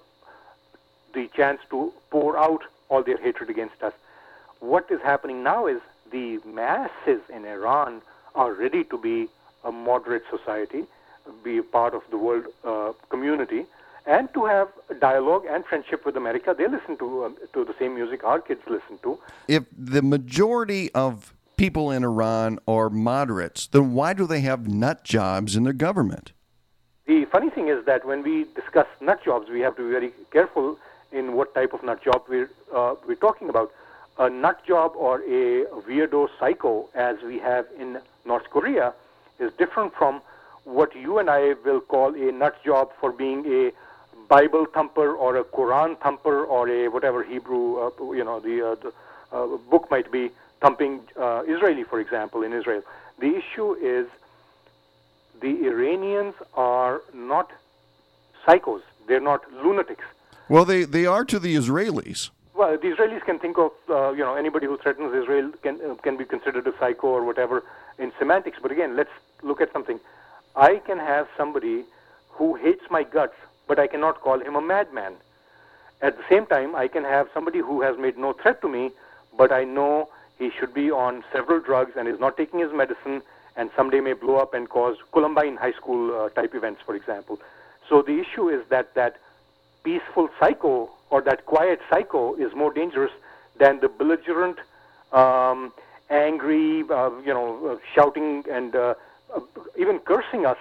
the 1.13 1.27
chance 1.35 1.59
to 1.69 1.91
pour 2.09 2.37
out 2.37 2.63
all 2.89 3.03
their 3.03 3.17
hatred 3.17 3.49
against 3.49 3.83
us. 3.83 3.93
What 4.59 4.89
is 4.89 5.01
happening 5.01 5.43
now 5.43 5.67
is 5.67 5.81
the 6.11 6.39
masses 6.45 7.21
in 7.33 7.45
Iran 7.45 8.01
are 8.33 8.53
ready 8.53 8.83
to 8.85 8.97
be 8.97 9.27
a 9.63 9.71
moderate 9.71 10.23
society, 10.29 10.85
be 11.43 11.57
a 11.57 11.63
part 11.63 11.93
of 11.93 12.03
the 12.09 12.17
world 12.17 12.45
uh, 12.63 12.93
community, 13.09 13.65
and 14.05 14.33
to 14.33 14.45
have 14.45 14.69
dialogue 14.99 15.43
and 15.49 15.65
friendship 15.65 16.05
with 16.05 16.15
America. 16.15 16.55
They 16.57 16.67
listen 16.67 16.97
to 16.97 17.25
uh, 17.25 17.29
to 17.53 17.65
the 17.65 17.75
same 17.77 17.95
music 17.95 18.23
our 18.23 18.39
kids 18.39 18.61
listen 18.67 18.97
to. 19.03 19.19
If 19.47 19.65
the 19.77 20.01
majority 20.01 20.91
of 20.93 21.33
people 21.57 21.91
in 21.91 22.03
Iran 22.03 22.59
are 22.67 22.89
moderates, 22.89 23.67
then 23.67 23.93
why 23.93 24.13
do 24.13 24.25
they 24.25 24.41
have 24.41 24.67
nut 24.67 25.03
jobs 25.03 25.55
in 25.55 25.63
their 25.63 25.73
government? 25.73 26.31
The 27.07 27.23
funny 27.23 27.49
thing 27.49 27.69
is 27.69 27.85
that 27.85 28.05
when 28.05 28.21
we 28.21 28.45
discuss 28.53 28.85
nut 28.99 29.23
jobs, 29.23 29.49
we 29.49 29.61
have 29.61 29.77
to 29.77 29.83
be 29.83 29.91
very 29.91 30.11
careful 30.31 30.77
in 31.13 31.37
what 31.37 31.55
type 31.55 31.71
of 31.71 31.81
nut 31.81 32.03
job 32.03 32.23
we're, 32.27 32.49
uh, 32.75 32.95
we're 33.07 33.15
talking 33.15 33.47
about. 33.49 33.71
A 34.19 34.29
nut 34.29 34.61
job 34.67 34.91
or 34.95 35.21
a 35.21 35.65
weirdo 35.87 36.27
psycho, 36.37 36.89
as 36.93 37.15
we 37.25 37.39
have 37.39 37.65
in 37.79 37.99
North 38.25 38.49
Korea, 38.49 38.93
is 39.39 39.53
different 39.53 39.93
from 39.93 40.21
what 40.65 40.93
you 40.97 41.17
and 41.19 41.29
I 41.29 41.53
will 41.63 41.79
call 41.79 42.13
a 42.13 42.31
nut 42.31 42.61
job 42.65 42.91
for 42.99 43.13
being 43.13 43.45
a 43.45 43.71
Bible 44.27 44.65
thumper 44.65 45.13
or 45.15 45.37
a 45.37 45.45
Quran 45.45 45.97
thumper 45.99 46.43
or 46.43 46.67
a 46.67 46.89
whatever 46.89 47.23
Hebrew, 47.23 47.87
uh, 47.87 48.11
you 48.11 48.25
know, 48.25 48.41
the, 48.41 48.71
uh, 48.71 48.75
the 48.75 48.93
uh, 49.31 49.57
book 49.69 49.89
might 49.89 50.11
be 50.11 50.31
thumping 50.59 50.99
uh, 51.17 51.43
Israeli, 51.47 51.85
for 51.85 52.01
example, 52.01 52.43
in 52.43 52.51
Israel. 52.51 52.81
The 53.19 53.37
issue 53.37 53.75
is 53.75 54.07
the 55.41 55.67
Iranians 55.67 56.35
are 56.55 57.01
not 57.13 57.51
psychos. 58.45 58.81
They're 59.07 59.19
not 59.19 59.41
lunatics. 59.51 60.05
Well, 60.49 60.65
they, 60.65 60.83
they 60.83 61.05
are 61.05 61.25
to 61.25 61.39
the 61.39 61.55
Israelis. 61.55 62.29
Well, 62.53 62.77
the 62.77 62.87
Israelis 62.87 63.23
can 63.23 63.37
think 63.37 63.57
of 63.57 63.71
uh, 63.89 64.11
you 64.11 64.23
know 64.23 64.35
anybody 64.35 64.65
who 64.65 64.77
threatens 64.77 65.13
Israel 65.13 65.51
can 65.61 65.79
uh, 65.87 65.93
can 65.95 66.17
be 66.17 66.25
considered 66.25 66.65
a 66.65 66.73
psycho 66.79 67.07
or 67.07 67.23
whatever 67.23 67.63
in 67.99 68.11
semantics. 68.17 68.57
But 68.61 68.71
again, 68.71 68.95
let's 68.95 69.11
look 69.43 69.61
at 69.61 69.71
something. 69.71 69.99
I 70.55 70.77
can 70.77 70.97
have 70.97 71.27
somebody 71.37 71.85
who 72.29 72.55
hates 72.55 72.83
my 72.89 73.03
guts, 73.03 73.35
but 73.67 73.77
I 73.77 73.85
cannot 73.85 74.21
call 74.21 74.39
him 74.41 74.55
a 74.55 74.61
madman. 74.61 75.13
At 76.01 76.17
the 76.17 76.23
same 76.29 76.47
time, 76.47 76.75
I 76.75 76.87
can 76.87 77.03
have 77.03 77.27
somebody 77.33 77.59
who 77.59 77.81
has 77.81 77.97
made 77.97 78.17
no 78.17 78.33
threat 78.33 78.61
to 78.61 78.69
me, 78.69 78.91
but 79.37 79.51
I 79.51 79.63
know 79.63 80.09
he 80.39 80.51
should 80.57 80.73
be 80.73 80.89
on 80.91 81.23
several 81.31 81.59
drugs 81.59 81.91
and 81.95 82.07
is 82.07 82.19
not 82.19 82.37
taking 82.37 82.59
his 82.59 82.71
medicine, 82.71 83.21
and 83.57 83.69
someday 83.75 83.99
may 83.99 84.13
blow 84.13 84.37
up 84.37 84.53
and 84.53 84.69
cause 84.69 84.95
Columbine 85.11 85.57
High 85.57 85.73
School 85.73 86.15
uh, 86.15 86.29
type 86.29 86.53
events, 86.55 86.81
for 86.85 86.95
example. 86.95 87.39
So 87.89 88.01
the 88.01 88.19
issue 88.19 88.49
is 88.49 88.61
that 88.69 88.93
that 88.93 89.17
peaceful 89.83 90.29
psycho 90.39 90.89
or 91.09 91.21
that 91.21 91.45
quiet 91.45 91.79
psycho 91.89 92.35
is 92.35 92.53
more 92.55 92.71
dangerous 92.71 93.11
than 93.59 93.79
the 93.79 93.89
belligerent, 93.89 94.57
um, 95.11 95.73
angry, 96.09 96.83
uh, 96.89 97.09
you 97.25 97.33
know, 97.33 97.67
uh, 97.67 97.77
shouting 97.95 98.43
and 98.49 98.75
uh, 98.75 98.93
uh, 99.35 99.39
even 99.77 99.99
cursing 99.99 100.45
us 100.45 100.57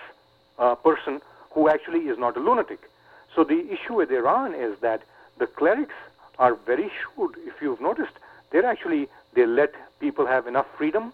uh, 0.59 0.74
person 0.74 1.20
who 1.51 1.68
actually 1.68 2.01
is 2.01 2.18
not 2.18 2.36
a 2.36 2.40
lunatic. 2.40 2.80
So 3.34 3.44
the 3.44 3.70
issue 3.70 3.94
with 3.94 4.11
Iran 4.11 4.55
is 4.55 4.78
that 4.80 5.03
the 5.38 5.47
clerics 5.47 5.94
are 6.38 6.55
very 6.55 6.90
shrewd. 6.99 7.34
If 7.47 7.61
you've 7.61 7.80
noticed, 7.80 8.14
they're 8.51 8.64
actually 8.64 9.09
they 9.34 9.44
let 9.44 9.74
people 10.01 10.26
have 10.26 10.47
enough 10.47 10.66
freedom, 10.78 11.12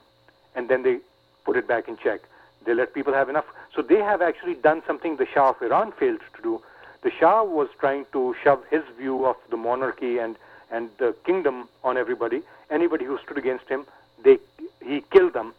and 0.55 0.68
then 0.68 0.83
they 0.83 0.99
put 1.45 1.57
it 1.57 1.66
back 1.66 1.88
in 1.88 1.97
check. 1.97 2.20
They 2.64 2.74
let 2.74 2.95
people 2.95 3.12
have 3.12 3.28
enough. 3.28 3.47
So 3.74 3.82
they 3.82 3.99
have 3.99 4.22
actually 4.22 4.55
done 4.55 4.82
something 4.86 5.16
the 5.16 5.26
Shah 5.26 5.51
of 5.51 5.62
Iran 5.62 5.93
failed 5.93 6.20
to 6.36 6.43
do. 6.43 6.62
The 7.03 7.11
Shah 7.11 7.43
was 7.43 7.68
trying 7.80 8.07
to 8.12 8.34
shove 8.43 8.62
his 8.70 8.82
view 8.97 9.26
of 9.26 9.36
the 9.51 9.57
monarchy 9.57 10.18
and 10.18 10.36
and 10.70 10.88
the 10.99 11.14
kingdom 11.26 11.68
on 11.84 11.99
everybody. 11.99 12.43
Anybody 12.70 13.05
who 13.05 13.18
stood 13.18 13.36
against 13.36 13.68
him, 13.68 13.84
they 14.24 14.38
he 14.80 15.03
killed 15.11 15.34
them. 15.34 15.55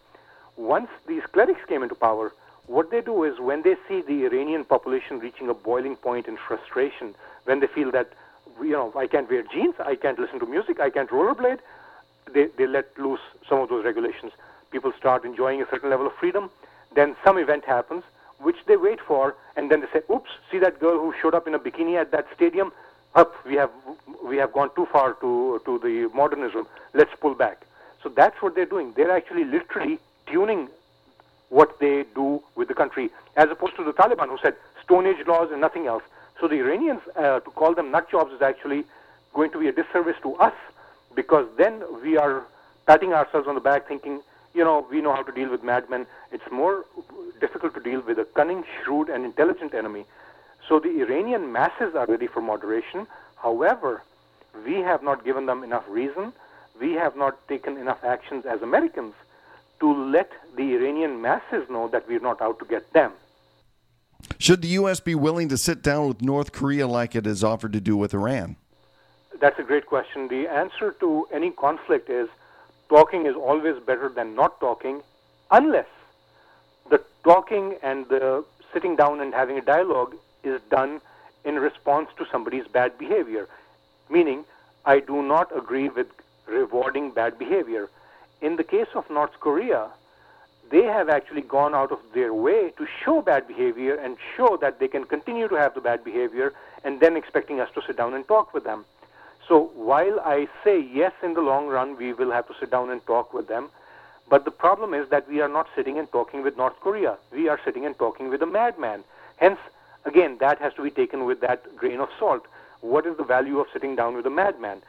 Once 0.56 0.90
these 1.08 1.24
clerics 1.32 1.62
came 1.68 1.84
into 1.84 1.96
power, 1.96 2.32
what 2.68 2.90
they 2.92 3.02
do 3.02 3.24
is 3.24 3.40
when 3.40 3.62
they 3.64 3.76
see 3.88 4.02
the 4.02 4.26
Iranian 4.26 4.64
population 4.64 5.20
reaching 5.20 5.50
a 5.50 5.54
boiling 5.54 5.96
point 5.96 6.28
in 6.28 6.38
frustration, 6.38 7.14
when 7.46 7.60
they 7.60 7.68
feel 7.68 7.92
that 7.92 8.10
you 8.62 8.72
know 8.72 8.94
I 8.96 9.08
can't 9.08 9.30
wear 9.30 9.44
jeans, 9.44 9.76
I 9.80 9.96
can't 9.96 10.18
listen 10.18 10.40
to 10.40 10.46
music, 10.46 10.80
I 10.80 10.90
can't 10.90 11.10
rollerblade, 11.10 11.60
they 12.34 12.48
they 12.58 12.68
let 12.68 12.98
loose 12.98 13.22
some 13.48 13.60
of 13.60 13.70
those 13.70 13.84
regulations. 13.84 14.32
People 14.74 14.92
start 14.98 15.24
enjoying 15.24 15.62
a 15.62 15.68
certain 15.70 15.92
level 15.92 16.08
of 16.08 16.14
freedom. 16.14 16.50
Then 16.96 17.16
some 17.24 17.38
event 17.38 17.64
happens, 17.64 18.04
which 18.40 18.58
they 18.66 18.76
wait 18.76 19.00
for, 19.00 19.36
and 19.56 19.70
then 19.70 19.82
they 19.82 19.88
say, 19.94 20.02
"Oops! 20.12 20.32
See 20.50 20.58
that 20.58 20.80
girl 20.80 20.98
who 21.00 21.14
showed 21.22 21.36
up 21.36 21.48
in 21.48 21.54
a 21.54 21.60
bikini 21.60 21.96
at 22.02 22.10
that 22.10 22.26
stadium? 22.36 22.74
Up! 23.14 23.36
We 23.46 23.54
have 23.54 23.70
we 24.24 24.38
have 24.38 24.52
gone 24.52 24.72
too 24.76 24.88
far 24.96 25.14
to 25.22 25.62
to 25.66 25.78
the 25.86 26.10
modernism. 26.22 26.66
Let's 26.94 27.14
pull 27.22 27.36
back." 27.36 27.68
So 28.02 28.10
that's 28.10 28.42
what 28.42 28.56
they're 28.56 28.72
doing. 28.76 28.94
They're 28.96 29.16
actually 29.20 29.46
literally 29.46 30.00
tuning 30.26 30.68
what 31.50 31.80
they 31.80 32.04
do 32.16 32.42
with 32.56 32.68
the 32.68 32.74
country, 32.74 33.12
as 33.38 33.52
opposed 33.52 33.76
to 33.76 33.84
the 33.84 33.94
Taliban 33.94 34.28
who 34.30 34.40
said 34.42 34.56
Stone 34.84 35.06
Age 35.06 35.24
laws 35.28 35.52
and 35.52 35.62
nothing 35.62 35.86
else. 35.86 36.04
So 36.40 36.48
the 36.48 36.60
Iranians, 36.66 37.02
uh, 37.16 37.40
to 37.42 37.52
call 37.62 37.76
them 37.76 37.92
nut 37.92 38.10
jobs 38.10 38.34
is 38.34 38.42
actually 38.42 38.86
going 39.36 39.52
to 39.52 39.60
be 39.60 39.68
a 39.68 39.72
disservice 39.72 40.18
to 40.24 40.36
us 40.48 40.58
because 41.14 41.48
then 41.58 41.84
we 42.02 42.18
are 42.18 42.44
patting 42.88 43.14
ourselves 43.14 43.48
on 43.48 43.54
the 43.54 43.62
back 43.62 43.88
thinking, 43.88 44.22
you 44.54 44.64
know, 44.64 44.86
we 44.90 45.02
know 45.02 45.14
how 45.14 45.24
to 45.24 45.32
deal 45.32 45.50
with 45.50 45.64
madmen. 45.64 46.06
It's 46.32 46.50
more 46.52 46.86
difficult 47.40 47.74
to 47.76 47.80
deal 47.80 48.02
with 48.02 48.20
a 48.20 48.26
cunning, 48.26 48.64
shrewd, 48.84 49.10
and 49.10 49.26
intelligent 49.26 49.74
enemy. 49.74 50.06
So 50.68 50.80
the 50.80 51.02
Iranian 51.02 51.52
masses 51.52 51.96
are 51.96 52.06
ready 52.06 52.28
for 52.28 52.42
moderation. 52.42 53.08
However, 53.36 54.04
we 54.66 54.76
have 54.76 55.04
not 55.04 55.26
given 55.26 55.46
them 55.46 55.64
enough 55.64 55.84
reason. 55.90 56.34
We 56.80 56.94
have 56.94 57.16
not 57.16 57.48
taken 57.48 57.78
enough 57.78 58.04
actions 58.04 58.46
as 58.46 58.62
Americans 58.62 59.14
to 59.80 59.94
let 60.10 60.32
the 60.56 60.76
Iranian 60.76 61.22
masses 61.22 61.70
know 61.70 61.88
that 61.90 62.08
we're 62.08 62.20
not 62.20 62.42
out 62.42 62.60
to 62.60 62.66
get 62.66 62.94
them. 62.94 63.12
Should 64.38 64.62
the 64.62 64.70
U.S. 64.70 65.00
be 65.00 65.16
willing 65.16 65.50
to 65.50 65.58
sit 65.58 65.82
down 65.82 66.08
with 66.08 66.22
North 66.22 66.52
Korea 66.52 66.88
like 66.88 67.16
it 67.16 67.26
has 67.26 67.44
offered 67.44 67.74
to 67.74 67.82
do 67.82 67.98
with 67.98 68.14
Iran? 68.14 68.56
That's 69.40 69.60
a 69.60 69.64
great 69.64 69.86
question. 69.86 70.30
The 70.30 70.48
answer 70.48 70.96
to 71.02 71.28
any 71.34 71.52
conflict 71.52 72.10
is 72.10 72.30
talking 72.94 73.26
is 73.26 73.36
always 73.36 73.78
better 73.80 74.08
than 74.08 74.36
not 74.36 74.60
talking, 74.60 75.02
unless 75.50 75.88
the 76.92 77.02
talking 77.24 77.76
and 77.82 78.08
the 78.08 78.46
sitting 78.72 78.96
down 78.96 79.20
and 79.20 79.34
having 79.34 79.58
a 79.58 79.62
dialogue 79.62 80.14
is 80.44 80.62
done 80.70 81.02
in 81.44 81.56
response 81.56 82.10
to 82.18 82.24
somebody's 82.32 82.68
bad 82.68 82.96
behavior. 83.00 83.48
Meaning, 84.12 84.46
I 84.86 85.00
do 85.00 85.24
not 85.24 85.56
agree 85.58 85.90
with 85.90 86.06
rewarding 86.46 87.10
bad 87.10 87.40
behavior. 87.40 87.90
In 88.42 88.58
the 88.58 88.64
case 88.64 88.92
of 88.94 89.10
North 89.10 89.40
Korea, 89.40 89.88
they 90.70 90.84
have 90.84 91.10
actually 91.10 91.42
gone 91.42 91.74
out 91.74 91.92
of 91.92 92.00
their 92.14 92.32
way 92.32 92.74
to 92.78 92.86
show 93.04 93.24
bad 93.24 93.48
behavior 93.48 93.96
and 93.96 94.18
show 94.38 94.56
that 94.62 94.78
they 94.80 94.88
can 94.88 95.06
continue 95.06 95.48
to 95.48 95.56
have 95.56 95.74
the 95.74 95.82
bad 95.82 96.04
behavior 96.04 96.54
and 96.84 97.00
then 97.00 97.18
expecting 97.18 97.60
us 97.60 97.70
to 97.74 97.82
sit 97.88 97.98
down 97.98 98.14
and 98.14 98.28
talk 98.28 98.54
with 98.54 98.64
them. 98.64 98.86
So 99.48 99.72
while 99.76 100.20
I 100.22 100.48
say 100.64 100.80
yes, 100.80 101.12
in 101.22 101.34
the 101.34 101.42
long 101.42 101.68
run, 101.68 101.98
we 101.98 102.14
will 102.14 102.32
have 102.32 102.48
to 102.48 102.54
sit 102.60 102.72
down 102.72 102.90
and 102.90 103.06
talk 103.06 103.34
with 103.34 103.48
them, 103.48 103.70
but 104.30 104.46
the 104.46 104.52
problem 104.52 104.94
is 104.94 105.10
that 105.10 105.28
we 105.28 105.42
are 105.42 105.50
not 105.50 105.68
sitting 105.76 106.00
and 106.00 106.10
talking 106.12 106.44
with 106.44 106.58
North 106.58 106.80
Korea. 106.80 107.18
We 107.32 107.50
are 107.50 107.60
sitting 107.64 107.86
and 107.86 107.98
talking 107.98 108.30
with 108.30 108.42
a 108.42 108.46
madman. 108.46 109.04
Hence, 109.38 109.60
again, 110.06 110.38
that 110.40 110.60
has 110.60 110.74
to 110.76 110.84
be 110.84 110.90
taken 110.90 111.26
with 111.26 111.42
that 111.42 111.76
grain 111.76 112.00
of 112.00 112.10
salt. 112.18 112.46
What 112.82 113.06
is 113.06 113.18
the 113.18 113.24
value 113.24 113.60
of 113.60 113.68
sitting 113.74 113.96
down 113.96 114.16
with 114.16 114.26
a 114.26 114.30
madman? 114.30 114.82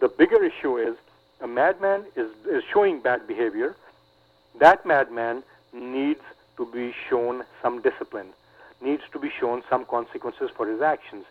The 0.00 0.08
bigger 0.08 0.42
issue 0.42 0.76
is 0.76 0.96
a 1.40 1.46
madman 1.46 2.04
is, 2.16 2.30
is 2.46 2.62
showing 2.72 3.00
bad 3.00 3.26
behavior. 3.26 3.76
That 4.58 4.84
madman 4.84 5.42
needs 5.72 6.20
to 6.56 6.66
be 6.66 6.92
shown 7.08 7.44
some 7.62 7.80
discipline, 7.80 8.28
needs 8.82 9.02
to 9.12 9.18
be 9.18 9.30
shown 9.30 9.62
some 9.70 9.84
consequences 9.84 10.50
for 10.54 10.66
his 10.66 10.82
actions. 10.82 11.24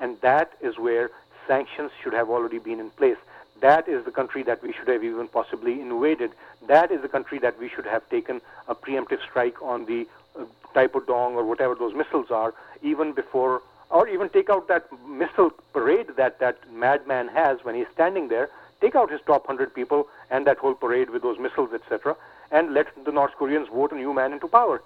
And 0.00 0.20
that 0.22 0.52
is 0.60 0.78
where 0.78 1.10
sanctions 1.46 1.90
should 2.02 2.12
have 2.12 2.30
already 2.30 2.58
been 2.58 2.80
in 2.80 2.90
place. 2.90 3.16
That 3.60 3.88
is 3.88 4.04
the 4.04 4.10
country 4.10 4.42
that 4.42 4.62
we 4.62 4.72
should 4.72 4.88
have 4.88 5.04
even 5.04 5.28
possibly 5.28 5.80
invaded. 5.80 6.32
That 6.66 6.90
is 6.90 7.00
the 7.02 7.08
country 7.08 7.38
that 7.38 7.58
we 7.58 7.68
should 7.68 7.86
have 7.86 8.08
taken 8.08 8.40
a 8.66 8.74
preemptive 8.74 9.22
strike 9.22 9.60
on 9.62 9.86
the 9.86 10.06
uh, 10.38 10.44
Taepodong 10.74 11.34
or 11.34 11.44
whatever 11.44 11.74
those 11.74 11.94
missiles 11.94 12.30
are, 12.30 12.54
even 12.82 13.12
before, 13.12 13.62
or 13.90 14.08
even 14.08 14.28
take 14.30 14.50
out 14.50 14.66
that 14.68 14.86
missile 15.06 15.50
parade 15.72 16.08
that 16.16 16.40
that 16.40 16.58
madman 16.72 17.28
has 17.28 17.62
when 17.62 17.74
he's 17.74 17.86
standing 17.92 18.28
there. 18.28 18.48
Take 18.80 18.96
out 18.96 19.12
his 19.12 19.20
top 19.26 19.46
100 19.46 19.72
people 19.72 20.08
and 20.30 20.44
that 20.46 20.58
whole 20.58 20.74
parade 20.74 21.10
with 21.10 21.22
those 21.22 21.38
missiles, 21.38 21.72
etc., 21.72 22.16
and 22.50 22.74
let 22.74 22.88
the 23.04 23.12
North 23.12 23.32
Koreans 23.36 23.68
vote 23.68 23.92
a 23.92 23.94
new 23.94 24.12
man 24.12 24.32
into 24.32 24.48
power. 24.48 24.82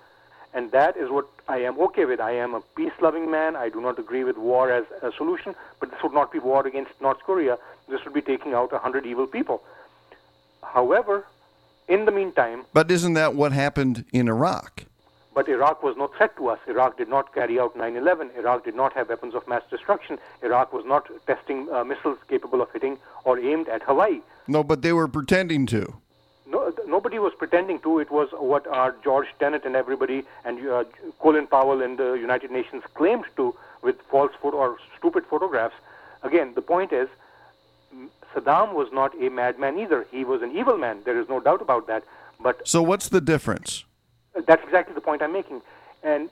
And 0.57 0.71
that 0.73 0.97
is 0.97 1.11
what 1.11 1.27
I 1.49 1.59
am 1.59 1.79
okay 1.79 2.07
with. 2.07 2.19
I 2.19 2.31
am 2.33 2.55
a 2.55 2.63
peace 2.77 2.97
loving 3.03 3.31
man. 3.31 3.57
I 3.57 3.69
do 3.69 3.79
not 3.79 3.99
agree 3.99 4.25
with 4.25 4.39
war 4.39 4.73
as 4.73 4.87
a 5.03 5.13
solution, 5.13 5.55
but 5.81 5.91
this 5.91 6.03
would 6.03 6.15
not 6.15 6.33
be 6.33 6.39
war 6.39 6.67
against 6.67 6.93
North 6.99 7.19
Korea. 7.19 7.59
This 7.91 8.03
would 8.05 8.15
be 8.15 8.23
taking 8.23 8.55
out 8.55 8.71
a 8.73 8.77
100 8.77 9.05
evil 9.05 9.27
people. 9.27 9.63
However, 10.63 11.27
in 11.89 12.07
the 12.07 12.11
meantime. 12.11 12.65
But 12.73 12.91
isn't 12.91 13.13
that 13.13 13.35
what 13.35 13.53
happened 13.53 14.07
in 14.15 14.29
Iraq? 14.29 14.85
But 15.35 15.47
Iraq 15.47 15.83
was 15.83 15.95
no 15.99 16.07
threat 16.07 16.35
to 16.39 16.49
us. 16.49 16.59
Iraq 16.67 16.97
did 16.97 17.11
not 17.11 17.35
carry 17.35 17.61
out 17.61 17.77
9 17.77 17.95
11. 17.95 18.31
Iraq 18.39 18.65
did 18.65 18.75
not 18.75 18.95
have 18.95 19.11
weapons 19.11 19.35
of 19.35 19.47
mass 19.47 19.63
destruction. 19.71 20.19
Iraq 20.43 20.73
was 20.73 20.87
not 20.87 21.11
testing 21.27 21.69
uh, 21.71 21.85
missiles 21.85 22.17
capable 22.31 22.63
of 22.63 22.73
hitting 22.73 22.97
or 23.25 23.39
aimed 23.39 23.69
at 23.69 23.83
Hawaii. 23.83 24.21
No, 24.49 24.65
but 24.65 24.81
they 24.81 24.95
were 24.95 25.07
pretending 25.07 25.67
to. 25.67 26.01
No, 26.49 26.69
uh, 26.69 26.71
nobody 26.87 27.19
was 27.19 27.33
pretending 27.37 27.81
to. 27.81 27.99
It 27.99 28.11
was 28.11 28.29
what 28.33 28.67
our 28.67 28.95
George 29.03 29.27
Tenet 29.39 29.65
and 29.65 29.75
everybody 29.75 30.25
and 30.45 30.67
uh, 30.69 30.85
Colin 31.19 31.47
Powell 31.47 31.83
and 31.83 31.99
the 31.99 32.13
United 32.15 32.51
Nations 32.51 32.85
claimed 32.95 33.25
to 33.37 33.55
with 33.83 34.01
false 34.11 34.33
photo 34.41 34.57
or 34.59 34.77
stupid 34.99 35.25
photographs. 35.27 35.75
Again, 36.23 36.53
the 36.55 36.63
point 36.63 36.93
is, 36.93 37.09
Saddam 38.35 38.75
was 38.75 38.89
not 38.93 39.15
a 39.21 39.29
madman 39.29 39.79
either. 39.79 40.07
He 40.11 40.25
was 40.25 40.43
an 40.43 40.57
evil 40.57 40.77
man. 40.77 41.03
There 41.05 41.21
is 41.21 41.29
no 41.29 41.41
doubt 41.41 41.63
about 41.63 41.87
that. 41.87 42.05
But 42.41 42.67
so, 42.67 42.83
what's 42.83 43.09
the 43.09 43.21
difference? 43.21 43.85
Uh, 44.37 44.43
that's 44.47 44.63
exactly 44.63 44.95
the 44.95 45.01
point 45.01 45.23
I'm 45.23 45.33
making. 45.33 45.63
And 46.03 46.31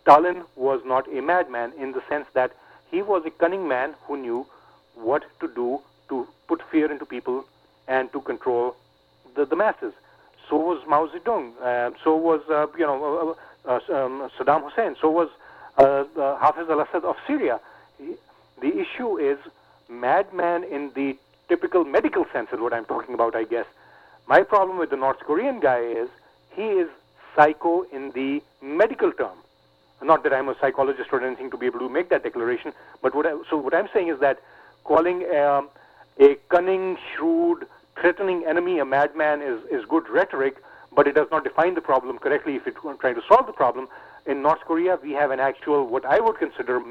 Stalin 0.00 0.44
was 0.56 0.80
not 0.84 1.06
a 1.12 1.20
madman 1.20 1.72
in 1.78 1.92
the 1.92 2.02
sense 2.08 2.26
that 2.34 2.52
he 2.90 3.02
was 3.02 3.24
a 3.26 3.30
cunning 3.30 3.68
man 3.68 3.94
who 4.06 4.16
knew 4.16 4.46
what 4.94 5.24
to 5.40 5.48
do 5.48 5.80
to 6.08 6.26
put 6.48 6.62
fear 6.70 6.90
into 6.90 7.04
people 7.04 7.44
and 7.88 8.12
to 8.12 8.20
control 8.20 8.76
the, 9.34 9.44
the 9.44 9.56
masses. 9.56 9.92
So 10.48 10.56
was 10.56 10.82
Mao 10.86 11.06
Zedong. 11.06 11.52
Uh, 11.62 11.90
so 12.02 12.16
was 12.16 12.40
uh, 12.50 12.66
you 12.76 12.86
know 12.86 13.36
uh, 13.66 13.70
uh 13.70 14.04
um, 14.04 14.30
Saddam 14.36 14.68
Hussein. 14.68 14.96
So 15.00 15.10
was 15.10 15.28
uh, 15.78 16.04
Hafiz 16.38 16.68
al-Assad 16.68 17.04
of 17.04 17.16
Syria. 17.26 17.60
The 18.60 18.78
issue 18.78 19.18
is 19.18 19.38
madman 19.88 20.64
in 20.64 20.90
the 20.94 21.16
typical 21.48 21.84
medical 21.84 22.24
sense 22.32 22.48
is 22.52 22.60
what 22.60 22.72
I'm 22.72 22.84
talking 22.84 23.14
about, 23.14 23.34
I 23.34 23.44
guess. 23.44 23.66
My 24.26 24.42
problem 24.42 24.78
with 24.78 24.90
the 24.90 24.96
North 24.96 25.18
Korean 25.20 25.60
guy 25.60 25.80
is 25.80 26.08
he 26.54 26.62
is 26.62 26.88
psycho 27.34 27.82
in 27.92 28.12
the 28.12 28.42
medical 28.62 29.12
term. 29.12 29.36
Not 30.02 30.22
that 30.22 30.32
I'm 30.32 30.48
a 30.48 30.56
psychologist 30.60 31.10
or 31.12 31.24
anything 31.24 31.50
to 31.50 31.56
be 31.56 31.66
able 31.66 31.80
to 31.80 31.88
make 31.88 32.08
that 32.10 32.22
declaration, 32.22 32.72
but 33.02 33.14
what 33.14 33.26
I, 33.26 33.32
so 33.50 33.56
what 33.56 33.74
I'm 33.74 33.88
saying 33.92 34.08
is 34.08 34.20
that 34.20 34.38
calling 34.84 35.24
um, 35.34 35.68
a 36.18 36.36
cunning, 36.48 36.96
shrewd, 37.14 37.66
threatening 38.00 38.44
enemy 38.46 38.78
a 38.78 38.84
madman 38.84 39.42
is, 39.42 39.62
is 39.70 39.84
good 39.84 40.08
rhetoric, 40.08 40.56
but 40.92 41.06
it 41.06 41.14
does 41.14 41.28
not 41.30 41.44
define 41.44 41.74
the 41.74 41.80
problem 41.80 42.18
correctly 42.18 42.56
if 42.56 42.66
it's 42.66 42.78
trying 43.00 43.14
to 43.14 43.22
solve 43.28 43.46
the 43.46 43.52
problem. 43.52 43.88
In 44.26 44.42
North 44.42 44.60
Korea, 44.60 44.98
we 45.02 45.12
have 45.12 45.30
an 45.30 45.40
actual, 45.40 45.86
what 45.86 46.04
I 46.04 46.20
would 46.20 46.38
consider 46.38 46.82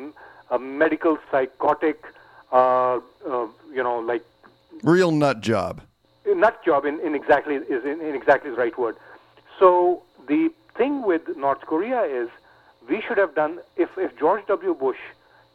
a 0.49 0.59
medical, 0.59 1.17
psychotic, 1.31 2.03
uh, 2.51 2.99
uh, 3.27 3.47
you 3.71 3.83
know, 3.83 3.99
like 3.99 4.23
real 4.83 5.11
nut 5.11 5.41
job. 5.41 5.81
Nut 6.25 6.63
job 6.63 6.85
in, 6.85 6.99
in 7.01 7.15
exactly 7.15 7.55
is 7.55 7.83
in, 7.83 8.01
in 8.01 8.15
exactly 8.15 8.49
the 8.51 8.57
right 8.57 8.77
word. 8.77 8.95
So 9.59 10.03
the 10.27 10.51
thing 10.75 11.03
with 11.03 11.21
North 11.35 11.61
Korea 11.61 12.01
is 12.03 12.29
we 12.87 13.01
should 13.01 13.17
have 13.17 13.35
done 13.35 13.59
if 13.77 13.89
if 13.97 14.17
George 14.17 14.45
W. 14.47 14.73
Bush 14.73 14.97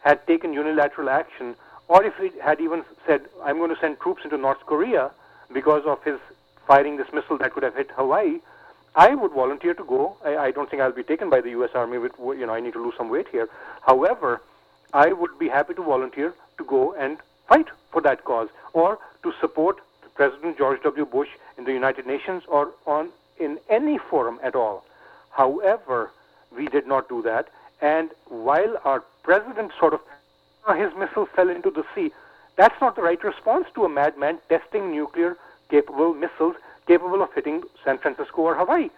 had 0.01 0.25
taken 0.27 0.53
unilateral 0.53 1.09
action, 1.09 1.57
or 1.89 2.05
if 2.05 2.15
he 2.17 2.31
had 2.41 2.61
even 2.61 2.85
said, 3.07 3.23
I'm 3.43 3.59
going 3.59 3.75
to 3.75 3.81
send 3.81 3.99
troops 4.01 4.23
into 4.25 4.37
North 4.37 4.61
Korea 4.67 5.11
because 5.53 5.85
of 5.87 6.03
his 6.05 6.19
firing 6.67 6.97
this 6.97 7.13
missile 7.13 7.39
that 7.39 7.53
could 7.53 7.63
have 7.63 7.77
hit 7.77 7.91
Hawaii, 7.93 8.41
I 8.97 9.15
would 9.15 9.33
volunteer 9.33 9.75
to 9.75 9.85
go. 9.85 10.17
I, 10.25 10.37
I 10.37 10.51
don't 10.51 10.71
think 10.71 10.81
I'll 10.81 10.93
be 10.93 11.03
taken 11.03 11.29
by 11.29 11.41
the 11.41 11.51
U.S. 11.51 11.71
Army. 11.75 11.99
With 11.99 12.13
you 12.19 12.47
know, 12.47 12.55
I 12.55 12.61
need 12.61 12.75
to 12.75 12.83
lose 12.83 12.95
some 12.97 13.11
weight 13.11 13.29
here. 13.29 13.49
However, 13.83 14.41
I 14.93 15.13
would 15.13 15.39
be 15.39 15.49
happy 15.49 15.75
to 15.75 15.83
volunteer 15.83 16.35
to 16.59 16.65
go 16.65 16.95
and 16.95 17.19
fight 17.49 17.69
for 17.91 18.01
that 18.03 18.25
cause, 18.25 18.49
or 18.73 18.99
to 19.23 19.33
support 19.41 19.79
President 20.15 20.57
George 20.57 20.81
W. 20.83 21.05
Bush 21.05 21.29
in 21.59 21.65
the 21.65 21.73
United 21.73 22.07
Nations 22.07 22.45
or 22.47 22.71
on 22.87 23.11
in 23.39 23.59
any 23.69 23.99
forum 23.99 24.39
at 24.43 24.55
all. 24.55 24.85
However, 25.31 26.11
we 26.57 26.69
did 26.69 26.87
not 26.87 27.09
do 27.09 27.21
that, 27.23 27.49
and 27.81 28.11
while 28.27 28.77
our 28.85 29.03
president 29.25 29.73
sort 29.79 29.95
of 29.95 30.01
his 30.77 30.95
missile 30.97 31.27
fell 31.27 31.49
into 31.49 31.71
the 31.71 31.85
sea, 31.95 32.13
that's 32.57 32.81
not 32.81 32.97
the 32.97 33.03
right 33.03 33.23
response 33.23 33.67
to 33.75 33.85
a 33.85 33.89
madman 33.89 34.39
testing 34.49 34.91
nuclear 34.91 35.37
capable 35.71 36.15
missiles 36.15 36.57
capable 36.87 37.23
of 37.23 37.33
hitting 37.35 37.63
San 37.85 37.99
Francisco 37.99 38.43
or 38.43 38.55
Hawaii. 38.55 38.91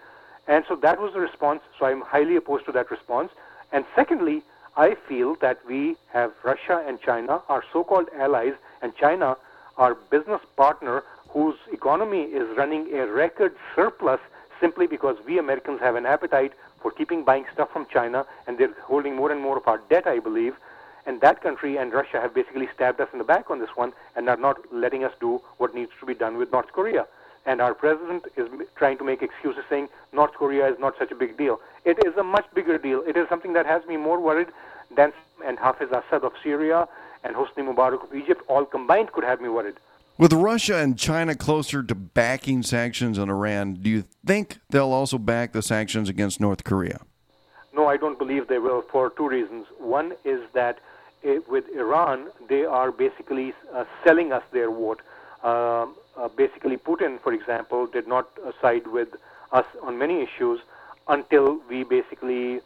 And 0.49 0.65
so 0.69 0.77
that 0.77 1.01
was 1.01 1.13
the 1.13 1.21
response. 1.21 1.61
So 1.79 1.87
I'm 1.87 2.01
highly 2.01 2.37
opposed 2.37 2.67
to 2.67 2.73
that 2.73 2.91
response. 2.91 3.31
And 3.73 3.85
secondly, 3.95 4.43
I 4.77 4.95
feel 5.09 5.37
that 5.37 5.59
we 5.67 5.97
have 6.13 6.33
Russia 6.45 6.85
and 6.87 7.01
China, 7.01 7.43
our 7.49 7.65
so 7.73 7.83
called 7.85 8.09
allies, 8.15 8.55
and 8.83 8.95
China, 8.95 9.37
our 9.79 9.95
business 9.95 10.41
partner, 10.57 11.03
whose 11.29 11.57
economy 11.73 12.23
is 12.23 12.57
running 12.57 12.93
a 12.95 13.07
record 13.07 13.55
surplus 13.75 14.21
simply 14.61 14.87
because 14.87 15.17
we 15.27 15.39
Americans 15.39 15.81
have 15.81 15.97
an 15.97 16.07
appetite 16.07 16.53
for 16.81 16.91
keeping 16.91 17.25
buying 17.25 17.45
stuff 17.53 17.71
from 17.73 17.87
China, 17.93 18.27
and 18.47 18.59
they're 18.59 18.75
holding 18.83 19.17
more 19.17 19.33
and 19.33 19.41
more 19.41 19.57
of 19.57 19.67
our 19.67 19.81
debt, 19.91 20.07
I 20.07 20.19
believe. 20.19 20.57
And 21.07 21.21
that 21.21 21.41
country 21.41 21.77
and 21.77 21.93
Russia 21.93 22.21
have 22.21 22.35
basically 22.35 22.69
stabbed 22.75 23.01
us 23.01 23.09
in 23.13 23.19
the 23.19 23.25
back 23.25 23.51
on 23.51 23.61
this 23.61 23.71
one 23.75 23.93
and 24.17 24.29
are 24.29 24.37
not 24.37 24.59
letting 24.73 25.05
us 25.05 25.13
do 25.21 25.41
what 25.59 25.75
needs 25.75 25.93
to 26.01 26.07
be 26.07 26.15
done 26.15 26.37
with 26.37 26.53
North 26.53 26.73
Korea 26.73 27.07
and 27.47 27.61
our 27.61 27.75
president 27.75 28.25
is 28.37 28.49
trying 28.75 28.99
to 28.99 29.05
make 29.05 29.23
excuses 29.23 29.63
saying 29.71 29.89
North 30.13 30.33
Korea 30.35 30.69
is 30.69 30.79
not 30.79 30.95
such 30.99 31.13
a 31.13 31.15
big 31.15 31.39
deal. 31.39 31.61
It 31.85 32.05
is 32.05 32.17
a 32.17 32.25
much 32.25 32.45
bigger 32.53 32.77
deal. 32.77 33.03
It 33.07 33.17
is 33.17 33.29
something 33.29 33.53
that 33.55 33.65
has 33.67 33.87
me 33.87 33.97
more 33.97 34.21
worried 34.21 34.49
than 34.95 35.13
and 35.45 35.59
Hafiz 35.59 35.89
Assad 35.91 36.25
of 36.25 36.33
Syria 36.43 36.89
and 37.23 37.37
Hosni 37.37 37.63
Mubarak 37.63 38.03
of 38.03 38.15
Egypt 38.15 38.43
all 38.49 38.65
combined 38.65 39.13
could 39.13 39.25
have 39.25 39.41
me 39.41 39.49
worried. 39.49 39.75
With 40.19 40.33
Russia 40.33 40.79
and 40.79 40.99
China 40.99 41.35
closer 41.35 41.83
to 41.83 41.95
backing 41.95 42.63
sanctions 42.63 43.19
on 43.19 43.29
Iran, 43.29 43.75
do 43.75 43.91
you 43.91 44.05
think 44.25 44.59
they'll 44.71 44.93
also 44.93 45.19
back 45.19 45.53
the 45.53 45.63
sanctions 45.63 46.09
against 46.09 46.41
North 46.41 46.65
Korea? 46.65 47.03
No, 47.75 47.87
I 47.87 47.99
don't 47.99 48.19
believe 48.19 48.49
they 48.49 48.59
will 48.59 48.83
for 48.91 49.11
two 49.11 49.29
reasons. 49.29 49.67
One 49.79 50.15
is 50.25 50.41
that 50.55 50.79
with 51.49 51.65
Iran, 51.75 52.29
they 52.49 52.65
are 52.65 52.93
basically 52.93 53.53
uh, 53.75 53.85
selling 54.05 54.33
us 54.33 54.43
their 54.53 54.71
vote. 54.71 55.01
Um, 55.43 55.95
uh, 56.17 56.29
basically 56.29 56.77
Putin, 56.77 57.21
for 57.21 57.33
example, 57.33 57.87
did 57.87 58.09
not 58.09 58.29
side 58.61 58.87
with 58.87 59.09
us 59.53 59.67
on 59.83 59.99
many 59.99 60.23
issues 60.23 60.61
until 61.09 61.61
we 61.69 61.85
basically, 61.85 62.61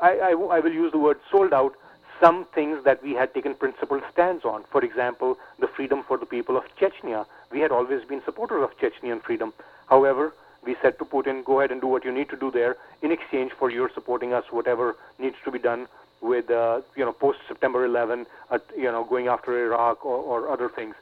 I, 0.00 0.34
will 0.34 0.72
use 0.72 0.92
the 0.92 0.98
word 0.98 1.18
sold 1.30 1.52
out 1.52 1.74
some 2.20 2.46
things 2.54 2.82
that 2.84 3.02
we 3.02 3.12
had 3.12 3.34
taken 3.34 3.54
principled 3.54 4.02
stands 4.12 4.44
on. 4.44 4.64
For 4.70 4.82
example, 4.82 5.36
the 5.58 5.68
freedom 5.68 6.02
for 6.02 6.16
the 6.16 6.26
people 6.26 6.56
of 6.56 6.64
Chechnya. 6.80 7.26
We 7.50 7.60
had 7.60 7.70
always 7.70 8.04
been 8.04 8.22
supporters 8.24 8.62
of 8.62 8.78
Chechnyan 8.78 9.22
freedom. 9.22 9.52
However, 9.88 10.32
we 10.64 10.76
said 10.80 10.98
to 10.98 11.04
Putin, 11.04 11.44
go 11.44 11.60
ahead 11.60 11.70
and 11.70 11.80
do 11.80 11.86
what 11.86 12.04
you 12.04 12.12
need 12.12 12.28
to 12.30 12.36
do 12.36 12.50
there 12.50 12.76
in 13.02 13.12
exchange 13.12 13.52
for 13.52 13.70
your 13.70 13.90
supporting 13.92 14.32
us, 14.32 14.44
whatever 14.50 14.96
needs 15.18 15.36
to 15.44 15.50
be 15.50 15.58
done 15.58 15.86
with, 16.20 16.50
uh, 16.50 16.80
you 16.96 17.04
know, 17.04 17.12
post 17.12 17.38
September 17.46 17.84
11, 17.84 18.26
uh, 18.50 18.58
you 18.76 18.84
know, 18.84 19.04
going 19.04 19.28
after 19.28 19.66
Iraq 19.66 20.04
or, 20.04 20.16
or 20.16 20.50
other 20.50 20.68
things, 20.68 20.94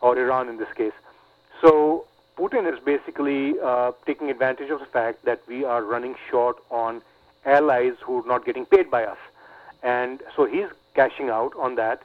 or 0.00 0.18
Iran 0.18 0.48
in 0.48 0.56
this 0.58 0.72
case. 0.74 0.92
So 1.60 2.06
Putin 2.36 2.72
is 2.72 2.78
basically 2.82 3.54
uh, 3.62 3.92
taking 4.06 4.30
advantage 4.30 4.70
of 4.70 4.80
the 4.80 4.86
fact 4.86 5.24
that 5.24 5.42
we 5.46 5.64
are 5.64 5.84
running 5.84 6.14
short 6.30 6.56
on 6.70 7.02
allies 7.44 7.94
who 8.02 8.22
are 8.22 8.26
not 8.26 8.44
getting 8.44 8.64
paid 8.64 8.90
by 8.90 9.04
us. 9.04 9.18
And 9.82 10.22
so 10.36 10.46
he's 10.46 10.68
cashing 10.94 11.30
out 11.30 11.52
on 11.58 11.74
that. 11.76 12.02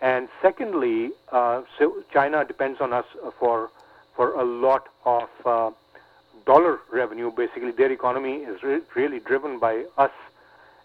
And 0.00 0.28
secondly, 0.42 1.10
uh, 1.32 1.62
so 1.78 2.02
China 2.12 2.44
depends 2.44 2.80
on 2.80 2.92
us 2.92 3.06
for 3.38 3.70
for 4.14 4.32
a 4.34 4.44
lot 4.44 4.88
of 5.04 5.28
uh, 5.44 5.70
dollar 6.46 6.80
revenue. 6.92 7.32
Basically, 7.32 7.72
their 7.72 7.90
economy 7.90 8.36
is 8.36 8.62
re- 8.62 8.82
really 8.94 9.18
driven 9.18 9.58
by 9.58 9.84
us. 9.98 10.12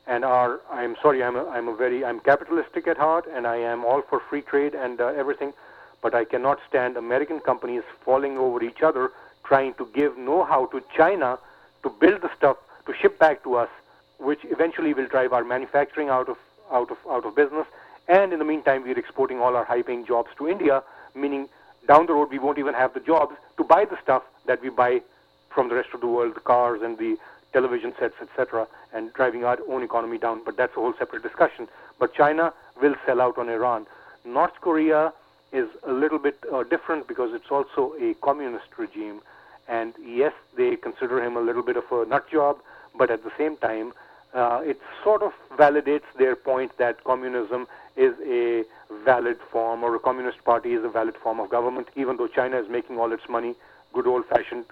And 0.10 0.26
our, 0.26 0.60
I'm 0.72 0.96
sorry, 1.02 1.24
I'm 1.24 1.36
a, 1.36 1.46
I'm 1.56 1.68
a 1.68 1.76
very, 1.76 2.04
I'm 2.04 2.20
capitalistic 2.20 2.88
at 2.88 2.98
heart, 2.98 3.26
and 3.32 3.46
I 3.46 3.58
am 3.58 3.86
all 3.86 4.02
for 4.02 4.20
free 4.20 4.42
trade 4.42 4.74
and 4.74 5.00
uh, 5.00 5.08
everything 5.24 5.54
but 6.02 6.16
I 6.16 6.26
cannot 6.26 6.60
stand 6.68 6.98
American 6.98 7.40
companies 7.40 7.84
falling 8.04 8.38
over 8.38 8.64
each 8.64 8.82
other 8.82 9.12
trying 9.44 9.74
to 9.76 9.88
give 9.94 10.18
know-how 10.18 10.68
to 10.68 10.82
China 10.96 11.40
to 11.84 11.90
build 11.90 12.22
the 12.22 12.30
stuff 12.36 12.58
to 12.86 12.94
ship 12.94 13.18
back 13.20 13.44
to 13.44 13.56
us, 13.56 13.70
which 14.18 14.40
eventually 14.44 14.94
will 14.94 15.08
drive 15.08 15.34
our 15.34 15.44
manufacturing 15.44 16.10
out 16.10 16.30
of 16.30 16.38
out 16.72 16.92
of 16.92 16.98
out 17.10 17.26
of 17.26 17.36
business. 17.36 17.66
And 18.08 18.32
in 18.34 18.40
the 18.40 18.46
meantime, 18.46 18.84
we're 18.84 18.98
exporting 18.98 19.40
all 19.40 19.56
our 19.56 19.64
high-paying 19.64 20.06
jobs 20.06 20.30
to 20.38 20.48
India, 20.48 20.84
meaning 21.16 21.48
down 21.88 22.06
the 22.06 22.14
road 22.14 22.30
we 22.30 22.40
won't 22.40 22.60
even 22.60 22.74
have 22.74 22.94
the 22.94 23.00
jobs 23.00 23.36
to 23.58 23.64
buy 23.64 23.86
the 23.86 23.98
stuff 24.02 24.24
that 24.46 24.62
we 24.62 24.70
buy 24.70 25.02
from 25.50 25.70
the 25.70 25.76
rest 25.76 25.90
of 25.94 26.02
the 26.02 26.08
world, 26.08 26.36
the 26.36 26.40
cars 26.40 26.82
and 26.82 26.98
the 26.98 27.18
television 27.54 27.94
sets, 28.00 28.16
etc., 28.22 28.68
and 28.94 29.14
driving 29.14 29.44
our 29.44 29.58
own 29.70 29.84
economy 29.84 30.18
down. 30.18 30.42
But 30.44 30.58
that's 30.58 30.74
a 30.78 30.80
whole 30.80 30.94
separate 30.98 31.24
discussion. 31.24 31.68
But 32.00 32.14
China 32.14 32.54
will 32.82 32.96
sell 33.06 33.22
out 33.22 33.38
on 33.38 33.50
Iran. 33.50 33.86
North 34.26 34.54
Korea 34.62 35.14
is 35.52 35.68
a 35.84 35.92
little 35.92 36.20
bit 36.20 36.38
uh, 36.52 36.64
different 36.64 37.08
because 37.08 37.34
it's 37.34 37.50
also 37.50 37.94
a 38.00 38.14
communist 38.16 38.68
regime. 38.78 39.22
And 39.68 39.94
yes, 40.04 40.34
they 40.58 40.76
consider 40.76 41.24
him 41.24 41.38
a 41.38 41.42
little 41.42 41.64
bit 41.64 41.78
of 41.78 41.92
a 41.92 42.06
nut 42.06 42.30
job, 42.30 42.58
but 42.98 43.12
at 43.12 43.24
the 43.24 43.32
same 43.38 43.58
time, 43.58 43.94
uh, 44.34 44.62
it 44.64 44.80
sort 45.04 45.24
of 45.24 45.32
validates 45.58 46.04
their 46.18 46.36
point 46.36 46.78
that 46.78 47.04
communism 47.04 47.68
is 47.96 48.14
a 48.26 48.64
valid 49.04 49.38
form, 49.52 49.84
or 49.84 49.96
a 49.96 50.00
communist 50.00 50.44
party 50.44 50.74
is 50.74 50.84
a 50.84 50.90
valid 50.90 51.16
form 51.16 51.40
of 51.40 51.50
government, 51.50 51.88
even 51.96 52.18
though 52.18 52.28
China 52.28 52.58
is 52.60 52.70
making 52.70 52.98
all 52.98 53.12
its 53.12 53.28
money, 53.28 53.56
good 53.94 54.08
old-fashioned, 54.08 54.66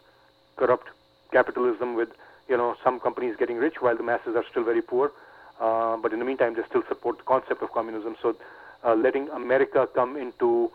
corrupt 0.55 0.87
capitalism 1.31 1.95
with 1.95 2.09
you 2.49 2.57
know 2.57 2.75
some 2.83 2.99
companies 2.99 3.35
getting 3.37 3.57
rich 3.57 3.75
while 3.79 3.95
the 3.95 4.03
masses 4.03 4.35
are 4.35 4.45
still 4.49 4.63
very 4.63 4.81
poor. 4.81 5.11
Uh, 5.59 5.97
but 5.97 6.13
in 6.13 6.19
the 6.19 6.25
meantime, 6.25 6.53
they 6.55 6.61
still 6.69 6.83
support 6.87 7.17
the 7.17 7.23
concept 7.23 7.61
of 7.63 7.71
communism. 7.71 8.15
So 8.21 8.35
uh, 8.83 8.93
letting 8.93 9.27
America 9.29 9.87
come 9.93 10.15
into 10.15 10.71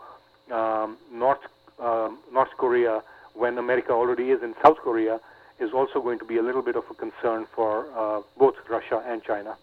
um, 0.51 0.97
North 1.11 1.39
uh, 1.79 2.09
North 2.31 2.51
Korea 2.57 3.01
when 3.33 3.57
America 3.57 3.91
already 3.91 4.29
is 4.31 4.43
in 4.43 4.53
South 4.63 4.77
Korea 4.77 5.19
is 5.59 5.71
also 5.73 6.01
going 6.01 6.19
to 6.19 6.25
be 6.25 6.37
a 6.37 6.41
little 6.41 6.61
bit 6.61 6.75
of 6.75 6.83
a 6.89 6.93
concern 6.93 7.47
for 7.55 7.87
uh, 7.95 8.21
both 8.37 8.55
Russia 8.69 9.03
and 9.07 9.23
China. 9.23 9.55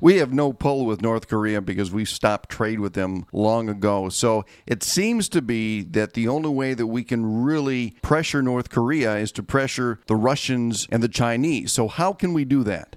We 0.00 0.16
have 0.18 0.32
no 0.32 0.52
pull 0.52 0.84
with 0.84 1.00
North 1.00 1.26
Korea 1.26 1.60
because 1.60 1.90
we 1.90 2.04
stopped 2.04 2.50
trade 2.50 2.80
with 2.80 2.92
them 2.92 3.26
long 3.32 3.68
ago. 3.68 4.08
So 4.08 4.44
it 4.66 4.82
seems 4.82 5.28
to 5.30 5.40
be 5.40 5.82
that 5.82 6.12
the 6.12 6.28
only 6.28 6.50
way 6.50 6.74
that 6.74 6.86
we 6.86 7.02
can 7.02 7.42
really 7.42 7.96
pressure 8.02 8.42
North 8.42 8.68
Korea 8.68 9.16
is 9.16 9.32
to 9.32 9.42
pressure 9.42 10.00
the 10.06 10.16
Russians 10.16 10.86
and 10.90 11.02
the 11.02 11.08
Chinese. 11.08 11.72
So, 11.72 11.88
how 11.88 12.12
can 12.12 12.32
we 12.32 12.44
do 12.44 12.62
that? 12.64 12.96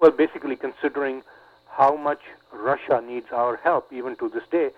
Well, 0.00 0.10
basically, 0.10 0.56
considering 0.56 1.22
how 1.70 1.96
much 1.96 2.20
Russia 2.52 3.00
needs 3.00 3.26
our 3.32 3.56
help. 3.56 3.92
Even 3.92 4.16
to 4.16 4.28
this 4.28 4.44
day, 4.50 4.70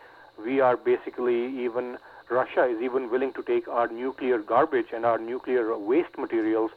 we 0.42 0.60
are 0.60 0.76
basically 0.76 1.46
even 1.64 1.98
Russia 2.30 2.64
is 2.64 2.80
even 2.82 3.10
willing 3.10 3.32
to 3.34 3.42
take 3.42 3.68
our 3.68 3.88
nuclear 3.88 4.38
garbage 4.38 4.88
and 4.92 5.04
our 5.04 5.18
nuclear 5.18 5.76
waste 5.78 6.18
materials 6.18 6.70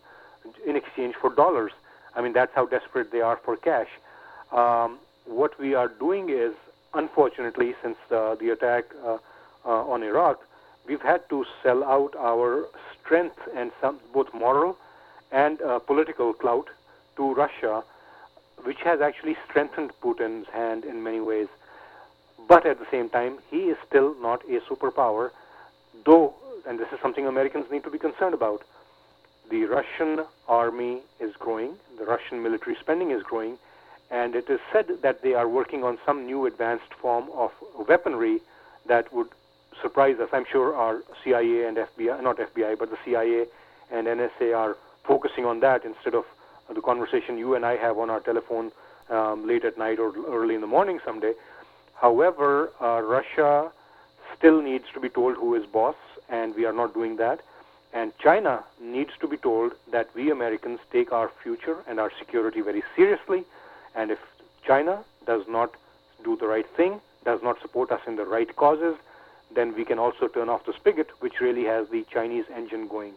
in 0.65 0.75
exchange 0.75 1.15
for 1.15 1.33
dollars. 1.33 1.71
I 2.15 2.21
mean, 2.21 2.33
that's 2.33 2.53
how 2.53 2.65
desperate 2.65 3.11
they 3.11 3.21
are 3.21 3.39
for 3.43 3.55
cash. 3.55 3.87
Um, 4.51 4.99
what 5.25 5.59
we 5.59 5.75
are 5.75 5.87
doing 5.87 6.29
is, 6.29 6.53
unfortunately, 6.93 7.75
since 7.81 7.97
uh, 8.11 8.35
the 8.35 8.49
attack 8.49 8.85
uh, 9.03 9.17
uh, 9.65 9.69
on 9.93 10.03
Iraq, 10.03 10.39
we've 10.87 11.01
had 11.01 11.27
to 11.29 11.45
sell 11.61 11.83
out 11.83 12.15
our 12.17 12.65
strength 12.99 13.39
and 13.55 13.71
some 13.81 13.99
both 14.13 14.33
moral 14.33 14.77
and 15.31 15.61
uh, 15.61 15.79
political 15.79 16.33
clout 16.33 16.67
to 17.15 17.33
Russia 17.33 17.83
which 18.63 18.79
has 18.83 19.01
actually 19.01 19.37
strengthened 19.49 19.91
Putin's 20.01 20.47
hand 20.49 20.85
in 20.85 21.03
many 21.03 21.19
ways. 21.19 21.47
But 22.47 22.65
at 22.65 22.79
the 22.79 22.87
same 22.91 23.09
time, 23.09 23.39
he 23.49 23.69
is 23.69 23.77
still 23.87 24.15
not 24.21 24.43
a 24.45 24.59
superpower, 24.61 25.31
though, 26.05 26.33
and 26.67 26.79
this 26.79 26.87
is 26.91 26.99
something 27.01 27.25
Americans 27.25 27.65
need 27.71 27.83
to 27.83 27.89
be 27.89 27.99
concerned 27.99 28.33
about. 28.33 28.63
The 29.49 29.65
Russian 29.65 30.25
army 30.47 31.01
is 31.19 31.35
growing, 31.37 31.75
the 31.97 32.05
Russian 32.05 32.43
military 32.43 32.75
spending 32.79 33.11
is 33.11 33.23
growing, 33.23 33.57
and 34.11 34.35
it 34.35 34.49
is 34.49 34.59
said 34.71 34.87
that 35.01 35.21
they 35.21 35.33
are 35.33 35.47
working 35.47 35.83
on 35.83 35.97
some 36.05 36.25
new 36.25 36.45
advanced 36.45 36.93
form 37.01 37.29
of 37.33 37.51
weaponry 37.87 38.41
that 38.87 39.11
would 39.13 39.27
surprise 39.81 40.19
us. 40.19 40.29
I'm 40.33 40.45
sure 40.51 40.75
our 40.75 41.01
CIA 41.23 41.65
and 41.65 41.77
FBI, 41.77 42.21
not 42.23 42.37
FBI, 42.37 42.77
but 42.77 42.89
the 42.89 42.97
CIA 43.05 43.45
and 43.91 44.07
NSA 44.07 44.55
are 44.55 44.77
focusing 45.03 45.45
on 45.45 45.59
that 45.61 45.85
instead 45.85 46.15
of 46.15 46.25
the 46.73 46.81
conversation 46.81 47.37
you 47.37 47.55
and 47.55 47.65
I 47.65 47.77
have 47.77 47.97
on 47.97 48.09
our 48.09 48.19
telephone 48.19 48.71
um, 49.09 49.47
late 49.47 49.65
at 49.65 49.77
night 49.77 49.99
or 49.99 50.13
early 50.27 50.55
in 50.55 50.61
the 50.61 50.67
morning 50.67 50.99
someday. 51.03 51.33
However, 51.95 52.71
uh, 52.81 53.01
Russia 53.01 53.71
still 54.37 54.61
needs 54.61 54.85
to 54.93 54.99
be 54.99 55.09
told 55.09 55.35
who 55.35 55.55
is 55.55 55.65
boss, 55.65 55.95
and 56.29 56.55
we 56.55 56.65
are 56.65 56.73
not 56.73 56.93
doing 56.93 57.17
that. 57.17 57.41
And 57.91 58.13
China 58.19 58.63
needs 58.79 59.11
to 59.19 59.27
be 59.27 59.37
told 59.37 59.73
that 59.91 60.09
we 60.13 60.29
Americans 60.29 60.79
take 60.91 61.11
our 61.11 61.31
future 61.41 61.77
and 61.87 61.99
our 61.99 62.11
security 62.19 62.61
very 62.61 62.83
seriously. 62.95 63.45
And 63.95 64.11
if 64.11 64.19
China 64.65 65.03
does 65.25 65.47
not 65.47 65.73
do 66.23 66.37
the 66.37 66.47
right 66.47 66.67
thing, 66.75 67.01
does 67.25 67.41
not 67.43 67.61
support 67.61 67.91
us 67.91 68.01
in 68.07 68.15
the 68.15 68.25
right 68.25 68.53
causes, 68.55 68.95
then 69.53 69.75
we 69.75 69.85
can 69.85 69.99
also 69.99 70.27
turn 70.27 70.49
off 70.49 70.65
the 70.65 70.73
spigot, 70.73 71.09
which 71.21 71.39
really 71.39 71.65
has 71.65 71.89
the 71.89 72.05
Chinese 72.11 72.45
engine 72.55 72.87
going. 72.87 73.13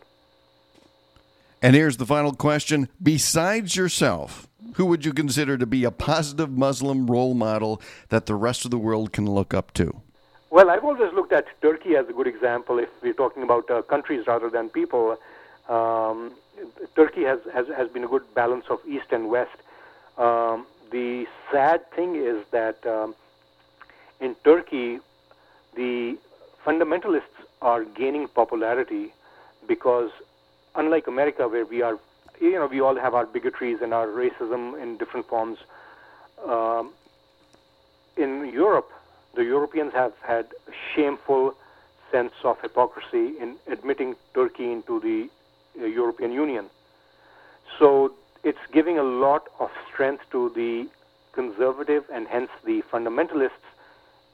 And 1.61 1.77
here's 1.77 1.97
the 1.97 2.07
final 2.07 2.33
question. 2.33 2.89
Besides 3.01 3.77
yourself, 3.77 4.49
who 4.75 4.87
would 4.87 5.05
you 5.05 5.13
consider 5.13 5.57
to 5.59 5.67
be 5.67 5.85
a 5.85 5.91
positive 5.91 6.51
Muslim 6.51 7.07
role 7.07 7.35
model 7.35 7.81
that 8.09 8.27
the 8.27 8.35
rest 8.35 8.65
of 8.65 8.71
the 8.71 8.79
world 8.79 9.13
can 9.13 9.27
look 9.27 9.55
up 9.55 9.73
to? 9.75 10.03
Well, 10.51 10.71
I've 10.71 10.85
always 10.85 11.13
looked 11.15 11.33
at 11.33 11.47
Turkey 11.63 11.97
as 11.97 12.09
a 12.09 12.13
good 12.13 12.27
example 12.27 12.79
if 12.79 12.89
we're 13.03 13.15
talking 13.15 13.43
about 13.43 13.71
uh, 13.71 13.83
countries 13.83 14.27
rather 14.27 14.51
than 14.51 14.69
people. 14.69 15.17
Um, 15.69 16.33
Turkey 16.95 17.23
has, 17.23 17.39
has, 17.55 17.67
has 17.69 17.89
been 17.89 18.05
a 18.05 18.09
good 18.09 18.23
balance 18.35 18.67
of 18.69 18.81
East 18.87 19.07
and 19.13 19.31
West. 19.31 19.57
Um, 20.19 20.67
the 20.91 21.27
sad 21.51 21.91
thing 21.93 22.17
is 22.17 22.45
that 22.51 22.87
um, 22.87 23.15
in 24.21 24.35
Turkey, 24.45 25.01
the 25.75 26.19
fundamentalists 26.65 27.23
are 27.61 27.85
gaining 27.85 28.29
popularity 28.29 29.13
because, 29.67 30.11
unlike 30.75 31.07
America, 31.07 31.49
where 31.49 31.65
we 31.65 31.83
are, 31.83 31.99
you 32.41 32.53
know, 32.53 32.67
we 32.67 32.81
all 32.81 32.97
have 32.97 33.15
our 33.15 33.27
bigotries 33.27 33.81
and 33.81 33.95
our 33.95 34.07
racism 34.07 34.81
in 34.81 34.97
different 34.99 35.27
forms. 35.27 35.59
Um, 36.47 36.93
in 38.17 38.51
Europe, 38.53 38.91
the 39.35 39.45
Europeans 39.45 39.93
have 39.95 40.13
had 40.21 40.47
a 40.69 40.73
shameful 40.95 41.55
sense 42.11 42.35
of 42.45 42.61
hypocrisy 42.61 43.39
in 43.41 43.57
admitting 43.67 44.15
Turkey 44.35 44.71
into 44.71 45.01
the 45.01 45.31
uh, 45.81 45.87
European 45.87 46.33
Union. 46.33 46.67
So 47.79 48.13
it's 48.45 48.59
giving 48.73 48.99
a 48.99 49.03
lot 49.03 49.49
of 49.61 49.71
strength 49.93 50.25
to 50.33 50.51
the 50.51 50.89
conservative 51.33 52.05
and 52.13 52.27
hence 52.27 52.51
the 52.65 52.83
fundamentalists 52.93 53.51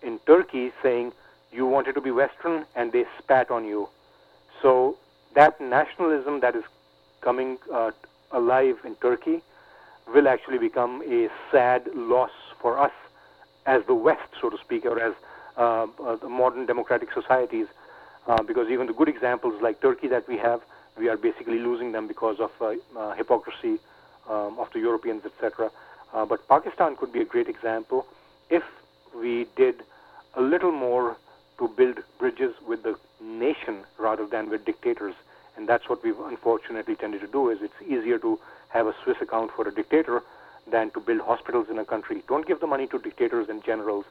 in 0.02 0.18
Turkey 0.26 0.72
saying 0.82 1.12
you 1.52 1.66
wanted 1.66 1.94
to 1.94 2.00
be 2.00 2.11
Western 2.11 2.64
and 2.74 2.92
they 2.92 3.04
spat 3.18 3.50
on 3.50 3.64
you. 3.64 3.88
So 4.62 4.96
that 5.34 5.61
nationalism 5.61 6.40
that 6.40 6.56
is 6.56 6.64
coming 7.20 7.59
uh, 7.72 7.90
alive 8.32 8.78
in 8.84 8.94
Turkey 8.96 9.42
will 10.12 10.28
actually 10.28 10.59
become 10.59 11.02
a 11.06 11.28
sad 11.52 11.88
loss 11.94 12.30
for 12.61 12.78
us 12.78 12.92
as 13.66 13.84
the 13.86 13.94
West, 13.94 14.30
so 14.40 14.48
to 14.48 14.56
speak, 14.59 14.86
or 14.86 14.98
as 14.98 15.14
uh, 15.56 15.86
uh, 16.02 16.16
the 16.16 16.28
modern 16.28 16.64
democratic 16.64 17.12
societies, 17.12 17.66
uh, 18.26 18.42
because 18.42 18.70
even 18.70 18.86
the 18.86 18.92
good 18.94 19.09
examples 19.09 19.61
like 19.61 19.80
Turkey 19.82 20.09
that 20.09 20.26
we 20.26 20.38
have, 20.38 20.62
we 20.96 21.09
are 21.09 21.16
basically 21.16 21.59
losing 21.59 21.92
them 21.92 22.09
because 22.09 22.40
of 22.40 22.50
uh, 22.61 22.72
uh, 22.98 23.14
hypocrisy 23.14 23.78
um, 24.29 24.59
of 24.59 24.68
the 24.72 24.81
Europeans, 24.81 25.24
etc. 25.24 25.70
Uh, 26.12 26.24
but 26.24 26.47
Pakistan 26.49 26.97
could 26.97 27.12
be 27.12 27.20
a 27.20 27.24
great 27.24 27.49
example 27.49 28.07
if 28.51 28.62
we 29.14 29.47
did 29.57 29.83
a 30.35 30.43
little 30.43 30.72
more 30.72 31.16
to 31.59 31.68
build 31.68 31.99
bridges 32.18 32.55
with 32.66 32.83
the 32.83 32.97
nation 33.20 33.85
rather 33.99 34.26
than 34.26 34.49
with 34.49 34.64
dictators. 34.64 35.14
And 35.57 35.68
that's 35.68 35.89
what 35.89 36.05
we've 36.05 36.18
unfortunately 36.20 36.95
tended 36.95 37.20
to 37.22 37.26
do. 37.26 37.51
Is 37.51 37.59
it's 37.62 37.83
easier 37.83 38.18
to 38.18 38.39
have 38.68 38.87
a 38.87 38.95
Swiss 39.03 39.16
account 39.20 39.51
for 39.57 39.66
a 39.66 39.74
dictator 39.74 40.22
than 40.70 40.91
to 40.91 41.01
build 41.01 41.20
hospitals 41.20 41.68
in 41.70 41.79
a 41.79 41.85
country. 41.85 42.22
Don't 42.29 42.47
give 42.47 42.61
the 42.61 42.66
money 42.66 42.87
to 42.89 42.99
dictators 42.99 43.49
and 43.49 43.64
generals. 43.64 44.05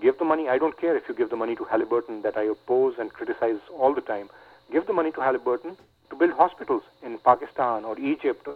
Give 0.00 0.16
the 0.18 0.24
money. 0.24 0.48
I 0.48 0.58
don't 0.58 0.78
care 0.78 0.96
if 0.96 1.08
you 1.08 1.14
give 1.14 1.30
the 1.30 1.36
money 1.36 1.56
to 1.56 1.64
Halliburton 1.64 2.22
that 2.22 2.36
I 2.36 2.44
oppose 2.44 2.94
and 2.98 3.12
criticize 3.12 3.58
all 3.76 3.94
the 3.94 4.00
time. 4.00 4.28
Give 4.72 4.86
the 4.86 4.92
money 4.92 5.10
to 5.12 5.20
Halliburton 5.20 5.76
to 6.10 6.16
build 6.16 6.32
hospitals 6.32 6.82
in 7.02 7.18
Pakistan 7.18 7.84
or 7.84 7.98
Egypt. 7.98 8.48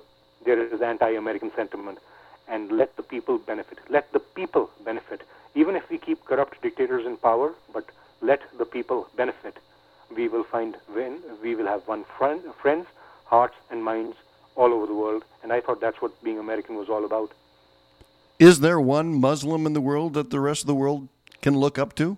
There 0.45 0.63
is 0.63 0.81
anti-American 0.81 1.53
sentiment, 1.55 1.99
and 2.49 2.73
let 2.73 2.97
the 2.97 3.03
people 3.03 3.39
benefit. 3.39 3.79
Let 3.89 4.13
the 4.13 4.21
people 4.21 4.71
benefit. 4.85 5.23
Even 5.55 5.77
if 5.77 5.89
we 5.91 5.99
keep 5.99 6.25
corrupt 6.25 6.61
dictators 6.63 7.07
in 7.07 7.17
power, 7.17 7.53
but 7.73 7.85
let 8.21 8.41
the 8.59 8.65
people 8.65 9.09
benefit. 9.17 9.59
We 10.15 10.29
will 10.29 10.45
find 10.45 10.77
win. 10.95 11.19
We 11.43 11.55
will 11.55 11.67
have 11.67 11.87
one 11.87 12.05
friend, 12.19 12.43
friends, 12.61 12.87
hearts, 13.25 13.55
and 13.71 13.85
minds 13.85 14.17
all 14.57 14.73
over 14.73 14.87
the 14.87 14.95
world. 14.95 15.25
And 15.43 15.53
I 15.53 15.61
thought 15.61 15.81
that's 15.81 16.01
what 16.01 16.23
being 16.23 16.39
American 16.39 16.77
was 16.77 16.89
all 16.89 17.05
about. 17.05 17.33
Is 18.39 18.61
there 18.61 18.81
one 18.81 19.21
Muslim 19.21 19.67
in 19.67 19.75
the 19.75 19.81
world 19.81 20.15
that 20.15 20.31
the 20.31 20.41
rest 20.41 20.63
of 20.63 20.67
the 20.67 20.75
world 20.75 21.09
can 21.43 21.59
look 21.59 21.79
up 21.79 21.95
to? 21.97 22.17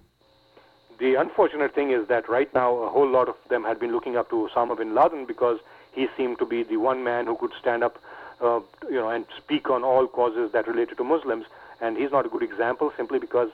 The 0.99 1.17
unfortunate 1.17 1.75
thing 1.75 1.91
is 1.91 2.07
that 2.09 2.29
right 2.29 2.53
now 2.55 2.77
a 2.77 2.89
whole 2.89 3.09
lot 3.09 3.29
of 3.29 3.35
them 3.51 3.65
had 3.65 3.81
been 3.81 3.91
looking 3.91 4.17
up 4.17 4.31
to 4.31 4.49
Osama 4.49 4.77
bin 4.79 4.95
Laden 4.95 5.27
because 5.27 5.59
he 5.93 6.07
seemed 6.17 6.39
to 6.39 6.47
be 6.47 6.63
the 6.63 6.77
one 6.77 7.03
man 7.03 7.27
who 7.27 7.37
could 7.37 7.53
stand 7.61 7.83
up, 7.83 7.99
uh, 8.43 8.61
you 8.89 8.97
know, 8.97 9.09
and 9.09 9.25
speak 9.37 9.71
on 9.71 9.85
all 9.85 10.07
causes 10.07 10.53
that 10.53 10.67
related 10.67 10.99
to 10.99 11.05
Muslims. 11.05 11.47
And 11.81 11.97
he's 11.97 12.11
not 12.11 12.27
a 12.27 12.29
good 12.29 12.43
example 12.43 12.93
simply 12.97 13.19
because 13.19 13.51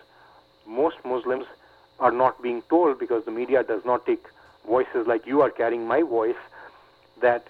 most 0.67 0.97
Muslims 1.05 1.45
are 2.01 2.13
not 2.13 2.43
being 2.43 2.63
told 2.63 2.99
because 2.99 3.25
the 3.25 3.31
media 3.31 3.63
does 3.63 3.85
not 3.85 4.07
take 4.07 4.25
voices 4.67 5.07
like 5.07 5.27
you 5.27 5.41
are 5.41 5.51
carrying 5.51 5.87
my 5.87 6.03
voice 6.03 6.37
that 7.21 7.49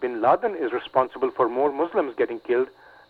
bin 0.00 0.22
Laden 0.22 0.54
is 0.54 0.72
responsible 0.72 1.30
for 1.30 1.48
more 1.48 1.72
Muslims 1.72 2.14
getting 2.16 2.40
killed 2.40 2.68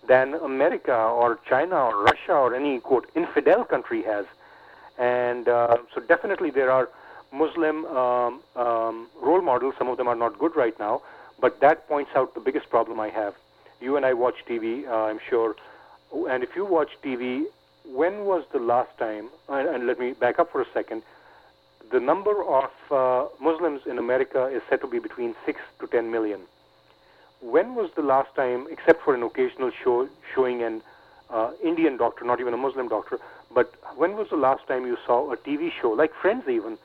than 0.09 0.35
America 0.35 0.95
or 0.95 1.39
China 1.49 1.77
or 1.77 2.03
Russia 2.03 2.33
or 2.33 2.55
any 2.55 2.81
quote 2.81 3.09
infidel 3.15 3.65
country 3.65 4.03
has. 4.03 4.25
And 4.99 5.49
uh, 5.49 5.79
so 5.95 6.01
definitely 6.01 6.51
there 6.51 6.71
are 6.71 6.89
Muslim 7.33 7.85
um, 7.87 8.41
um, 8.57 9.09
role 9.21 9.43
models. 9.43 9.75
Some 9.79 9.89
of 9.89 9.97
them 9.99 10.09
are 10.09 10.17
not 10.17 10.39
good 10.39 10.57
right 10.57 10.79
now, 10.79 11.03
but 11.41 11.61
that 11.61 11.87
points 11.89 12.11
out 12.17 12.35
the 12.35 12.41
biggest 12.41 12.69
problem 12.71 12.99
I 12.99 13.09
have. 13.09 13.35
You 13.81 13.97
and 13.97 14.05
I 14.05 14.13
watch 14.13 14.37
TV, 14.49 14.87
uh, 14.87 15.05
I'm 15.05 15.21
sure, 15.29 15.57
and 16.29 16.43
if 16.43 16.55
you 16.55 16.65
watch 16.65 16.91
TV, 17.03 17.45
when 17.85 18.25
was 18.25 18.45
the 18.53 18.59
last 18.59 18.97
time? 18.99 19.29
And, 19.49 19.69
and 19.69 19.87
let 19.87 19.99
me 19.99 20.13
back 20.13 20.39
up 20.39 20.53
for 20.53 20.61
a 20.61 20.67
second. 20.73 21.03
The 21.91 22.01
number 22.01 22.45
of 22.45 22.71
uh, 22.91 23.27
Muslims 23.41 23.83
in 23.87 23.99
America 23.99 24.47
is 24.47 24.63
said 24.69 24.81
to 24.83 24.87
be 24.87 24.99
between 24.99 25.35
six 25.47 25.61
to 25.81 25.87
ten 25.87 26.11
million 26.11 26.41
when 27.41 27.75
was 27.75 27.91
the 27.97 28.03
last 28.03 28.35
time, 28.35 28.67
except 28.71 29.03
for 29.03 29.15
an 29.15 29.23
occasional 29.23 29.71
show 29.83 30.09
showing 30.35 30.63
an 30.63 30.83
uh, 31.31 31.53
Indian 31.63 31.97
doctor, 31.97 32.25
not 32.25 32.41
even 32.41 32.53
a 32.55 32.57
Muslim 32.57 32.89
doctor, 32.89 33.19
but 33.55 33.75
when 33.97 34.17
was 34.17 34.29
the 34.31 34.37
last 34.37 34.67
time 34.67 34.87
you 34.87 34.97
saw 35.07 35.33
a 35.33 35.37
TV 35.37 35.73
show, 35.81 35.91
like 35.91 36.13
Friends 36.15 36.45
even, 36.49 36.77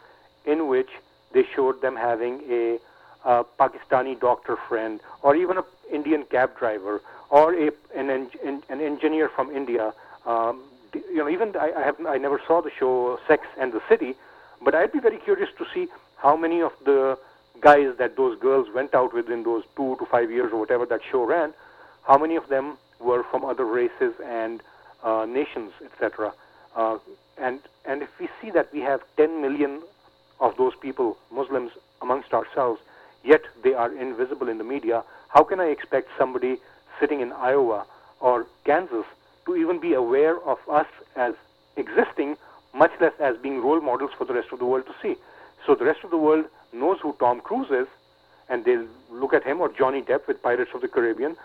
in 0.46 0.68
which 0.68 0.90
they 1.34 1.44
showed 1.56 1.82
them 1.82 1.96
having 1.96 2.42
a, 2.50 2.80
a 3.26 3.44
Pakistani 3.60 4.20
doctor 4.20 4.56
friend, 4.70 5.02
or 5.22 5.36
even 5.36 5.58
an 5.58 5.64
Indian 5.92 6.24
cab 6.24 6.58
driver, 6.58 7.02
or 7.30 7.54
a, 7.54 7.72
an, 7.96 8.10
en- 8.10 8.64
an 8.70 8.82
engineer 8.82 9.30
from 9.30 9.52
India? 9.52 9.94
Um, 10.26 10.64
you 10.94 11.18
know, 11.18 11.30
even 11.30 11.56
I, 11.58 11.72
I 11.78 11.82
have 11.84 11.96
I 12.08 12.18
never 12.18 12.40
saw 12.48 12.62
the 12.62 12.72
show 12.80 13.20
Sex 13.28 13.46
and 13.60 13.74
the 13.74 13.82
City, 13.90 14.16
but 14.64 14.74
I'd 14.74 14.94
be 14.94 15.00
very 15.00 15.18
curious 15.18 15.50
to 15.58 15.66
see 15.74 15.88
how 16.18 16.38
many 16.38 16.62
of 16.62 16.72
the 16.86 17.18
guys 17.62 17.96
that 17.98 18.16
those 18.16 18.40
girls 18.40 18.68
went 18.74 18.94
out 18.94 19.14
with 19.14 19.30
in 19.30 19.44
those 19.44 19.64
two 19.76 19.96
to 20.00 20.06
five 20.06 20.32
years 20.32 20.52
or 20.54 20.60
whatever 20.60 20.86
that 20.86 21.02
show 21.12 21.26
ran, 21.26 21.54
how 22.04 22.18
many 22.18 22.36
of 22.36 22.48
them 22.48 22.78
were 23.00 23.24
from 23.24 23.44
other 23.44 23.66
races 23.66 24.14
and 24.24 24.62
uh, 25.04 25.26
nations, 25.26 25.72
etc. 25.84 26.34
Uh, 26.76 26.98
and 27.38 27.60
and 27.86 28.02
if 28.02 28.10
we 28.20 28.28
see 28.42 28.52
that 28.52 28.72
we 28.74 28.80
have 28.82 29.02
10 29.18 29.42
million 29.42 29.82
of 30.40 30.56
those 30.58 30.74
people, 30.76 31.18
Muslims, 31.32 31.72
amongst 32.02 32.34
ourselves, 32.34 32.82
yet 33.26 33.42
they 33.64 33.74
are 33.74 33.92
invisible 33.92 34.48
in 34.50 34.58
the 34.58 34.64
media, 34.64 35.04
how 35.30 35.44
can 35.44 35.60
I 35.60 35.66
expect 35.66 36.10
somebody 36.18 36.58
sitting 37.00 37.22
in 37.22 37.32
Iowa 37.34 37.86
or 38.20 38.46
Kansas 38.64 39.06
to 39.46 39.56
even 39.56 39.80
be 39.80 39.94
aware 39.94 40.40
of 40.42 40.58
us 40.70 40.88
as 41.16 41.34
existing, 41.76 42.38
much 42.74 42.92
less 43.02 43.14
as 43.20 43.36
being 43.38 43.62
role 43.62 43.82
models 43.82 44.12
for 44.18 44.26
the 44.26 44.34
rest 44.34 44.50
of 44.52 44.60
the 44.60 44.66
world 44.66 44.86
to 44.86 44.94
see? 45.02 45.20
So 45.66 45.76
the 45.76 45.86
rest 45.86 46.04
of 46.04 46.12
the 46.12 46.18
world 46.18 46.46
knows 46.72 47.00
who 47.02 47.16
Tom 47.20 47.42
Cruise 47.42 47.72
is, 47.72 47.88
and 48.48 48.64
they'll 48.64 48.88
look 49.10 49.34
at 49.34 49.44
him 49.44 49.60
or 49.60 49.70
Johnny 49.70 50.02
Depp 50.02 50.28
with 50.28 50.42
Pirates 50.42 50.72
of 50.76 50.82
the 50.82 50.88
Caribbean. 50.88 51.36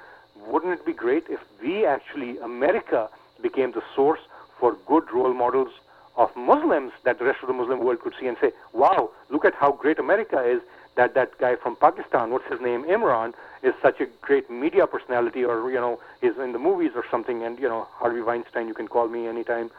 Wouldn't 0.46 0.72
it 0.72 0.84
be 0.84 0.92
great 0.92 1.24
if 1.28 1.40
we 1.62 1.86
actually, 1.86 2.38
America, 2.38 3.08
became 3.42 3.72
the 3.72 3.82
source 3.94 4.20
for 4.58 4.76
good 4.86 5.10
role 5.12 5.32
models 5.32 5.70
of 6.16 6.34
Muslims 6.36 6.92
that 7.04 7.18
the 7.18 7.24
rest 7.24 7.38
of 7.42 7.48
the 7.48 7.54
Muslim 7.54 7.80
world 7.80 8.00
could 8.00 8.12
see 8.20 8.26
and 8.26 8.36
say, 8.40 8.52
wow, 8.74 9.10
look 9.30 9.44
at 9.44 9.54
how 9.54 9.72
great 9.72 9.98
America 9.98 10.42
is, 10.44 10.60
that 11.00 11.14
that 11.14 11.38
guy 11.38 11.56
from 11.56 11.76
Pakistan, 11.76 12.30
what's 12.30 12.46
his 12.50 12.60
name, 12.60 12.84
Imran, 12.84 13.32
is 13.62 13.72
such 13.80 14.00
a 14.02 14.06
great 14.20 14.50
media 14.50 14.86
personality 14.86 15.42
or, 15.42 15.70
you 15.70 15.80
know, 15.84 15.98
is 16.20 16.36
in 16.36 16.52
the 16.52 16.58
movies 16.58 16.92
or 16.94 17.04
something, 17.10 17.42
and, 17.42 17.58
you 17.58 17.68
know, 17.72 17.88
Harvey 18.00 18.20
Weinstein, 18.20 18.68
you 18.68 18.74
can 18.74 18.86
call 18.86 19.08
me 19.08 19.26
anytime. 19.26 19.70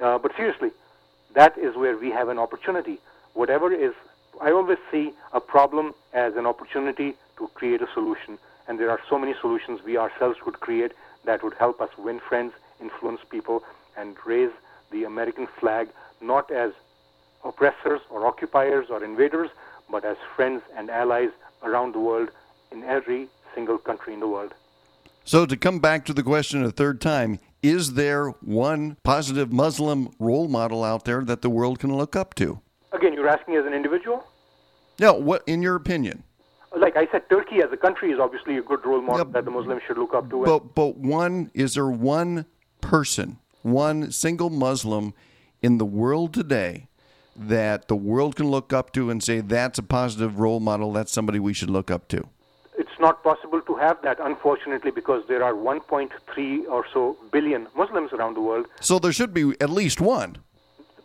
Uh, 0.00 0.18
but 0.18 0.30
seriously, 0.36 0.70
that 1.34 1.58
is 1.58 1.74
where 1.74 1.96
we 1.98 2.10
have 2.12 2.28
an 2.28 2.38
opportunity. 2.38 3.00
Whatever 3.34 3.72
is 3.72 3.92
I 4.40 4.52
always 4.52 4.78
see 4.92 5.12
a 5.32 5.40
problem 5.40 5.94
as 6.12 6.36
an 6.36 6.46
opportunity 6.46 7.16
to 7.38 7.48
create 7.54 7.82
a 7.82 7.88
solution. 7.92 8.38
And 8.68 8.78
there 8.78 8.90
are 8.90 9.00
so 9.10 9.18
many 9.18 9.34
solutions 9.40 9.80
we 9.84 9.96
ourselves 9.96 10.38
could 10.44 10.60
create 10.60 10.92
that 11.24 11.42
would 11.42 11.54
help 11.54 11.80
us 11.80 11.90
win 11.98 12.20
friends, 12.20 12.52
influence 12.80 13.22
people, 13.28 13.64
and 13.96 14.16
raise 14.24 14.52
the 14.92 15.02
American 15.02 15.48
flag 15.58 15.88
not 16.20 16.52
as 16.52 16.70
oppressors 17.44 18.00
or 18.10 18.26
occupiers 18.26 18.86
or 18.90 19.02
invaders, 19.02 19.50
but 19.90 20.04
as 20.04 20.16
friends 20.36 20.62
and 20.76 20.90
allies 20.90 21.30
around 21.62 21.94
the 21.94 21.98
world 21.98 22.30
in 22.72 22.82
every 22.84 23.28
single 23.54 23.78
country 23.78 24.14
in 24.14 24.20
the 24.20 24.28
world. 24.28 24.54
So, 25.24 25.44
to 25.44 25.56
come 25.56 25.78
back 25.78 26.04
to 26.06 26.14
the 26.14 26.22
question 26.22 26.64
a 26.64 26.70
third 26.70 27.00
time, 27.00 27.38
is 27.62 27.94
there 27.94 28.28
one 28.40 28.96
positive 29.02 29.52
Muslim 29.52 30.10
role 30.18 30.48
model 30.48 30.84
out 30.84 31.04
there 31.04 31.22
that 31.24 31.42
the 31.42 31.50
world 31.50 31.78
can 31.78 31.94
look 31.94 32.16
up 32.16 32.34
to? 32.36 32.60
Again, 32.92 33.12
you're 33.12 33.28
asking 33.28 33.56
as 33.56 33.66
an 33.66 33.74
individual? 33.74 34.24
No, 34.98 35.12
what 35.12 35.42
in 35.46 35.60
your 35.60 35.74
opinion? 35.74 36.24
Like 36.76 36.96
I 36.96 37.06
said, 37.10 37.28
Turkey 37.28 37.62
as 37.62 37.72
a 37.72 37.76
country 37.76 38.10
is 38.10 38.18
obviously 38.20 38.56
a 38.58 38.62
good 38.62 38.84
role 38.84 39.00
model 39.00 39.24
that 39.26 39.44
the 39.44 39.50
Muslims 39.50 39.82
should 39.86 39.98
look 39.98 40.14
up 40.14 40.30
to. 40.30 40.44
But 40.44 40.74
but 40.74 40.96
one 40.96 41.50
is 41.54 41.74
there 41.74 41.88
one 41.88 42.46
person, 42.80 43.38
one 43.62 44.10
single 44.12 44.50
Muslim 44.50 45.14
in 45.62 45.78
the 45.78 45.84
world 45.84 46.34
today 46.34 46.87
that 47.38 47.88
the 47.88 47.96
world 47.96 48.36
can 48.36 48.48
look 48.48 48.72
up 48.72 48.92
to 48.92 49.10
and 49.10 49.22
say 49.22 49.40
that's 49.40 49.78
a 49.78 49.82
positive 49.82 50.38
role 50.38 50.60
model, 50.60 50.92
that's 50.92 51.12
somebody 51.12 51.38
we 51.38 51.52
should 51.54 51.70
look 51.70 51.90
up 51.90 52.08
to? 52.08 52.26
It's 52.76 52.98
not 53.00 53.22
possible 53.22 53.60
to 53.62 53.74
have 53.76 54.00
that, 54.02 54.18
unfortunately, 54.20 54.90
because 54.90 55.24
there 55.28 55.42
are 55.42 55.52
1.3 55.52 56.68
or 56.68 56.84
so 56.92 57.16
billion 57.32 57.66
Muslims 57.76 58.12
around 58.12 58.34
the 58.34 58.40
world. 58.40 58.66
So 58.80 58.98
there 58.98 59.12
should 59.12 59.32
be 59.34 59.54
at 59.60 59.70
least 59.70 60.00
one. 60.00 60.38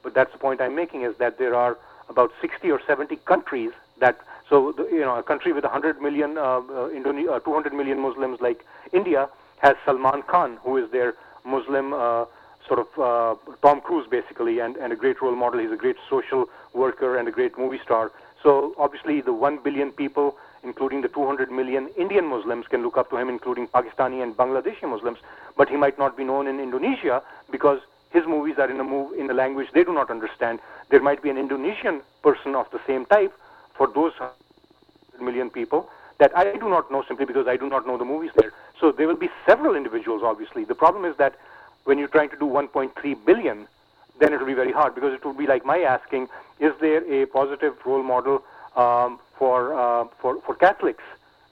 But 0.02 0.14
that's 0.14 0.32
the 0.32 0.38
point 0.38 0.62
I'm 0.62 0.76
making 0.76 1.04
is 1.04 1.16
that 1.18 1.38
there 1.38 1.56
are 1.56 1.78
about 2.10 2.32
60 2.42 2.70
or 2.72 2.82
70 2.86 3.16
countries 3.18 3.72
that 4.00 4.20
so 4.50 4.74
you 4.92 5.00
know 5.00 5.16
a 5.16 5.24
country 5.24 5.54
with 5.54 5.64
100 5.64 6.02
million, 6.02 6.38
uh, 6.38 6.42
uh, 6.42 6.90
Indone- 6.90 7.30
uh, 7.30 7.40
200 7.40 7.74
million 7.74 8.00
Muslims 8.00 8.42
like 8.42 8.66
India 8.92 9.30
has 9.60 9.76
Salman 9.86 10.22
Khan, 10.24 10.58
who 10.64 10.78
is 10.78 10.92
their 10.92 11.16
Muslim 11.46 11.94
uh, 11.94 12.26
sort 12.68 12.80
of 12.80 12.88
uh, 12.99 13.53
Tom 13.61 13.82
Cruise 13.82 14.07
basically, 14.09 14.59
and, 14.59 14.76
and 14.78 14.93
a 14.93 14.95
great 14.95 15.22
role 15.22 15.36
model. 15.36 15.59
He's 15.59 15.72
a 15.72 15.78
great 15.78 15.97
social 16.09 16.49
worker 16.74 17.18
and 17.18 17.28
a 17.28 17.32
great 17.32 17.57
movie 17.57 17.80
star. 17.84 18.11
So 18.41 18.74
obviously 18.78 19.22
the 19.22 19.34
1 19.34 19.59
billion 19.64 19.91
people, 19.91 20.38
including 20.64 21.01
the 21.01 21.07
200 21.07 21.51
million 21.51 21.89
Indian 21.97 22.26
Muslims, 22.26 22.68
can 22.68 22.84
look 22.84 22.97
up 22.97 23.09
to 23.11 23.18
him, 23.18 23.30
including 23.30 23.68
Pakistani 23.68 24.22
and 24.22 24.36
Bangladeshi 24.36 24.84
Muslims. 24.84 25.20
But 25.57 25.70
he 25.70 25.78
might 25.78 25.97
not 25.97 26.18
be 26.18 26.24
known 26.24 26.47
in 26.47 26.59
Indonesia 26.59 27.22
because 27.51 27.80
his 28.11 28.26
movies 28.28 28.55
are 28.57 28.70
in 28.70 28.80
a 28.80 28.84
move 28.84 29.18
in 29.18 29.30
a 29.30 29.34
language 29.34 29.68
they 29.74 29.84
do 29.84 29.93
not 29.93 30.09
understand. 30.11 30.59
There 30.89 31.01
might 31.01 31.22
be 31.24 31.30
an 31.30 31.38
Indonesian 31.38 32.01
person 32.22 32.55
of 32.55 32.70
the 32.72 32.80
same 32.86 33.05
type 33.05 33.34
for 33.76 33.88
those 33.88 34.14
million 35.20 35.49
people 35.49 35.89
that 36.20 36.36
I 36.38 36.55
do 36.57 36.70
not 36.70 36.91
know 36.91 37.03
simply 37.07 37.26
because 37.26 37.47
I 37.47 37.57
do 37.57 37.68
not 37.70 37.88
know 37.88 37.97
the 37.97 38.05
movies 38.05 38.32
there. 38.36 38.53
So 38.80 38.91
there 38.91 39.07
will 39.07 39.16
be 39.16 39.30
several 39.45 39.76
individuals, 39.76 40.22
obviously. 40.24 40.64
The 40.64 40.76
problem 40.76 41.05
is 41.05 41.18
that 41.18 41.36
when 41.86 41.98
you're 41.98 42.08
trying 42.08 42.30
to 42.30 42.38
do 42.38 42.46
1.3 42.46 43.26
billion, 43.26 43.68
then 44.20 44.34
it 44.34 44.40
will 44.40 44.48
be 44.48 44.54
very 44.54 44.72
hard 44.72 44.96
because 44.96 45.14
it 45.14 45.26
would 45.26 45.38
be 45.38 45.48
like 45.48 45.66
my 45.66 45.80
asking, 45.80 46.28
is 46.60 46.74
there 46.80 47.04
a 47.12 47.26
positive 47.28 47.76
role 47.86 48.04
model 48.04 48.44
um, 48.76 49.20
for, 49.38 49.74
uh, 49.74 50.06
for, 50.20 50.42
for 50.42 50.56
Catholics? 50.56 51.04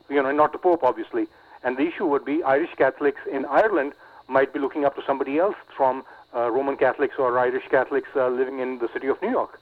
You 0.09 0.21
know, 0.21 0.31
not 0.31 0.51
the 0.51 0.57
Pope, 0.57 0.83
obviously. 0.83 1.27
And 1.63 1.77
the 1.77 1.83
issue 1.87 2.05
would 2.05 2.25
be 2.25 2.43
Irish 2.43 2.73
Catholics 2.77 3.21
in 3.31 3.45
Ireland 3.45 3.93
might 4.27 4.53
be 4.53 4.59
looking 4.59 4.85
up 4.85 4.95
to 4.95 5.03
somebody 5.05 5.37
else 5.37 5.55
from 5.75 6.03
uh, 6.33 6.49
Roman 6.49 6.77
Catholics 6.77 7.15
or 7.17 7.37
Irish 7.37 7.67
Catholics 7.69 8.09
uh, 8.15 8.29
living 8.29 8.59
in 8.59 8.79
the 8.79 8.89
city 8.93 9.07
of 9.07 9.21
New 9.21 9.29
York. 9.29 9.59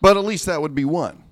But 0.00 0.16
at 0.16 0.24
least 0.24 0.46
that 0.46 0.60
would 0.60 0.74
be 0.74 0.84
one. 0.84 1.22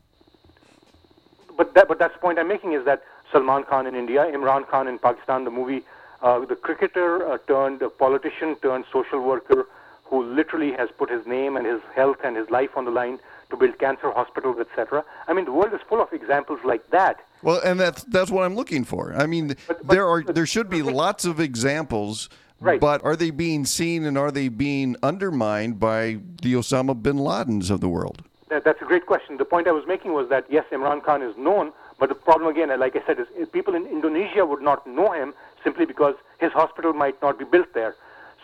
But 1.56 1.74
that, 1.74 1.88
but 1.88 1.98
that's 1.98 2.14
the 2.14 2.20
point 2.20 2.38
I'm 2.38 2.48
making 2.48 2.72
is 2.72 2.84
that 2.84 3.02
Salman 3.32 3.64
Khan 3.64 3.86
in 3.86 3.94
India, 3.94 4.24
Imran 4.24 4.66
Khan 4.68 4.88
in 4.88 4.98
Pakistan, 4.98 5.44
the 5.44 5.50
movie, 5.50 5.82
the 6.24 6.56
cricketer 6.56 7.30
uh, 7.30 7.38
turned 7.46 7.82
politician 7.98 8.56
turned 8.62 8.84
social 8.90 9.20
worker, 9.20 9.66
who 10.04 10.24
literally 10.24 10.72
has 10.72 10.88
put 10.96 11.10
his 11.10 11.26
name 11.26 11.56
and 11.56 11.66
his 11.66 11.80
health 11.94 12.18
and 12.24 12.36
his 12.36 12.48
life 12.48 12.70
on 12.76 12.84
the 12.86 12.90
line 12.90 13.18
to 13.50 13.56
build 13.56 13.78
cancer 13.78 14.10
hospitals, 14.10 14.56
etc. 14.58 15.04
I 15.28 15.34
mean, 15.34 15.44
the 15.44 15.52
world 15.52 15.74
is 15.74 15.80
full 15.88 16.00
of 16.00 16.12
examples 16.12 16.60
like 16.64 16.90
that. 16.90 17.20
Well, 17.42 17.60
and 17.64 17.78
that's 17.78 18.04
that's 18.04 18.30
what 18.30 18.44
I'm 18.44 18.56
looking 18.56 18.84
for. 18.84 19.14
I 19.14 19.26
mean, 19.26 19.48
but, 19.48 19.86
but, 19.86 19.88
there 19.88 20.08
are 20.08 20.22
there 20.22 20.46
should 20.46 20.70
be 20.70 20.82
lots 20.82 21.24
of 21.24 21.40
examples. 21.40 22.28
Right. 22.60 22.80
But 22.80 23.04
are 23.04 23.16
they 23.16 23.30
being 23.30 23.66
seen 23.66 24.04
and 24.04 24.16
are 24.16 24.30
they 24.30 24.48
being 24.48 24.96
undermined 25.02 25.78
by 25.78 26.20
the 26.40 26.54
Osama 26.54 26.94
bin 27.00 27.18
Ladens 27.18 27.70
of 27.70 27.80
the 27.80 27.88
world? 27.88 28.22
That's 28.48 28.80
a 28.80 28.84
great 28.84 29.04
question. 29.04 29.36
The 29.36 29.44
point 29.44 29.66
I 29.66 29.72
was 29.72 29.86
making 29.86 30.14
was 30.14 30.28
that 30.30 30.46
yes, 30.48 30.64
Imran 30.70 31.02
Khan 31.02 31.20
is 31.20 31.36
known, 31.36 31.72
but 31.98 32.08
the 32.08 32.14
problem 32.14 32.50
again, 32.50 32.68
like 32.78 32.96
I 32.96 33.06
said, 33.06 33.18
is 33.18 33.48
people 33.48 33.74
in 33.74 33.86
Indonesia 33.86 34.44
would 34.44 34.62
not 34.62 34.86
know 34.86 35.12
him 35.12 35.34
simply 35.62 35.86
because 35.86 36.14
his 36.38 36.52
hospital 36.52 36.92
might 36.92 37.20
not 37.22 37.38
be 37.38 37.44
built 37.44 37.72
there. 37.72 37.94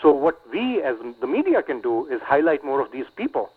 So 0.01 0.11
what 0.11 0.41
we 0.51 0.83
as 0.83 0.97
the 1.21 1.27
media 1.27 1.63
can 1.63 1.81
do 1.81 2.07
is 2.07 2.21
highlight 2.23 2.65
more 2.65 2.81
of 2.81 2.93
these 2.93 3.07
people. 3.17 3.51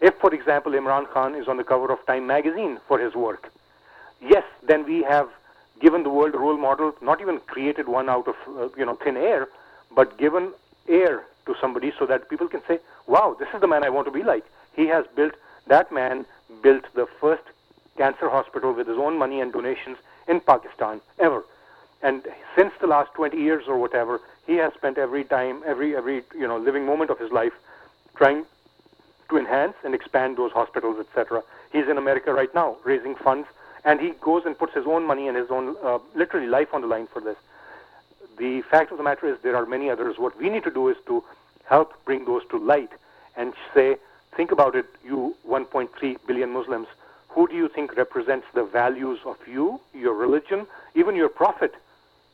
If, 0.00 0.14
for 0.14 0.32
example, 0.32 0.72
Imran 0.72 1.10
Khan 1.10 1.34
is 1.34 1.46
on 1.46 1.58
the 1.58 1.64
cover 1.64 1.92
of 1.92 2.04
Time 2.06 2.26
magazine 2.26 2.78
for 2.88 2.98
his 2.98 3.14
work, 3.14 3.52
yes, 4.20 4.44
then 4.66 4.84
we 4.86 5.02
have 5.02 5.28
given 5.80 6.02
the 6.02 6.10
world 6.10 6.34
a 6.34 6.38
role 6.38 6.56
model, 6.56 6.94
not 7.02 7.20
even 7.20 7.38
created 7.40 7.88
one 7.88 8.08
out 8.08 8.28
of 8.28 8.36
uh, 8.56 8.68
you 8.76 8.86
know 8.86 8.94
thin 8.94 9.16
air, 9.16 9.48
but 9.94 10.16
given 10.16 10.52
air 10.88 11.24
to 11.46 11.54
somebody 11.60 11.92
so 11.98 12.06
that 12.06 12.30
people 12.30 12.48
can 12.48 12.62
say, 12.66 12.78
"Wow, 13.06 13.36
this 13.38 13.48
is 13.52 13.60
the 13.60 13.66
man 13.66 13.84
I 13.84 13.90
want 13.90 14.06
to 14.06 14.12
be 14.12 14.22
like." 14.22 14.44
He 14.74 14.86
has 14.86 15.04
built 15.14 15.34
that 15.66 15.92
man 15.92 16.24
built 16.62 16.84
the 16.94 17.06
first 17.20 17.42
cancer 17.96 18.28
hospital 18.28 18.72
with 18.72 18.86
his 18.86 18.98
own 18.98 19.18
money 19.18 19.40
and 19.40 19.52
donations 19.52 19.98
in 20.28 20.40
Pakistan 20.40 21.00
ever. 21.18 21.44
And 22.02 22.26
since 22.56 22.72
the 22.80 22.86
last 22.86 23.12
20 23.14 23.36
years 23.36 23.64
or 23.68 23.78
whatever, 23.78 24.20
he 24.46 24.56
has 24.56 24.72
spent 24.74 24.96
every 24.98 25.24
time, 25.24 25.62
every 25.66 25.94
every 25.96 26.22
you 26.34 26.48
know 26.48 26.56
living 26.56 26.86
moment 26.86 27.10
of 27.10 27.18
his 27.18 27.30
life, 27.30 27.52
trying 28.16 28.44
to 29.28 29.36
enhance 29.36 29.74
and 29.84 29.94
expand 29.94 30.36
those 30.36 30.52
hospitals, 30.52 30.98
etc. 30.98 31.42
He's 31.72 31.88
in 31.88 31.98
America 31.98 32.32
right 32.32 32.52
now 32.54 32.76
raising 32.84 33.14
funds, 33.14 33.46
and 33.84 34.00
he 34.00 34.12
goes 34.20 34.44
and 34.46 34.58
puts 34.58 34.74
his 34.74 34.86
own 34.86 35.04
money 35.04 35.28
and 35.28 35.36
his 35.36 35.50
own 35.50 35.76
uh, 35.82 35.98
literally 36.14 36.46
life 36.46 36.72
on 36.72 36.80
the 36.80 36.86
line 36.86 37.06
for 37.06 37.20
this. 37.20 37.36
The 38.38 38.62
fact 38.62 38.90
of 38.90 38.96
the 38.96 39.04
matter 39.04 39.26
is 39.26 39.38
there 39.42 39.56
are 39.56 39.66
many 39.66 39.90
others. 39.90 40.18
What 40.18 40.38
we 40.38 40.48
need 40.48 40.64
to 40.64 40.70
do 40.70 40.88
is 40.88 40.96
to 41.06 41.22
help 41.66 41.92
bring 42.06 42.24
those 42.24 42.42
to 42.48 42.56
light 42.58 42.90
and 43.36 43.52
say 43.74 43.96
Think 44.36 44.52
about 44.52 44.74
it, 44.76 44.86
you 45.04 45.34
1.3 45.48 46.16
billion 46.26 46.50
Muslims. 46.50 46.86
Who 47.30 47.46
do 47.46 47.54
you 47.54 47.68
think 47.68 47.96
represents 47.96 48.46
the 48.54 48.64
values 48.64 49.20
of 49.24 49.36
you, 49.46 49.80
your 49.94 50.14
religion, 50.14 50.66
even 50.94 51.14
your 51.14 51.28
prophet 51.28 51.74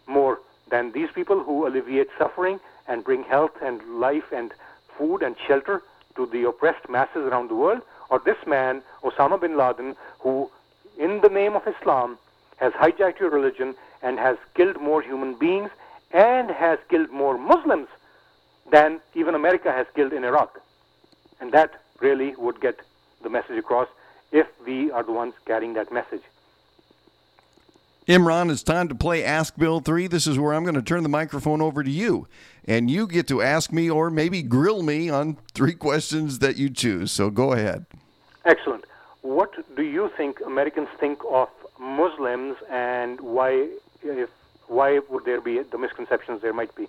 more 0.07 0.40
than 0.70 0.92
these 0.92 1.11
people 1.14 1.42
who 1.42 1.66
alleviate 1.66 2.09
suffering 2.18 2.61
and 2.88 3.05
bring 3.05 3.22
health 3.24 3.53
and 3.62 4.01
life 4.01 4.32
and 4.32 4.53
food 4.97 5.22
and 5.22 5.36
shelter 5.47 5.82
to 6.16 6.26
the 6.26 6.44
oppressed 6.44 6.88
masses 6.88 7.24
around 7.26 7.49
the 7.49 7.55
world? 7.55 7.82
Or 8.09 8.20
this 8.24 8.38
man, 8.47 8.82
Osama 9.03 9.40
bin 9.40 9.57
Laden, 9.57 9.97
who, 10.20 10.51
in 10.99 11.20
the 11.20 11.28
name 11.28 11.55
of 11.55 11.66
Islam, 11.66 12.18
has 12.57 12.72
hijacked 12.72 13.20
your 13.20 13.30
religion 13.30 13.74
and 14.03 14.18
has 14.18 14.38
killed 14.55 14.80
more 14.80 15.03
human 15.03 15.34
beings 15.34 15.70
and 16.12 16.51
has 16.51 16.78
killed 16.88 17.11
more 17.11 17.36
Muslims 17.36 17.88
than 18.70 19.01
even 19.14 19.34
America 19.34 19.70
has 19.72 19.86
killed 19.94 20.12
in 20.12 20.24
Iraq. 20.24 20.61
And 21.40 21.53
that 21.53 21.82
really 22.01 22.34
would 22.36 22.61
get 22.61 22.80
the 23.22 23.28
message 23.28 23.59
across 23.59 23.88
if 24.33 24.47
we 24.64 24.91
are 24.91 25.03
the 25.03 25.12
ones 25.12 25.35
carrying 25.47 25.74
that 25.74 25.93
message. 25.93 26.22
Imran, 28.09 28.53
it's 28.53 28.62
time 28.62 28.87
to 28.87 28.95
play 28.95 29.24
Ask 29.24 29.57
Bill 29.57 29.81
3. 29.81 30.07
This 30.07 30.29
is 30.29 30.39
where 30.39 30.55
I'm 30.55 30.62
going 30.62 30.77
to 30.77 30.83
turn 30.83 31.03
the 31.03 31.09
microphone 31.09 31.61
over 31.61 31.83
to 31.83 31.91
you. 31.91 32.29
And 32.64 32.89
you 32.89 33.09
get 33.09 33.27
to 33.29 33.43
ask 33.43 33.72
me 33.72 33.91
or 33.91 34.11
maybe 34.11 34.43
grill 34.43 34.83
me 34.83 35.11
on 35.11 35.39
three 35.55 35.74
questions 35.87 36.39
that 36.39 36.57
you 36.57 36.70
choose. 36.70 37.11
So 37.11 37.31
go 37.31 37.53
ahead. 37.53 37.85
Excellent. 38.45 38.85
What 39.22 39.51
do 39.74 39.83
you 39.83 40.09
think 40.16 40.41
Americans 40.41 40.89
think 41.01 41.18
of 41.29 41.49
Muslims 41.81 42.57
and 42.70 43.20
why, 43.20 43.70
if, 44.05 44.31
why 44.68 45.01
would 45.11 45.24
there 45.24 45.41
be 45.41 45.61
the 45.62 45.79
misconceptions 45.79 46.43
there 46.43 46.53
might 46.53 46.72
be? 46.77 46.87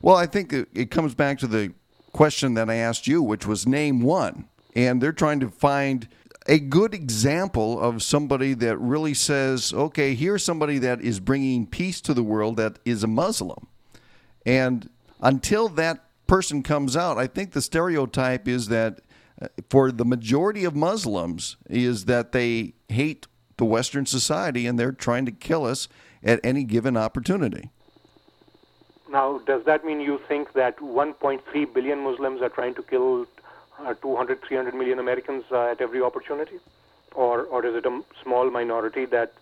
Well, 0.00 0.16
I 0.16 0.24
think 0.24 0.52
it 0.52 0.90
comes 0.90 1.14
back 1.14 1.38
to 1.40 1.46
the 1.46 1.74
question 2.12 2.54
that 2.54 2.70
I 2.70 2.76
asked 2.76 3.06
you, 3.06 3.22
which 3.22 3.46
was 3.46 3.66
name 3.66 4.00
one. 4.00 4.48
And 4.74 5.02
they're 5.02 5.12
trying 5.12 5.40
to 5.40 5.50
find 5.50 6.08
a 6.46 6.58
good 6.58 6.92
example 6.92 7.80
of 7.80 8.02
somebody 8.02 8.54
that 8.54 8.76
really 8.78 9.14
says, 9.14 9.72
okay, 9.72 10.14
here's 10.14 10.44
somebody 10.44 10.78
that 10.78 11.00
is 11.00 11.20
bringing 11.20 11.66
peace 11.66 12.00
to 12.02 12.12
the 12.12 12.22
world 12.22 12.56
that 12.56 12.78
is 12.84 13.02
a 13.02 13.06
Muslim. 13.06 13.66
And 14.44 14.90
until 15.20 15.68
that 15.70 16.04
person 16.26 16.62
comes 16.62 16.96
out, 16.96 17.16
I 17.16 17.26
think 17.26 17.52
the 17.52 17.62
stereotype 17.62 18.46
is 18.46 18.68
that 18.68 19.00
uh, 19.40 19.48
for 19.70 19.90
the 19.90 20.04
majority 20.04 20.64
of 20.64 20.76
Muslims 20.76 21.56
is 21.68 22.04
that 22.04 22.32
they 22.32 22.74
hate 22.88 23.26
the 23.56 23.64
Western 23.64 24.04
society 24.04 24.66
and 24.66 24.78
they're 24.78 24.92
trying 24.92 25.24
to 25.26 25.32
kill 25.32 25.64
us 25.64 25.88
at 26.22 26.40
any 26.44 26.64
given 26.64 26.96
opportunity. 26.96 27.70
Now, 29.10 29.38
does 29.46 29.64
that 29.64 29.84
mean 29.84 30.00
you 30.00 30.20
think 30.28 30.52
that 30.54 30.78
1.3 30.78 31.74
billion 31.74 32.00
Muslims 32.00 32.42
are 32.42 32.48
trying 32.48 32.74
to 32.74 32.82
kill 32.82 33.26
uh, 33.80 33.94
200, 33.94 34.42
300 34.42 34.74
million 34.74 34.98
Americans 34.98 35.44
uh, 35.50 35.70
at 35.72 35.80
every 35.80 36.02
opportunity? 36.02 36.58
Or, 37.14 37.42
or 37.42 37.64
is 37.64 37.74
it 37.76 37.86
a 37.86 38.02
small 38.22 38.50
minority 38.50 39.04
that 39.06 39.34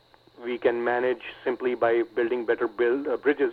we 0.42 0.58
can 0.58 0.82
manage 0.84 1.22
simply 1.44 1.74
by 1.74 2.02
building 2.14 2.44
better 2.44 2.68
build, 2.68 3.06
uh, 3.08 3.16
bridges 3.16 3.52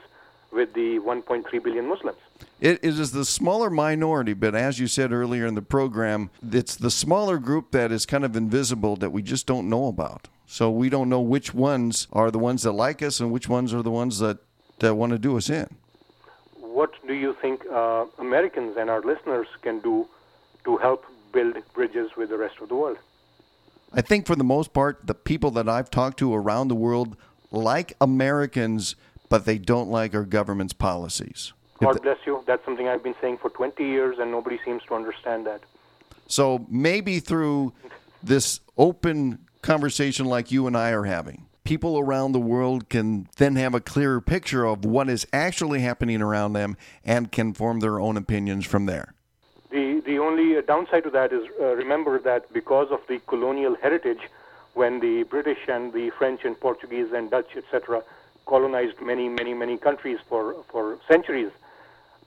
with 0.52 0.74
the 0.74 1.00
1.3 1.00 1.64
billion 1.64 1.88
Muslims. 1.88 2.18
It 2.60 2.84
is 2.84 3.12
the 3.12 3.26
smaller 3.26 3.70
minority, 3.70 4.34
but 4.34 4.56
as 4.56 4.80
you 4.80 4.88
said 4.88 5.12
earlier 5.12 5.46
in 5.46 5.56
the 5.56 5.62
program, 5.62 6.32
it's 6.52 6.76
the 6.76 6.90
smaller 6.90 7.38
group 7.38 7.72
that 7.72 7.92
is 7.92 8.06
kind 8.06 8.26
of 8.26 8.36
invisible 8.36 8.96
that 8.98 9.12
we 9.12 9.22
just 9.22 9.46
don't 9.46 9.70
know 9.70 9.88
about. 9.88 10.28
So 10.48 10.72
we 10.72 10.90
don't 10.90 11.10
know 11.10 11.22
which 11.22 11.54
ones 11.54 12.08
are 12.12 12.32
the 12.32 12.40
ones 12.40 12.64
that 12.64 12.72
like 12.72 13.04
us 13.04 13.20
and 13.20 13.32
which 13.32 13.48
ones 13.48 13.74
are 13.74 13.84
the 13.84 13.92
ones 13.92 14.20
that, 14.20 14.40
that 14.80 14.96
want 14.96 15.12
to 15.12 15.20
do 15.20 15.38
us 15.38 15.50
in. 15.50 15.68
What 16.60 16.92
do 17.08 17.14
you 17.14 17.36
think 17.42 17.66
uh, 17.72 18.06
Americans 18.18 18.76
and 18.78 18.90
our 18.90 19.02
listeners 19.02 19.48
can 19.62 19.80
do 19.80 20.08
to 20.66 20.78
help 20.78 21.06
build 21.32 21.58
bridges 21.74 22.12
with 22.18 22.30
the 22.30 22.38
rest 22.38 22.56
of 22.62 22.70
the 22.70 22.76
world? 22.76 22.98
I 23.94 24.02
think 24.02 24.28
for 24.28 24.36
the 24.36 24.44
most 24.44 24.74
part, 24.74 25.08
the 25.08 25.16
people 25.16 25.52
that 25.52 25.68
I've 25.68 25.90
talked 25.90 26.20
to 26.20 26.34
around 26.34 26.68
the 26.68 26.76
world 26.76 27.18
like 27.52 27.94
Americans, 28.00 28.96
but 29.30 29.46
they 29.46 29.58
don't 29.58 29.90
like 29.90 30.14
our 30.14 30.26
government's 30.26 30.74
policies. 30.74 31.54
God 31.80 32.02
bless 32.02 32.18
you. 32.26 32.44
That's 32.46 32.64
something 32.66 32.88
I've 32.88 33.04
been 33.04 33.16
saying 33.22 33.38
for 33.38 33.50
20 33.50 33.84
years, 33.84 34.18
and 34.20 34.32
nobody 34.32 34.60
seems 34.66 34.84
to 34.84 34.96
understand 34.96 35.48
that. 35.48 35.62
So 36.28 36.66
maybe 36.70 37.20
through 37.20 37.74
this 38.22 38.60
open 38.78 39.40
conversation 39.62 40.26
like 40.26 40.52
you 40.52 40.68
and 40.68 40.78
I 40.78 40.92
are 40.92 41.06
having, 41.06 41.48
people 41.64 41.98
around 41.98 42.34
the 42.34 42.40
world 42.40 42.90
can 42.90 43.28
then 43.38 43.56
have 43.56 43.74
a 43.74 43.80
clearer 43.80 44.22
picture 44.22 44.66
of 44.66 44.86
what 44.86 45.10
is 45.10 45.26
actually 45.34 45.80
happening 45.80 46.22
around 46.22 46.54
them 46.54 46.78
and 47.04 47.32
can 47.32 47.54
form 47.54 47.80
their 47.80 48.00
own 48.00 48.18
opinions 48.18 48.66
from 48.66 48.86
there. 48.86 49.14
The, 49.72 50.02
the 50.04 50.18
only 50.18 50.60
downside 50.64 51.04
to 51.04 51.10
that 51.12 51.32
is 51.32 51.48
uh, 51.60 51.76
remember 51.76 52.18
that 52.20 52.52
because 52.52 52.90
of 52.90 53.02
the 53.08 53.20
colonial 53.28 53.76
heritage, 53.76 54.22
when 54.74 55.00
the 55.00 55.24
British 55.24 55.60
and 55.68 55.94
the 55.94 56.10
French 56.12 56.44
and 56.44 56.60
Portuguese 56.60 57.12
and 57.14 57.30
Dutch, 57.30 57.56
etc., 57.56 58.04
colonized 58.48 59.00
many, 59.00 59.30
many, 59.30 59.54
many 59.54 59.78
countries 59.78 60.18
for, 60.28 60.56
for 60.70 60.98
centuries, 61.08 61.52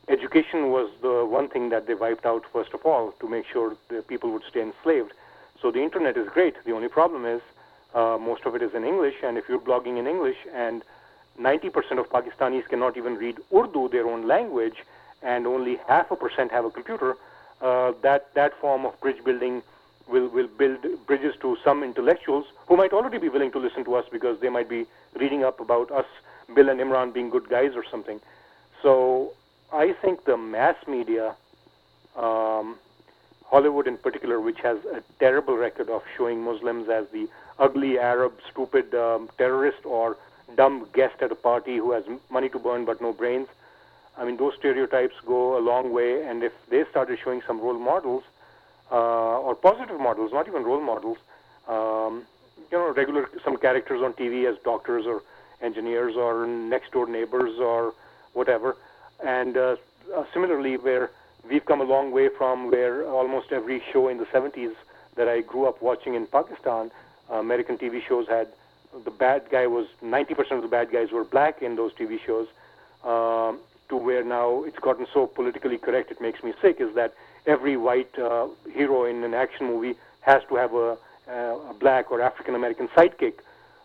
education 0.09 0.71
was 0.71 0.89
the 1.01 1.25
one 1.25 1.49
thing 1.49 1.71
that 1.71 1.87
they 1.87 1.95
wiped 1.95 2.25
out 2.27 2.45
first 2.53 2.75
of 2.75 2.87
all 2.87 3.13
to 3.21 3.29
make 3.29 3.47
sure 3.47 3.77
the 3.89 4.03
people 4.03 4.31
would 4.31 4.45
stay 4.49 4.63
enslaved. 4.63 5.13
So 5.61 5.73
the 5.73 5.83
internet 5.83 6.17
is 6.17 6.29
great. 6.29 6.55
The 6.65 6.73
only 6.73 6.89
problem 6.89 7.25
is 7.25 7.41
uh, 7.95 8.19
most 8.21 8.45
of 8.45 8.55
it 8.55 8.63
is 8.63 8.73
in 8.75 8.85
English, 8.85 9.17
and 9.23 9.37
if 9.37 9.49
you're 9.49 9.61
blogging 9.61 9.99
in 9.99 10.07
English 10.07 10.39
and 10.55 10.83
90% 11.41 11.99
of 11.99 12.09
Pakistanis 12.09 12.69
cannot 12.69 12.97
even 12.97 13.17
read 13.17 13.39
Urdu, 13.53 13.89
their 13.89 14.07
own 14.07 14.29
language, 14.29 14.77
and 15.23 15.47
only 15.47 15.81
half 15.89 16.11
a 16.11 16.17
percent 16.17 16.51
have 16.53 16.65
a 16.65 16.71
computer, 16.71 17.17
uh, 17.63 17.93
that 18.03 18.35
that 18.35 18.53
form 18.61 18.85
of 18.85 19.01
bridge 19.01 19.23
building 19.25 19.63
will 20.09 20.29
will 20.29 20.49
build 20.49 20.85
bridges 21.07 21.35
to 21.41 21.57
some 21.65 21.83
intellectuals 21.83 22.47
who 22.67 22.77
might 22.77 22.93
already 22.93 23.19
be 23.19 23.29
willing 23.29 23.53
to 23.53 23.59
listen 23.59 23.85
to 23.85 23.95
us 23.95 24.05
because 24.11 24.41
they 24.41 24.49
might 24.49 24.69
be 24.69 24.87
reading 25.19 25.45
up 25.45 25.61
about 25.61 25.91
us, 25.91 26.07
Bill 26.55 26.69
and 26.69 26.81
Imran 26.81 27.13
being 27.15 27.31
good 27.31 27.49
guys 27.49 27.73
or 27.75 27.85
something. 27.91 28.21
So 28.83 29.33
I 29.73 29.93
think 30.03 30.25
the 30.25 30.37
mass 30.37 30.77
media, 30.89 31.35
um, 32.17 32.79
Hollywood 33.47 33.87
in 33.87 33.97
particular, 33.97 34.41
which 34.41 34.59
has 34.61 34.79
a 34.85 35.03
terrible 35.19 35.57
record 35.57 35.89
of 35.89 36.03
showing 36.17 36.43
Muslims 36.43 36.89
as 36.89 37.07
the 37.13 37.29
ugly 37.59 37.99
Arab, 37.99 38.33
stupid 38.51 38.95
um, 38.95 39.31
terrorist 39.39 39.85
or 39.85 40.17
dumb 40.57 40.89
guest 40.93 41.23
at 41.23 41.31
a 41.31 41.35
party 41.35 41.77
who 41.77 41.93
has 41.93 42.05
money 42.31 42.49
to 42.49 42.59
burn 42.59 42.85
but 42.85 43.01
no 43.01 43.13
brains. 43.13 43.49
I 44.17 44.25
mean, 44.25 44.37
those 44.37 44.55
stereotypes 44.59 45.15
go 45.27 45.59
a 45.59 45.61
long 45.61 45.93
way, 45.93 46.23
and 46.25 46.43
if 46.43 46.53
they 46.69 46.85
started 46.91 47.19
showing 47.23 47.43
some 47.47 47.61
role 47.61 47.79
models, 47.79 48.25
uh, 48.91 49.41
or 49.41 49.55
positive 49.55 49.99
models, 49.99 50.33
not 50.33 50.47
even 50.49 50.65
role 50.65 50.83
models, 50.83 51.19
um, 51.67 52.25
you 52.71 52.79
know, 52.79 52.93
regular 52.93 53.29
some 53.45 53.57
characters 53.57 54.03
on 54.03 54.13
TV 54.13 54.51
as 54.51 54.59
doctors 54.63 55.07
or 55.07 55.23
engineers 55.63 56.15
or 56.17 56.47
next 56.47 56.93
door 56.93 57.07
neighbors 57.07 57.59
or 57.59 57.95
whatever, 58.35 58.77
and 59.25 59.57
uh, 59.57 59.77
uh, 60.15 60.25
similarly, 60.33 60.77
where 60.77 61.11
we've 61.49 61.65
come 61.65 61.81
a 61.81 61.85
long 61.85 62.11
way 62.11 62.29
from 62.29 62.71
where 62.71 63.07
almost 63.07 63.53
every 63.53 63.83
show 63.93 64.09
in 64.09 64.19
the 64.19 64.27
70s 64.27 64.75
that 65.17 65.29
I 65.29 65.41
grew 65.41 65.67
up 65.67 65.81
watching 65.81 66.15
in 66.15 66.27
Pakistan, 66.27 66.91
uh, 67.31 67.37
American 67.37 67.79
TV 67.79 68.03
shows 68.07 68.27
had 68.29 68.49
the 69.05 69.11
bad 69.11 69.49
guy 69.51 69.67
was 69.67 69.87
90% 70.03 70.53
of 70.53 70.63
the 70.63 70.69
bad 70.69 70.91
guys 70.93 71.13
were 71.13 71.25
black 71.25 71.63
in 71.63 71.77
those 71.77 71.93
TV 71.95 72.19
shows. 72.21 72.47
Um, 73.05 73.61
to 73.93 73.97
where 73.99 74.25
now 74.25 74.65
it's 74.65 74.79
gotten 74.79 75.07
so 75.13 75.27
politically 75.27 75.77
correct, 75.77 76.11
it 76.11 76.19
makes 76.19 76.43
me 76.43 76.55
sick. 76.63 76.81
Is 76.81 76.95
that 76.95 77.13
every 77.47 77.77
white 77.77 78.19
uh, 78.19 78.49
hero 78.73 79.05
in 79.05 79.23
an 79.23 79.35
action 79.35 79.67
movie 79.67 79.95
has 80.23 80.41
to 80.49 80.55
have 80.57 80.73
a, 80.73 80.97
a 81.29 81.75
black 81.79 82.11
or 82.11 82.23
African 82.23 82.55
American 82.55 82.89
sidekick, 82.97 83.35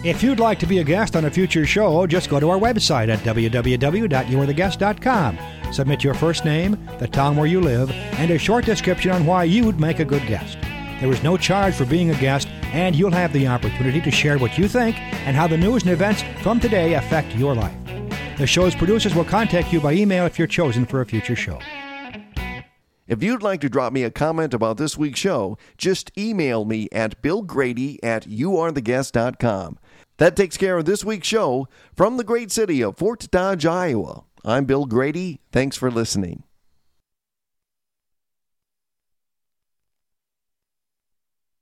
If 0.05 0.23
you'd 0.23 0.39
like 0.39 0.59
to 0.61 0.67
be 0.67 0.79
a 0.79 0.85
guest 0.85 1.17
on 1.17 1.25
a 1.25 1.31
future 1.31 1.67
show, 1.67 2.07
just 2.07 2.31
go 2.31 2.39
to 2.39 2.51
our 2.51 2.59
website 2.59 3.09
at 3.09 3.19
www.youaretheguest.com. 3.21 5.39
Submit 5.73 6.05
your 6.05 6.15
first 6.15 6.45
name, 6.45 6.79
the 7.01 7.09
town 7.09 7.37
where 7.37 7.47
you 7.47 7.61
live, 7.61 7.91
and 7.91 8.31
a 8.31 8.39
short 8.39 8.65
description 8.65 9.11
on 9.11 9.27
why 9.27 9.43
you'd 9.43 9.81
make 9.81 9.99
a 9.99 10.05
good 10.05 10.25
guest. 10.29 10.59
There 11.01 11.13
is 11.13 11.23
no 11.23 11.37
charge 11.37 11.75
for 11.75 11.85
being 11.85 12.11
a 12.11 12.21
guest, 12.21 12.49
and 12.73 12.97
you'll 12.97 13.11
have 13.11 13.33
the 13.33 13.47
opportunity 13.47 14.01
to 14.01 14.11
share 14.11 14.39
what 14.39 14.57
you 14.57 14.67
think 14.67 14.99
and 15.27 15.37
how 15.37 15.47
the 15.47 15.59
news 15.59 15.83
and 15.83 15.93
events 15.93 16.23
from 16.43 16.59
today 16.59 16.95
affect 16.95 17.35
your 17.37 17.55
life. 17.55 17.77
The 18.39 18.47
show's 18.47 18.75
producers 18.75 19.15
will 19.15 19.25
contact 19.25 19.73
you 19.73 19.81
by 19.81 19.93
email 19.93 20.25
if 20.27 20.39
you're 20.39 20.49
chosen 20.49 20.87
for 20.87 21.01
a 21.01 21.07
future 21.07 21.37
show. 21.37 21.59
If 23.07 23.23
you'd 23.23 23.43
like 23.43 23.61
to 23.61 23.69
drop 23.69 23.93
me 23.93 24.03
a 24.03 24.11
comment 24.11 24.53
about 24.53 24.79
this 24.79 24.99
week's 24.99 25.21
show, 25.21 25.57
just 25.79 26.11
email 26.19 26.65
me 26.65 26.89
at 26.91 27.23
billgrady 27.23 28.03
at 28.03 28.27
youaretheguest.com. 28.27 29.79
That 30.17 30.35
takes 30.35 30.57
care 30.57 30.79
of 30.79 30.87
this 30.87 31.05
week's 31.05 31.29
show 31.29 31.69
from 31.95 32.17
the 32.17 32.25
great 32.25 32.51
city 32.51 32.83
of 32.83 32.97
Fort 32.97 33.31
Dodge, 33.31 33.67
Iowa. 33.67 34.25
I'm 34.45 34.65
Bill 34.65 34.87
Grady. 34.87 35.41
Thanks 35.53 35.77
for 35.77 35.91
listening. 35.91 36.46